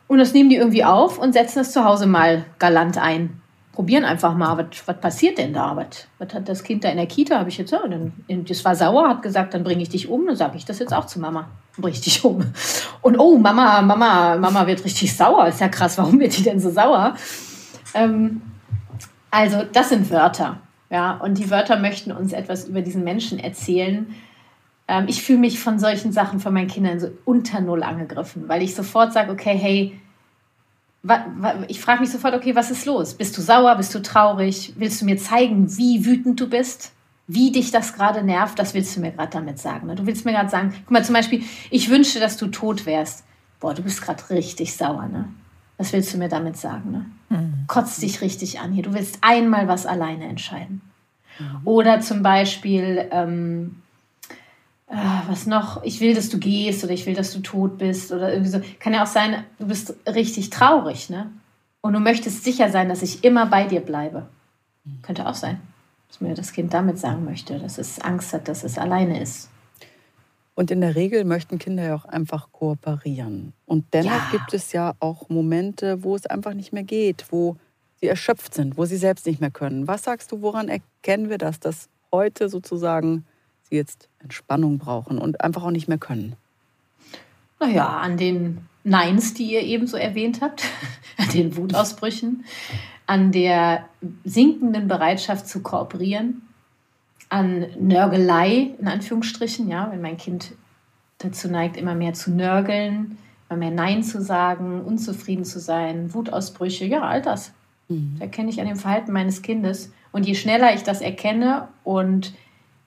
Und 0.08 0.18
das 0.18 0.34
nehmen 0.34 0.50
die 0.50 0.58
irgendwie 0.58 0.84
auf 0.84 1.18
und 1.18 1.32
setzen 1.32 1.60
das 1.60 1.72
zu 1.72 1.86
Hause 1.86 2.08
mal 2.08 2.46
galant 2.60 2.98
ein 2.98 3.41
probieren 3.72 4.04
einfach 4.04 4.36
mal, 4.36 4.58
was, 4.58 4.88
was 4.88 5.00
passiert 5.00 5.38
denn 5.38 5.54
da? 5.54 5.76
Was, 5.76 6.08
was 6.18 6.34
hat 6.34 6.50
das 6.50 6.64
Kind 6.64 6.84
da 6.84 6.90
in 6.90 6.98
der 6.98 7.08
Kita? 7.08 7.40
Habe 7.40 7.50
ich 7.50 7.58
jetzt, 7.58 7.72
ja, 7.72 7.80
dann, 7.88 8.14
das 8.28 8.66
war 8.66 8.76
sauer, 8.76 9.08
hat 9.08 9.22
gesagt, 9.22 9.54
dann 9.54 9.64
bringe 9.64 9.82
ich 9.82 9.90
dich 9.90 10.10
um. 10.10 10.26
Dann 10.26 10.36
sage 10.36 10.58
ich 10.58 10.66
das 10.66 10.80
jetzt 10.80 10.94
auch 10.94 11.06
zu 11.06 11.20
Mama. 11.20 11.48
Bring 11.78 11.94
ich 11.94 12.02
dich 12.02 12.24
um. 12.24 12.44
Und 13.02 13.18
oh, 13.18 13.38
Mama, 13.38 13.82
Mama, 13.82 14.36
Mama 14.38 14.68
wird 14.68 14.84
richtig 14.84 15.16
sauer. 15.16 15.48
Ist 15.48 15.62
ja 15.62 15.70
krass, 15.70 15.98
warum 15.98 16.20
wird 16.20 16.38
die 16.38 16.44
denn 16.44 16.60
so 16.60 16.70
sauer? 16.70 17.16
Ähm, 17.94 18.42
also, 19.30 19.64
das 19.72 19.90
sind 19.90 20.12
Wörter. 20.12 20.58
Ja, 20.90 21.14
und 21.18 21.38
die 21.38 21.50
Wörter 21.50 21.80
möchten 21.80 22.12
uns 22.12 22.34
etwas 22.34 22.68
über 22.68 22.82
diesen 22.82 23.06
Menschen 23.06 23.40
erzählen. 23.40 24.14
Ähm, 24.90 25.06
ich 25.08 25.24
fühle 25.24 25.40
mich 25.40 25.58
von 25.60 25.80
solchen 25.80 26.12
Sachen 26.12 26.42
von 26.42 26.54
meinen 26.54 26.68
Kindern 26.68 27.00
so 27.00 27.08
unter 27.24 27.62
Null 27.62 27.84
angegriffen, 27.84 28.50
weil 28.50 28.62
ich 28.62 28.76
sofort 28.76 29.14
sage, 29.14 29.32
okay, 29.32 29.58
hey, 29.58 30.00
ich 31.68 31.82
frage 31.82 32.02
mich 32.02 32.12
sofort, 32.12 32.36
okay, 32.36 32.56
was 32.56 32.70
ist 32.70 32.86
los? 32.86 33.16
Bist 33.16 33.36
du 33.38 33.42
sauer? 33.42 33.76
Bist 33.76 33.94
du 33.96 34.02
traurig? 34.02 34.74
Willst 34.78 35.02
du 35.02 35.06
mir 35.06 35.18
zeigen, 35.18 35.76
wie 35.78 36.06
wütend 36.06 36.40
du 36.40 36.48
bist? 36.48 36.92
Wie 37.28 37.52
dich 37.52 37.72
das 37.72 37.94
gerade 37.94 38.24
nervt? 38.24 38.60
Das 38.60 38.74
willst 38.74 38.96
du 38.96 39.00
mir 39.00 39.12
gerade 39.12 39.32
damit 39.32 39.58
sagen. 39.58 39.88
Ne? 39.88 39.96
Du 39.96 40.06
willst 40.06 40.26
mir 40.26 40.34
gerade 40.34 40.50
sagen, 40.50 40.74
guck 40.76 40.92
mal, 40.92 41.04
zum 41.04 41.16
Beispiel, 41.16 41.44
ich 41.70 41.90
wünschte, 41.90 42.20
dass 42.20 42.38
du 42.38 42.48
tot 42.48 42.86
wärst. 42.86 43.24
Boah, 43.60 43.74
du 43.74 43.82
bist 43.82 44.02
gerade 44.02 44.30
richtig 44.30 44.76
sauer, 44.76 45.08
ne? 45.08 45.30
Was 45.78 45.94
willst 45.94 46.14
du 46.14 46.18
mir 46.18 46.30
damit 46.30 46.58
sagen, 46.58 46.92
ne? 46.92 47.06
Mhm. 47.30 47.54
Kotzt 47.68 48.02
dich 48.02 48.22
richtig 48.22 48.60
an 48.60 48.72
hier. 48.72 48.84
Du 48.84 48.94
willst 48.94 49.20
einmal 49.22 49.68
was 49.68 49.86
alleine 49.88 50.26
entscheiden. 50.26 50.82
Mhm. 51.40 51.62
Oder 51.64 52.02
zum 52.02 52.22
Beispiel, 52.22 53.08
ähm, 53.12 53.82
Ah, 54.94 55.24
was 55.28 55.48
noch, 55.48 55.84
ich 55.84 56.02
will, 56.02 56.14
dass 56.14 56.28
du 56.28 56.38
gehst 56.38 56.84
oder 56.84 56.92
ich 56.92 57.06
will, 57.06 57.14
dass 57.14 57.32
du 57.32 57.40
tot 57.40 57.78
bist 57.78 58.12
oder 58.12 58.32
irgendwie 58.32 58.52
so. 58.52 58.62
Kann 58.80 58.94
ja 58.94 59.04
auch 59.04 59.08
sein, 59.08 59.46
du 59.58 59.68
bist 59.68 59.96
richtig 60.06 60.50
traurig, 60.50 61.10
ne? 61.10 61.32
Und 61.80 61.94
du 61.94 62.00
möchtest 62.00 62.44
sicher 62.44 62.70
sein, 62.70 62.90
dass 62.90 63.02
ich 63.02 63.24
immer 63.24 63.46
bei 63.46 63.66
dir 63.66 63.80
bleibe. 63.80 64.28
Könnte 65.02 65.28
auch 65.28 65.36
sein, 65.36 65.62
dass 66.10 66.20
mir 66.20 66.36
das 66.36 66.52
Kind 66.52 66.74
damit 66.74 67.00
sagen 67.00 67.24
möchte, 67.24 67.58
dass 67.58 67.78
es 67.78 68.02
Angst 68.02 68.34
hat, 68.34 68.50
dass 68.50 68.66
es 68.66 68.78
alleine 68.78 69.22
ist. 69.22 69.50
Und 70.56 70.72
in 70.72 70.82
der 70.82 70.96
Regel 70.96 71.24
möchten 71.24 71.58
Kinder 71.58 71.84
ja 71.84 71.96
auch 71.96 72.06
einfach 72.06 72.52
kooperieren. 72.52 73.54
Und 73.66 73.86
dennoch 73.94 74.12
ja. 74.12 74.28
gibt 74.32 74.54
es 74.54 74.74
ja 74.74 74.94
auch 75.00 75.30
Momente, 75.30 76.04
wo 76.04 76.16
es 76.16 76.26
einfach 76.26 76.54
nicht 76.54 76.74
mehr 76.74 76.84
geht, 76.84 77.26
wo 77.30 77.56
sie 78.02 78.08
erschöpft 78.08 78.54
sind, 78.54 78.78
wo 78.78 78.84
sie 78.84 78.98
selbst 78.98 79.26
nicht 79.26 79.40
mehr 79.40 79.52
können. 79.52 79.88
Was 79.88 80.04
sagst 80.04 80.34
du, 80.34 80.42
woran 80.42 80.68
erkennen 80.68 81.30
wir 81.30 81.38
das, 81.38 81.62
dass 81.62 81.88
heute 82.12 82.50
sozusagen 82.50 83.26
jetzt 83.72 84.10
Entspannung 84.20 84.78
brauchen 84.78 85.18
und 85.18 85.42
einfach 85.42 85.64
auch 85.64 85.72
nicht 85.72 85.88
mehr 85.88 85.98
können? 85.98 86.36
Naja, 87.60 87.88
an 87.88 88.18
den 88.18 88.60
Neins, 88.84 89.34
die 89.34 89.54
ihr 89.54 89.62
eben 89.62 89.88
so 89.88 89.98
erwähnt 89.98 90.42
habt, 90.42 90.64
an 91.18 91.30
den 91.30 91.56
Wutausbrüchen, 91.56 92.46
an 93.06 93.32
der 93.32 93.86
sinkenden 94.24 94.88
Bereitschaft 94.88 95.48
zu 95.48 95.62
kooperieren, 95.62 96.42
an 97.30 97.66
Nörgelei, 97.80 98.72
in 98.80 98.88
Anführungsstrichen, 98.88 99.70
ja, 99.70 99.90
wenn 99.92 100.02
mein 100.02 100.18
Kind 100.18 100.54
dazu 101.20 101.50
neigt, 101.50 101.78
immer 101.78 101.96
mehr 101.96 102.14
zu 102.14 102.32
nörgeln, 102.32 103.18
immer 103.50 103.60
mehr 103.60 103.72
Nein 103.72 104.04
zu 104.04 104.22
sagen, 104.22 104.82
unzufrieden 104.82 105.46
zu 105.46 105.60
sein, 105.60 106.14
Wutausbrüche, 106.14 106.86
ja, 106.86 107.02
all 107.02 107.22
das. 107.22 107.54
Mhm. 107.88 108.14
Das 108.14 108.22
erkenne 108.22 108.50
ich 108.50 108.60
an 108.60 108.68
dem 108.68 108.76
Verhalten 108.76 109.12
meines 109.12 109.42
Kindes. 109.42 109.92
Und 110.12 110.26
je 110.26 110.36
schneller 110.36 110.74
ich 110.74 110.84
das 110.84 111.00
erkenne 111.02 111.68
und 111.84 112.34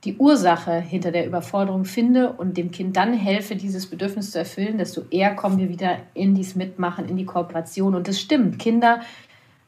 die 0.05 0.17
Ursache 0.17 0.81
hinter 0.81 1.11
der 1.13 1.27
Überforderung 1.27 1.85
finde 1.85 2.33
und 2.33 2.57
dem 2.57 2.71
Kind 2.71 2.97
dann 2.97 3.15
helfe, 3.15 3.57
dieses 3.57 3.87
Bedürfnis 3.87 4.31
zu 4.31 4.39
erfüllen, 4.39 4.79
desto 4.79 5.03
eher 5.11 5.35
kommen 5.35 5.59
wir 5.59 5.69
wieder 5.69 5.99
in 6.13 6.35
dies 6.35 6.55
Mitmachen, 6.55 7.09
in 7.09 7.17
die 7.17 7.25
Kooperation. 7.25 7.95
Und 7.95 8.07
das 8.07 8.21
stimmt, 8.21 8.59
Kinder 8.59 9.01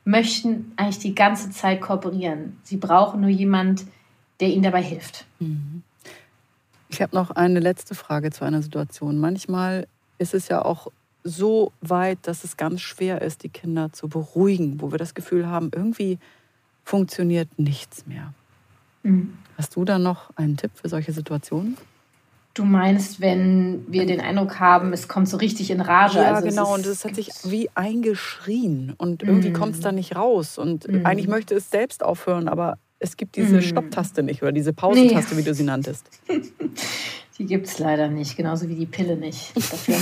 möchten 0.04 0.72
eigentlich 0.76 0.98
die 0.98 1.14
ganze 1.14 1.50
Zeit 1.50 1.80
kooperieren. 1.80 2.58
Sie 2.62 2.76
brauchen 2.76 3.20
nur 3.20 3.30
jemand, 3.30 3.84
der 4.40 4.48
ihnen 4.48 4.62
dabei 4.62 4.82
hilft. 4.82 5.24
Mhm. 5.40 5.82
Ich 6.88 7.02
habe 7.02 7.16
noch 7.16 7.30
eine 7.30 7.60
letzte 7.60 7.94
Frage 7.94 8.30
zu 8.30 8.44
einer 8.44 8.62
Situation. 8.62 9.18
Manchmal 9.18 9.88
ist 10.18 10.34
es 10.34 10.48
ja 10.48 10.64
auch 10.64 10.92
so 11.24 11.72
weit, 11.80 12.18
dass 12.22 12.44
es 12.44 12.56
ganz 12.56 12.80
schwer 12.80 13.20
ist, 13.22 13.42
die 13.42 13.48
Kinder 13.48 13.92
zu 13.92 14.08
beruhigen, 14.08 14.80
wo 14.80 14.92
wir 14.92 14.98
das 14.98 15.14
Gefühl 15.14 15.48
haben, 15.48 15.70
irgendwie 15.74 16.18
funktioniert 16.84 17.48
nichts 17.58 18.06
mehr. 18.06 18.32
Mhm. 19.06 19.34
Hast 19.56 19.74
du 19.76 19.84
da 19.84 19.98
noch 19.98 20.30
einen 20.36 20.56
Tipp 20.56 20.72
für 20.74 20.88
solche 20.88 21.12
Situationen? 21.12 21.76
Du 22.52 22.64
meinst, 22.64 23.20
wenn 23.20 23.84
wir 23.86 24.06
den 24.06 24.20
Eindruck 24.20 24.60
haben, 24.60 24.92
es 24.94 25.08
kommt 25.08 25.28
so 25.28 25.36
richtig 25.36 25.70
in 25.70 25.80
Rage. 25.80 26.18
Ja, 26.18 26.34
also 26.34 26.48
genau. 26.48 26.74
und 26.74 26.86
es 26.86 27.04
hat 27.04 27.14
sich 27.14 27.30
wie 27.44 27.68
eingeschrien 27.74 28.94
und 28.96 29.22
irgendwie 29.22 29.50
mm. 29.50 29.54
kommt 29.54 29.74
es 29.74 29.80
da 29.80 29.92
nicht 29.92 30.16
raus. 30.16 30.56
Und 30.56 30.88
mm. 30.88 31.04
eigentlich 31.04 31.28
möchte 31.28 31.54
es 31.54 31.70
selbst 31.70 32.02
aufhören, 32.02 32.48
aber 32.48 32.78
es 32.98 33.18
gibt 33.18 33.36
diese 33.36 33.58
mm. 33.58 33.62
Stopptaste 33.62 34.22
nicht 34.22 34.42
oder 34.42 34.52
diese 34.52 34.72
Pausentaste, 34.72 35.34
nee. 35.34 35.40
wie 35.40 35.44
du 35.44 35.54
sie 35.54 35.64
nanntest. 35.64 36.08
Die 37.38 37.44
gibt 37.44 37.66
es 37.66 37.78
leider 37.78 38.08
nicht, 38.08 38.36
genauso 38.36 38.68
wie 38.68 38.74
die 38.74 38.86
Pille 38.86 39.16
nicht 39.16 39.54
dafür, 39.56 39.96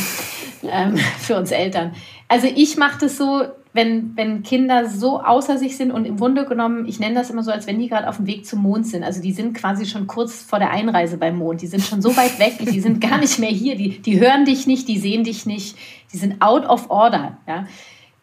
ähm, 0.63 0.97
für 1.19 1.37
uns 1.37 1.51
Eltern. 1.51 1.93
Also 2.29 2.47
ich 2.47 2.77
mache 2.77 3.01
das 3.01 3.17
so, 3.17 3.43
wenn, 3.73 4.17
wenn 4.17 4.45
Kinder 4.45 4.89
so 4.89 5.21
außer 5.21 5.59
sich 5.59 5.77
sind 5.77 5.91
und 5.91 6.05
im 6.05 6.17
Grunde 6.17 6.45
genommen, 6.45 6.87
ich 6.87 7.01
nenne 7.01 7.17
das 7.17 7.31
immer 7.31 7.43
so, 7.43 7.51
als 7.51 7.67
wenn 7.67 7.81
die 7.81 7.89
gerade 7.89 8.09
auf 8.09 8.19
dem 8.19 8.27
Weg 8.27 8.47
zum 8.47 8.63
Mond 8.63 8.87
sind. 8.87 9.03
Also 9.03 9.21
die 9.21 9.33
sind 9.33 9.55
quasi 9.55 9.85
schon 9.85 10.07
kurz 10.07 10.43
vor 10.43 10.61
der 10.61 10.71
Einreise 10.71 11.19
beim 11.19 11.37
Mond. 11.37 11.61
Die 11.61 11.67
sind 11.67 11.83
schon 11.83 12.01
so 12.01 12.17
weit 12.17 12.39
weg, 12.39 12.55
die 12.61 12.81
sind 12.81 13.01
gar 13.01 13.19
nicht 13.19 13.41
mehr 13.41 13.51
hier. 13.51 13.75
Die, 13.75 13.99
die 14.01 14.21
hören 14.21 14.45
dich 14.45 14.69
nicht, 14.69 14.87
die 14.87 14.99
sehen 14.99 15.25
dich 15.25 15.45
nicht, 15.45 15.77
die 16.13 16.19
sind 16.19 16.41
out 16.41 16.65
of 16.67 16.89
order. 16.89 17.39
Ja? 17.49 17.67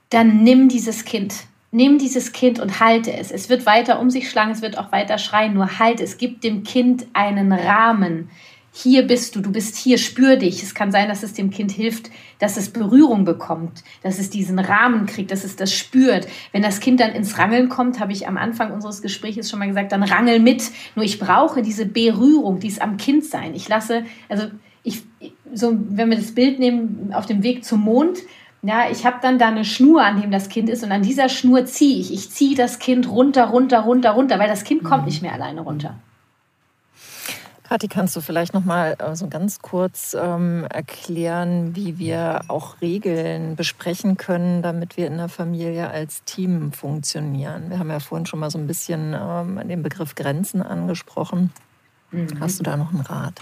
Dann 0.10 0.42
nimm 0.44 0.70
dieses 0.70 1.04
Kind. 1.04 1.36
Nimm 1.74 1.98
dieses 1.98 2.32
Kind 2.32 2.60
und 2.60 2.80
halte 2.80 3.14
es. 3.14 3.32
Es 3.32 3.50
wird 3.50 3.66
weiter 3.66 4.00
um 4.00 4.10
sich 4.10 4.30
schlagen, 4.30 4.52
es 4.52 4.62
wird 4.62 4.78
auch 4.78 4.92
weiter 4.92 5.18
schreien, 5.18 5.54
nur 5.54 5.80
halte 5.80 6.04
es. 6.04 6.18
Gib 6.18 6.42
dem 6.42 6.64
Kind 6.64 7.08
einen 7.14 7.52
Rahmen 7.52 8.30
hier 8.74 9.06
bist 9.06 9.36
du, 9.36 9.42
du 9.42 9.52
bist 9.52 9.76
hier, 9.76 9.98
spür 9.98 10.38
dich. 10.38 10.64
Es 10.64 10.74
kann 10.74 10.92
sein, 10.92 11.10
dass 11.10 11.24
es 11.24 11.34
dem 11.34 11.50
Kind 11.50 11.72
hilft, 11.72 12.10
dass 12.40 12.56
es 12.56 12.70
Berührung 12.70 13.26
bekommt, 13.26 13.84
dass 14.02 14.18
es 14.18 14.30
diesen 14.30 14.60
Rahmen 14.60 15.08
kriegt, 15.08 15.32
dass 15.32 15.44
es 15.44 15.58
das 15.58 15.74
spürt. 15.74 16.28
Wenn 16.54 16.62
das 16.62 16.80
Kind 16.80 17.02
dann 17.02 17.12
ins 17.12 17.38
Rangeln 17.38 17.68
kommt, 17.68 18.00
habe 18.00 18.14
ich 18.14 18.28
am 18.28 18.38
Anfang 18.38 18.72
unseres 18.72 19.02
Gesprächs 19.02 19.50
schon 19.50 19.60
mal 19.60 19.68
gesagt, 19.68 19.92
dann 19.92 20.04
rangel 20.04 20.40
mit. 20.40 20.72
Nur 20.96 21.04
ich 21.04 21.20
brauche 21.20 21.62
diese 21.62 21.86
Berührung, 21.86 22.60
die 22.60 22.70
ist 22.70 22.82
am 22.82 22.96
Kind 22.96 23.26
sein. 23.26 23.54
Ich 23.56 23.68
lasse, 23.68 24.06
also 24.30 24.48
ich, 24.84 25.04
so, 25.54 25.78
wenn 25.90 26.10
wir 26.10 26.18
das 26.18 26.34
Bild 26.34 26.58
nehmen, 26.60 27.12
auf 27.14 27.26
dem 27.26 27.44
Weg 27.44 27.66
zum 27.66 27.82
Mond, 27.82 28.20
ja, 28.64 28.86
ich 28.90 29.06
habe 29.06 29.18
dann 29.22 29.38
da 29.38 29.48
eine 29.48 29.66
Schnur, 29.66 30.04
an 30.04 30.22
dem 30.22 30.32
das 30.32 30.48
Kind 30.48 30.70
ist 30.70 30.84
und 30.84 30.92
an 30.92 31.02
dieser 31.02 31.30
Schnur 31.30 31.66
ziehe 31.66 32.00
ich. 32.00 32.14
Ich 32.14 32.30
ziehe 32.30 32.56
das 32.56 32.80
Kind 32.80 33.10
runter, 33.10 33.46
runter, 33.46 33.80
runter, 33.80 34.12
runter, 34.12 34.40
weil 34.40 34.48
das 34.48 34.64
Kind 34.64 34.84
kommt 34.84 35.02
mhm. 35.02 35.08
nicht 35.08 35.22
mehr 35.22 35.34
alleine 35.34 35.62
runter. 35.62 36.00
Kathi, 37.72 37.88
kannst 37.88 38.18
du 38.18 38.20
vielleicht 38.20 38.54
noch 38.54 38.66
mal 38.66 38.98
äh, 39.00 39.16
so 39.16 39.30
ganz 39.30 39.62
kurz 39.62 40.14
ähm, 40.20 40.66
erklären, 40.70 41.74
wie 41.74 41.98
wir 41.98 42.42
auch 42.50 42.82
Regeln 42.82 43.56
besprechen 43.56 44.18
können, 44.18 44.62
damit 44.62 44.98
wir 44.98 45.08
in 45.08 45.16
der 45.16 45.30
Familie 45.30 45.90
als 45.90 46.26
Team 46.26 46.74
funktionieren? 46.74 47.70
Wir 47.70 47.80
haben 47.80 47.90
ja 47.90 48.02
vorhin 48.02 48.26
schon 48.26 48.42
mal 48.42 48.52
so 48.52 48.58
ein 48.58 48.68
bisschen 48.68 49.16
ähm, 49.18 49.62
den 49.70 49.84
Begriff 49.84 50.16
Grenzen 50.16 50.62
angesprochen. 50.62 51.54
Mhm. 52.12 52.42
Hast 52.42 52.60
du 52.60 52.64
da 52.64 52.76
noch 52.76 52.92
einen 52.92 53.04
Rat? 53.04 53.36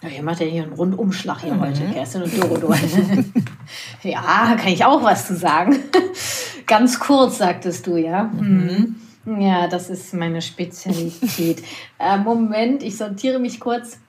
Ja, 0.00 0.10
ihr 0.10 0.22
macht 0.22 0.38
ja 0.38 0.46
hier 0.46 0.62
einen 0.62 0.74
Rundumschlag 0.74 1.40
hier 1.40 1.54
mhm. 1.54 1.60
heute, 1.62 1.82
Kerstin 1.92 2.22
und 2.22 2.40
Doro. 2.40 2.72
ja, 4.04 4.56
kann 4.60 4.68
ich 4.68 4.84
auch 4.84 5.02
was 5.02 5.26
zu 5.26 5.34
sagen. 5.34 5.80
Ganz 6.68 7.00
kurz, 7.00 7.38
sagtest 7.38 7.84
du, 7.88 7.96
ja. 7.96 8.30
Mhm. 8.32 8.94
Ja, 9.24 9.68
das 9.68 9.88
ist 9.88 10.14
meine 10.14 10.42
Spezialität. 10.42 11.62
äh, 11.98 12.18
Moment, 12.18 12.82
ich 12.82 12.96
sortiere 12.96 13.38
mich 13.38 13.60
kurz. 13.60 14.00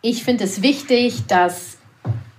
Ich 0.00 0.24
finde 0.24 0.44
es 0.44 0.62
wichtig, 0.62 1.26
dass 1.26 1.76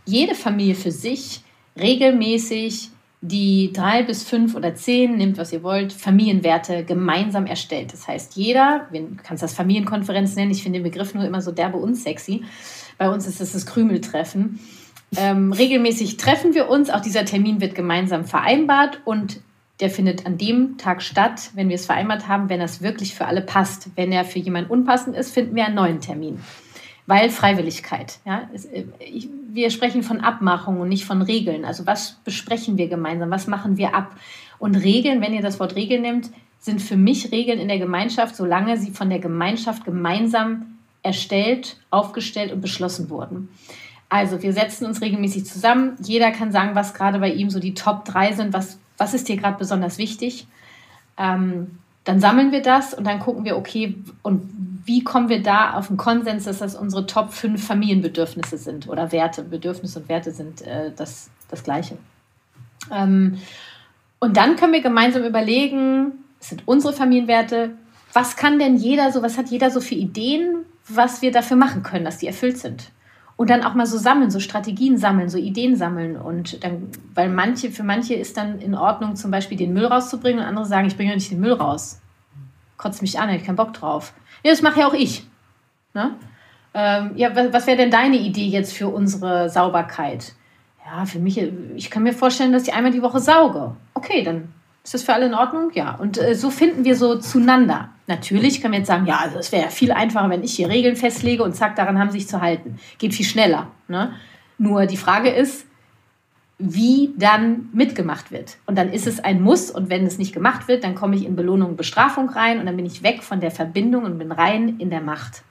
jede 0.05 0.33
Familie 0.33 0.75
für 0.75 0.91
sich 0.91 1.41
regelmäßig 1.79 2.89
die 3.21 3.71
drei 3.73 4.03
bis 4.03 4.23
fünf 4.23 4.55
oder 4.55 4.75
zehn, 4.75 5.17
nehmt 5.17 5.37
was 5.37 5.51
ihr 5.51 5.61
wollt, 5.61 5.91
Familienwerte 5.91 6.85
gemeinsam 6.85 7.45
erstellt. 7.45 7.91
Das 7.91 8.07
heißt, 8.07 8.35
jeder, 8.35 8.87
du 8.93 9.17
kannst 9.21 9.43
das 9.43 9.53
Familienkonferenz 9.53 10.35
nennen, 10.35 10.51
ich 10.51 10.63
finde 10.63 10.79
den 10.79 10.83
Begriff 10.83 11.13
nur 11.13 11.25
immer 11.25 11.41
so 11.41 11.51
derbe 11.51 11.77
unsexy. 11.77 12.43
Bei 12.97 13.09
uns 13.09 13.27
ist 13.27 13.41
es 13.41 13.51
das 13.51 13.65
Krümeltreffen. 13.65 14.59
Ähm, 15.17 15.51
regelmäßig 15.51 16.17
treffen 16.17 16.53
wir 16.53 16.69
uns, 16.69 16.89
auch 16.89 17.01
dieser 17.01 17.25
Termin 17.25 17.59
wird 17.59 17.75
gemeinsam 17.75 18.25
vereinbart 18.25 19.01
und 19.05 19.41
der 19.79 19.89
findet 19.89 20.25
an 20.25 20.37
dem 20.37 20.77
Tag 20.77 21.01
statt, 21.01 21.51
wenn 21.53 21.69
wir 21.69 21.75
es 21.75 21.85
vereinbart 21.85 22.27
haben, 22.27 22.49
wenn 22.49 22.59
das 22.59 22.81
wirklich 22.81 23.15
für 23.15 23.25
alle 23.25 23.41
passt. 23.41 23.89
Wenn 23.95 24.11
er 24.11 24.25
für 24.25 24.39
jemanden 24.39 24.71
unpassend 24.71 25.15
ist, 25.15 25.33
finden 25.33 25.55
wir 25.55 25.65
einen 25.65 25.75
neuen 25.75 26.01
Termin. 26.01 26.39
Weil 27.07 27.29
Freiwilligkeit. 27.29 28.19
Ja, 28.25 28.49
äh, 28.71 28.83
wir 29.51 29.71
sprechen 29.71 30.03
von 30.03 30.19
Abmachung 30.19 30.79
und 30.79 30.89
nicht 30.89 31.05
von 31.05 31.21
Regeln. 31.21 31.65
Also 31.65 31.87
was 31.87 32.19
besprechen 32.23 32.77
wir 32.77 32.87
gemeinsam? 32.87 33.31
Was 33.31 33.47
machen 33.47 33.77
wir 33.77 33.95
ab? 33.95 34.15
Und 34.59 34.75
Regeln, 34.75 35.21
wenn 35.21 35.33
ihr 35.33 35.41
das 35.41 35.59
Wort 35.59 35.75
Regeln 35.75 36.01
nehmt, 36.01 36.29
sind 36.59 36.81
für 36.81 36.97
mich 36.97 37.31
Regeln 37.31 37.59
in 37.59 37.69
der 37.69 37.79
Gemeinschaft, 37.79 38.35
solange 38.35 38.77
sie 38.77 38.91
von 38.91 39.09
der 39.09 39.19
Gemeinschaft 39.19 39.85
gemeinsam 39.85 40.77
erstellt, 41.01 41.77
aufgestellt 41.89 42.51
und 42.51 42.61
beschlossen 42.61 43.09
wurden. 43.09 43.49
Also 44.09 44.41
wir 44.41 44.53
setzen 44.53 44.85
uns 44.85 45.01
regelmäßig 45.01 45.45
zusammen. 45.45 45.95
Jeder 46.01 46.31
kann 46.31 46.51
sagen, 46.51 46.75
was 46.75 46.93
gerade 46.93 47.19
bei 47.19 47.31
ihm 47.31 47.49
so 47.49 47.59
die 47.59 47.75
Top 47.75 48.05
3 48.05 48.33
sind, 48.33 48.53
was, 48.53 48.79
was 48.99 49.13
ist 49.15 49.27
dir 49.27 49.37
gerade 49.37 49.57
besonders 49.57 49.97
wichtig. 49.97 50.47
Ähm, 51.17 51.79
dann 52.03 52.19
sammeln 52.19 52.51
wir 52.51 52.61
das 52.61 52.93
und 52.93 53.05
dann 53.05 53.19
gucken 53.19 53.45
wir, 53.45 53.57
okay, 53.57 53.95
und 54.21 54.49
wie 54.85 55.03
kommen 55.03 55.29
wir 55.29 55.43
da 55.43 55.73
auf 55.73 55.87
den 55.87 55.97
Konsens, 55.97 56.45
dass 56.45 56.59
das 56.59 56.75
unsere 56.75 57.05
Top 57.05 57.31
5 57.31 57.63
Familienbedürfnisse 57.65 58.57
sind 58.57 58.87
oder 58.87 59.11
Werte. 59.11 59.43
Bedürfnisse 59.43 59.99
und 59.99 60.09
Werte 60.09 60.31
sind 60.31 60.61
äh, 60.61 60.91
das, 60.95 61.29
das 61.49 61.63
Gleiche. 61.63 61.97
Ähm, 62.91 63.39
und 64.19 64.37
dann 64.37 64.55
können 64.55 64.73
wir 64.73 64.81
gemeinsam 64.81 65.23
überlegen, 65.23 66.13
es 66.39 66.49
sind 66.49 66.67
unsere 66.67 66.93
Familienwerte, 66.93 67.71
was 68.13 68.35
kann 68.35 68.59
denn 68.59 68.75
jeder 68.75 69.11
so, 69.11 69.21
was 69.21 69.37
hat 69.37 69.49
jeder 69.49 69.69
so 69.69 69.81
für 69.81 69.95
Ideen, 69.95 70.65
was 70.87 71.21
wir 71.21 71.31
dafür 71.31 71.57
machen 71.57 71.83
können, 71.83 72.05
dass 72.05 72.17
die 72.17 72.27
erfüllt 72.27 72.57
sind? 72.57 72.91
Und 73.39 73.49
dann 73.49 73.63
auch 73.63 73.73
mal 73.73 73.85
so 73.85 73.97
sammeln, 73.97 74.29
so 74.29 74.41
Strategien 74.41 74.97
sammeln, 74.97 75.29
so 75.29 75.37
Ideen 75.37 75.77
sammeln. 75.77 76.17
Und 76.17 76.61
dann, 76.61 76.89
weil 77.13 77.29
manche, 77.29 77.71
für 77.71 77.83
manche 77.83 78.13
ist 78.13 78.35
dann 78.35 78.59
in 78.59 78.75
Ordnung, 78.75 79.15
zum 79.15 79.31
Beispiel 79.31 79.57
den 79.57 79.71
Müll 79.71 79.85
rauszubringen 79.85 80.41
und 80.41 80.45
andere 80.45 80.65
sagen, 80.65 80.87
ich 80.87 80.97
bringe 80.97 81.11
ja 81.11 81.15
nicht 81.15 81.31
den 81.31 81.39
Müll 81.39 81.53
raus. 81.53 82.01
Kotzt 82.75 83.01
mich 83.01 83.17
an, 83.17 83.29
ich 83.29 83.45
keinen 83.45 83.55
Bock 83.55 83.71
drauf. 83.71 84.11
Ja, 84.43 84.51
das 84.51 84.61
mache 84.61 84.81
ja 84.81 84.87
auch 84.87 84.93
ich. 84.93 85.25
Ne? 85.93 86.15
Ähm, 86.73 87.11
ja, 87.15 87.33
was, 87.53 87.65
wäre 87.65 87.77
denn 87.77 87.91
deine 87.91 88.17
Idee 88.17 88.47
jetzt 88.47 88.73
für 88.73 88.89
unsere 88.89 89.49
Sauberkeit? 89.49 90.33
Ja, 90.85 91.05
für 91.05 91.19
mich, 91.19 91.41
ich 91.77 91.89
kann 91.89 92.03
mir 92.03 92.11
vorstellen, 92.11 92.51
dass 92.51 92.67
ich 92.67 92.73
einmal 92.73 92.91
die 92.91 93.01
Woche 93.01 93.21
sauge. 93.21 93.73
Okay, 93.93 94.21
dann 94.21 94.49
ist 94.83 94.95
das 94.95 95.03
für 95.03 95.13
alle 95.13 95.27
in 95.27 95.33
Ordnung? 95.33 95.71
Ja. 95.75 95.95
Und 95.95 96.21
äh, 96.21 96.35
so 96.35 96.49
finden 96.49 96.83
wir 96.83 96.97
so 96.97 97.15
zueinander. 97.15 97.87
Natürlich 98.09 98.59
können 98.59 98.71
wir 98.71 98.79
jetzt 98.79 98.87
sagen, 98.87 99.05
ja, 99.05 99.17
also 99.17 99.37
es 99.37 99.51
wäre 99.51 99.69
viel 99.69 99.91
einfacher, 99.91 100.31
wenn 100.31 100.43
ich 100.43 100.55
hier 100.55 100.67
Regeln 100.67 100.95
festlege 100.95 101.43
und 101.43 101.55
zack, 101.55 101.75
daran 101.75 101.99
haben 101.99 102.09
sie 102.09 102.17
sich 102.17 102.27
zu 102.27 102.41
halten. 102.41 102.79
Geht 102.97 103.13
viel 103.13 103.25
schneller. 103.25 103.67
Ne? 103.87 104.13
Nur 104.57 104.87
die 104.87 104.97
Frage 104.97 105.29
ist, 105.29 105.67
wie 106.57 107.13
dann 107.15 107.69
mitgemacht 107.71 108.31
wird. 108.31 108.57
Und 108.65 108.79
dann 108.79 108.91
ist 108.91 109.05
es 109.05 109.23
ein 109.23 109.43
Muss 109.43 109.69
und 109.69 109.91
wenn 109.91 110.07
es 110.07 110.17
nicht 110.17 110.33
gemacht 110.33 110.67
wird, 110.67 110.83
dann 110.83 110.95
komme 110.95 111.17
ich 111.17 111.23
in 111.23 111.35
Belohnung 111.35 111.69
und 111.69 111.77
Bestrafung 111.77 112.29
rein 112.29 112.59
und 112.59 112.65
dann 112.65 112.77
bin 112.77 112.87
ich 112.87 113.03
weg 113.03 113.21
von 113.21 113.41
der 113.41 113.51
Verbindung 113.51 114.05
und 114.05 114.17
bin 114.17 114.31
rein 114.31 114.79
in 114.79 114.89
der 114.89 115.01
Macht. 115.01 115.43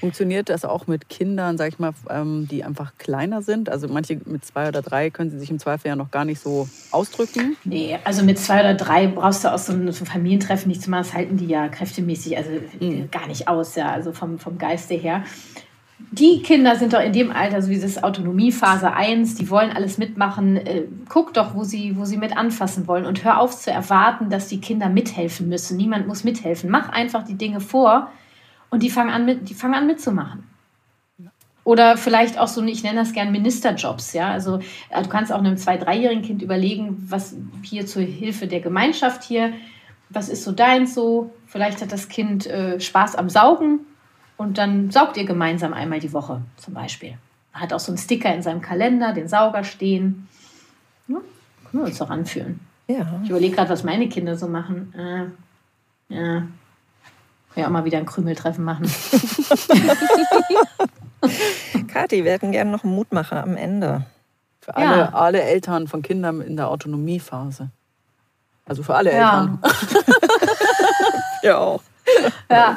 Funktioniert 0.00 0.48
das 0.48 0.64
auch 0.64 0.86
mit 0.86 1.08
Kindern, 1.08 1.58
sag 1.58 1.68
ich 1.68 1.78
mal, 1.78 1.92
ähm, 2.10 2.48
die 2.50 2.64
einfach 2.64 2.92
kleiner 2.98 3.42
sind? 3.42 3.68
Also 3.68 3.88
manche 3.88 4.20
mit 4.24 4.44
zwei 4.44 4.68
oder 4.68 4.82
drei 4.82 5.10
können 5.10 5.30
sie 5.30 5.38
sich 5.38 5.50
im 5.50 5.58
Zweifel 5.58 5.88
ja 5.88 5.96
noch 5.96 6.10
gar 6.10 6.24
nicht 6.24 6.40
so 6.40 6.68
ausdrücken. 6.90 7.56
Nee, 7.64 7.98
also 8.04 8.22
mit 8.22 8.38
zwei 8.38 8.60
oder 8.60 8.74
drei 8.74 9.06
brauchst 9.06 9.44
du 9.44 9.52
aus 9.52 9.66
so 9.66 9.72
einem 9.72 9.92
Familientreffen 9.92 10.68
nichts 10.68 10.86
mehr. 10.86 11.00
Das 11.00 11.14
halten 11.14 11.36
die 11.36 11.46
ja 11.46 11.68
kräftemäßig 11.68 12.36
also 12.36 12.50
mhm. 12.80 13.10
gar 13.10 13.26
nicht 13.26 13.48
aus, 13.48 13.74
ja, 13.76 13.90
also 13.90 14.12
vom, 14.12 14.38
vom 14.38 14.58
Geiste 14.58 14.94
her. 14.94 15.24
Die 16.12 16.42
Kinder 16.42 16.76
sind 16.76 16.92
doch 16.92 17.00
in 17.00 17.12
dem 17.12 17.32
Alter, 17.32 17.62
so 17.62 17.70
wie 17.70 17.80
das 17.80 18.02
Autonomiephase 18.02 18.92
1, 18.92 19.36
die 19.36 19.48
wollen 19.48 19.70
alles 19.70 19.96
mitmachen. 19.96 20.58
Äh, 20.58 20.82
guck 21.08 21.32
doch, 21.32 21.54
wo 21.54 21.64
sie, 21.64 21.96
wo 21.96 22.04
sie 22.04 22.18
mit 22.18 22.36
anfassen 22.36 22.86
wollen 22.86 23.06
und 23.06 23.24
hör 23.24 23.40
auf 23.40 23.58
zu 23.58 23.70
erwarten, 23.70 24.28
dass 24.28 24.48
die 24.48 24.60
Kinder 24.60 24.90
mithelfen 24.90 25.48
müssen. 25.48 25.76
Niemand 25.76 26.06
muss 26.06 26.22
mithelfen. 26.22 26.70
Mach 26.70 26.90
einfach 26.90 27.24
die 27.24 27.36
Dinge 27.36 27.60
vor, 27.60 28.10
und 28.70 28.82
die 28.82 28.90
fangen 28.90 29.10
an, 29.10 29.24
mit, 29.24 29.48
die 29.48 29.54
fangen 29.54 29.74
an 29.74 29.86
mitzumachen. 29.86 30.44
Oder 31.66 31.96
vielleicht 31.96 32.38
auch 32.38 32.46
so, 32.46 32.62
ich 32.62 32.84
nenne 32.84 33.00
das 33.00 33.12
gern 33.12 33.32
Ministerjobs. 33.32 34.12
Ja? 34.12 34.30
Also 34.30 34.60
äh, 34.90 35.02
du 35.02 35.08
kannst 35.08 35.32
auch 35.32 35.40
einem 35.40 35.56
zwei-, 35.56 35.76
dreijährigen 35.76 36.22
Kind 36.22 36.40
überlegen, 36.40 37.04
was 37.08 37.34
hier 37.62 37.86
zur 37.86 38.02
Hilfe 38.02 38.46
der 38.46 38.60
Gemeinschaft 38.60 39.24
hier, 39.24 39.52
was 40.08 40.28
ist 40.28 40.44
so 40.44 40.52
deins 40.52 40.94
so? 40.94 41.34
Vielleicht 41.46 41.82
hat 41.82 41.90
das 41.90 42.08
Kind 42.08 42.46
äh, 42.46 42.78
Spaß 42.78 43.16
am 43.16 43.28
Saugen 43.28 43.80
und 44.36 44.58
dann 44.58 44.92
saugt 44.92 45.16
ihr 45.16 45.24
gemeinsam 45.24 45.72
einmal 45.72 45.98
die 45.98 46.12
Woche 46.12 46.42
zum 46.56 46.74
Beispiel. 46.74 47.14
Hat 47.52 47.72
auch 47.72 47.80
so 47.80 47.90
einen 47.90 47.98
Sticker 47.98 48.32
in 48.32 48.42
seinem 48.42 48.60
Kalender, 48.60 49.12
den 49.12 49.26
Sauger 49.26 49.64
stehen. 49.64 50.28
Ja, 51.08 51.16
können 51.64 51.82
wir 51.82 51.88
uns 51.88 51.98
doch 51.98 52.10
anführen. 52.10 52.60
Ja. 52.86 53.20
Ich 53.24 53.30
überlege 53.30 53.56
gerade, 53.56 53.70
was 53.70 53.82
meine 53.82 54.08
Kinder 54.08 54.36
so 54.36 54.46
machen. 54.46 54.94
Äh, 54.94 56.14
ja, 56.14 56.42
ja 57.56 57.66
auch 57.66 57.70
mal 57.70 57.84
wieder 57.84 57.98
ein 57.98 58.06
Krümeltreffen 58.06 58.64
machen. 58.64 58.84
Kathi, 61.88 62.24
wir 62.24 62.32
hätten 62.32 62.52
gerne 62.52 62.70
noch 62.70 62.84
einen 62.84 62.94
Mutmacher 62.94 63.42
am 63.42 63.56
Ende. 63.56 64.04
Für 64.60 64.76
alle, 64.76 64.98
ja. 64.98 65.08
alle 65.12 65.42
Eltern 65.42 65.88
von 65.88 66.02
Kindern 66.02 66.40
in 66.40 66.56
der 66.56 66.68
Autonomiephase. 66.68 67.70
Also 68.64 68.82
für 68.82 68.94
alle. 68.94 69.10
Eltern. 69.12 69.58
ja 71.42 71.58
auch. 71.58 71.82
Ja. 72.48 72.76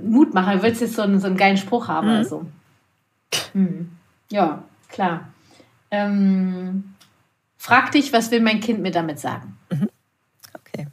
Mutmacher, 0.00 0.56
du 0.56 0.62
willst 0.62 0.80
jetzt 0.80 0.94
so 0.94 1.02
einen, 1.02 1.18
so 1.18 1.26
einen 1.26 1.36
geilen 1.36 1.56
Spruch 1.56 1.88
haben 1.88 2.06
mhm. 2.08 2.14
also. 2.14 2.46
Hm. 3.52 3.90
Ja, 4.30 4.62
klar. 4.88 5.28
Ähm, 5.90 6.94
frag 7.56 7.90
dich, 7.90 8.12
was 8.12 8.30
will 8.30 8.40
mein 8.40 8.60
Kind 8.60 8.80
mir 8.80 8.92
damit 8.92 9.18
sagen? 9.18 9.58
Mhm. 9.70 9.88
Okay. 10.54 10.86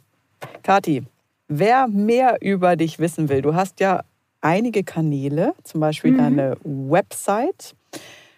Kathi, 0.64 1.06
Wer 1.48 1.86
mehr 1.86 2.38
über 2.40 2.76
dich 2.76 2.98
wissen 2.98 3.28
will, 3.28 3.42
du 3.42 3.54
hast 3.54 3.80
ja 3.80 4.02
einige 4.40 4.82
Kanäle, 4.82 5.54
zum 5.62 5.80
Beispiel 5.80 6.12
mhm. 6.12 6.18
deine 6.18 6.56
Website 6.64 7.74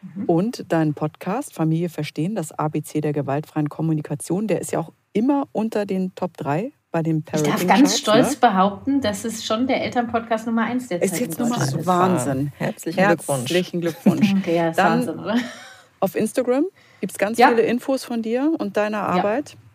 mhm. 0.03 0.25
und 0.25 0.73
deinen 0.73 0.95
Podcast 0.95 1.55
Familie 1.55 1.89
verstehen, 1.89 2.35
das 2.35 2.53
ABC 2.53 3.01
der 3.01 3.13
gewaltfreien 3.13 3.69
Kommunikation. 3.69 4.47
Der 4.47 4.61
ist 4.61 4.73
ja 4.73 4.81
auch 4.81 4.93
immer 5.13 5.49
unter 5.53 5.87
den 5.87 6.15
Top 6.15 6.37
3 6.37 6.73
bei 6.91 7.03
den 7.03 7.23
Parenting 7.23 7.55
Ich 7.55 7.67
darf 7.67 7.67
ganz 7.67 7.99
stolz 7.99 8.33
ne? 8.33 8.37
behaupten, 8.41 9.01
das 9.01 9.25
ist 9.25 9.45
schon 9.45 9.67
der 9.67 9.83
Elternpodcast 9.85 10.47
Nummer 10.47 10.65
1 10.65 10.89
der 10.89 11.01
Zeit. 11.01 11.13
Ist 11.13 11.21
jetzt 11.21 11.39
Nummer 11.39 11.61
1. 11.61 11.87
Wahnsinn. 11.87 12.53
Herzlichen 12.57 13.07
Glückwunsch. 13.07 13.41
Herzlichen 13.41 13.81
Glückwunsch. 13.81 14.35
okay, 14.39 14.57
ja, 14.57 14.69
ist 14.69 14.79
Dann 14.79 15.07
Wahnsinn, 15.07 15.19
oder? 15.19 15.37
Auf 16.01 16.15
Instagram 16.15 16.67
gibt 17.01 17.13
es 17.13 17.19
ganz 17.19 17.39
ja. 17.39 17.49
viele 17.49 17.63
Infos 17.63 18.05
von 18.05 18.23
dir 18.23 18.53
und 18.59 18.77
deiner 18.77 19.01
Arbeit. 19.01 19.51
Ja. 19.51 19.68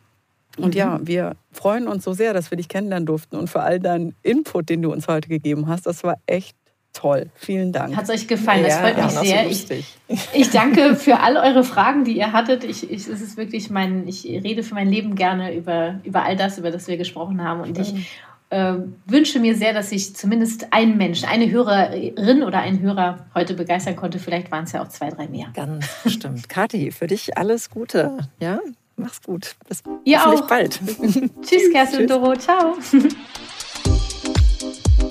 Und 0.58 0.74
mhm. 0.74 0.80
ja, 0.80 0.99
wir 1.01 1.36
freuen 1.51 1.88
uns 1.88 2.04
so 2.04 2.14
sehr, 2.14 2.34
dass 2.34 2.51
wir 2.51 2.58
dich 2.58 2.68
kennenlernen 2.68 3.06
durften 3.06 3.36
und 3.38 3.49
für 3.49 3.62
all 3.62 3.80
deinen 3.80 4.16
Input, 4.22 4.70
den 4.70 4.82
du 4.82 4.91
uns 4.91 5.08
heute 5.08 5.28
gegeben 5.28 5.68
hast. 5.68 5.86
Das 5.86 6.04
war 6.04 6.16
echt 6.28 6.56
toll. 6.93 7.30
Vielen 7.36 7.72
Dank. 7.72 7.95
Hat 7.95 8.04
es 8.04 8.10
euch 8.12 8.28
gefallen? 8.28 8.64
Das 8.64 8.78
freut 8.78 8.97
ja, 8.97 9.06
mich 9.06 9.30
sehr. 9.30 9.49
Ich, 9.49 10.30
ich, 10.34 10.49
danke 10.51 10.95
für 10.95 11.20
all 11.20 11.38
eure 11.38 11.64
Fragen, 11.64 12.06
die 12.06 12.16
ihr 12.16 12.32
hattet. 12.32 12.64
Ich, 12.64 12.89
ich, 12.89 13.08
es 13.08 13.22
ist 13.22 13.36
wirklich 13.36 13.70
mein, 13.70 14.08
ich 14.08 14.26
rede 14.26 14.64
für 14.64 14.76
mein 14.76 14.88
Leben 14.88 15.16
gerne 15.16 15.56
über, 15.56 15.99
über 16.04 16.24
all 16.24 16.36
das, 16.36 16.60
über 16.60 16.72
das 16.72 16.88
wir 16.88 16.97
gesprochen 16.97 17.43
haben. 17.43 17.62
Und 17.62 17.80
ich 17.80 17.95
äh, 18.51 18.76
wünsche 19.08 19.39
mir 19.39 19.56
sehr, 19.56 19.74
dass 19.74 19.91
ich 19.91 20.16
zumindest 20.16 20.72
einen 20.72 20.97
Menschen, 20.97 21.28
eine 21.28 21.49
Hörerin 21.49 22.43
oder 22.43 22.60
einen 22.60 22.80
Hörer 22.80 23.26
heute 23.34 23.56
begeistern 23.56 23.95
konnte. 23.95 24.20
Vielleicht 24.20 24.51
waren 24.51 24.66
es 24.66 24.72
ja 24.72 24.84
auch 24.84 24.89
zwei, 24.89 25.10
drei 25.10 25.28
mehr. 25.28 25.47
Ganz 25.56 25.88
bestimmt. 26.04 26.47
Kathi, 26.47 26.91
für 26.91 27.08
dich 27.08 27.38
alles 27.38 27.72
Gute. 27.72 28.18
Ja, 28.39 28.60
Mach's 28.96 29.22
gut. 29.22 29.56
Bis 29.68 29.84
Ihr 30.06 30.26
auch. 30.26 30.48
bald. 30.48 30.80
Tschüss, 31.41 31.72
Kerstin 31.72 32.02
und 32.02 32.10
Doro. 32.10 32.36
Ciao. 32.36 32.76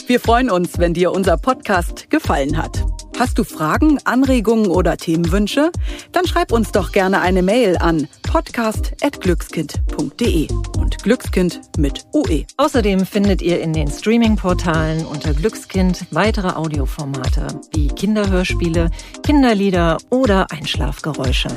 Wir 0.06 0.20
freuen 0.20 0.50
uns, 0.50 0.78
wenn 0.78 0.94
dir 0.94 1.10
unser 1.12 1.36
Podcast 1.38 2.10
gefallen 2.10 2.56
hat. 2.58 2.84
Hast 3.18 3.38
du 3.38 3.44
Fragen, 3.44 3.98
Anregungen 4.04 4.66
oder 4.66 4.96
Themenwünsche? 4.96 5.70
Dann 6.12 6.26
schreib 6.26 6.50
uns 6.52 6.72
doch 6.72 6.92
gerne 6.92 7.20
eine 7.20 7.42
Mail 7.42 7.76
an 7.76 8.08
podcast.glückskind.de 8.22 10.48
und 10.78 11.02
Glückskind 11.02 11.60
mit 11.78 12.04
UE. 12.14 12.44
Außerdem 12.56 13.04
findet 13.06 13.42
ihr 13.42 13.60
in 13.60 13.72
den 13.72 13.88
Streaming-Portalen 13.88 15.04
unter 15.06 15.34
Glückskind 15.34 16.06
weitere 16.10 16.48
Audioformate 16.48 17.46
wie 17.72 17.86
Kinderhörspiele, 17.88 18.90
Kinderlieder 19.22 19.98
oder 20.10 20.50
Einschlafgeräusche. 20.50 21.48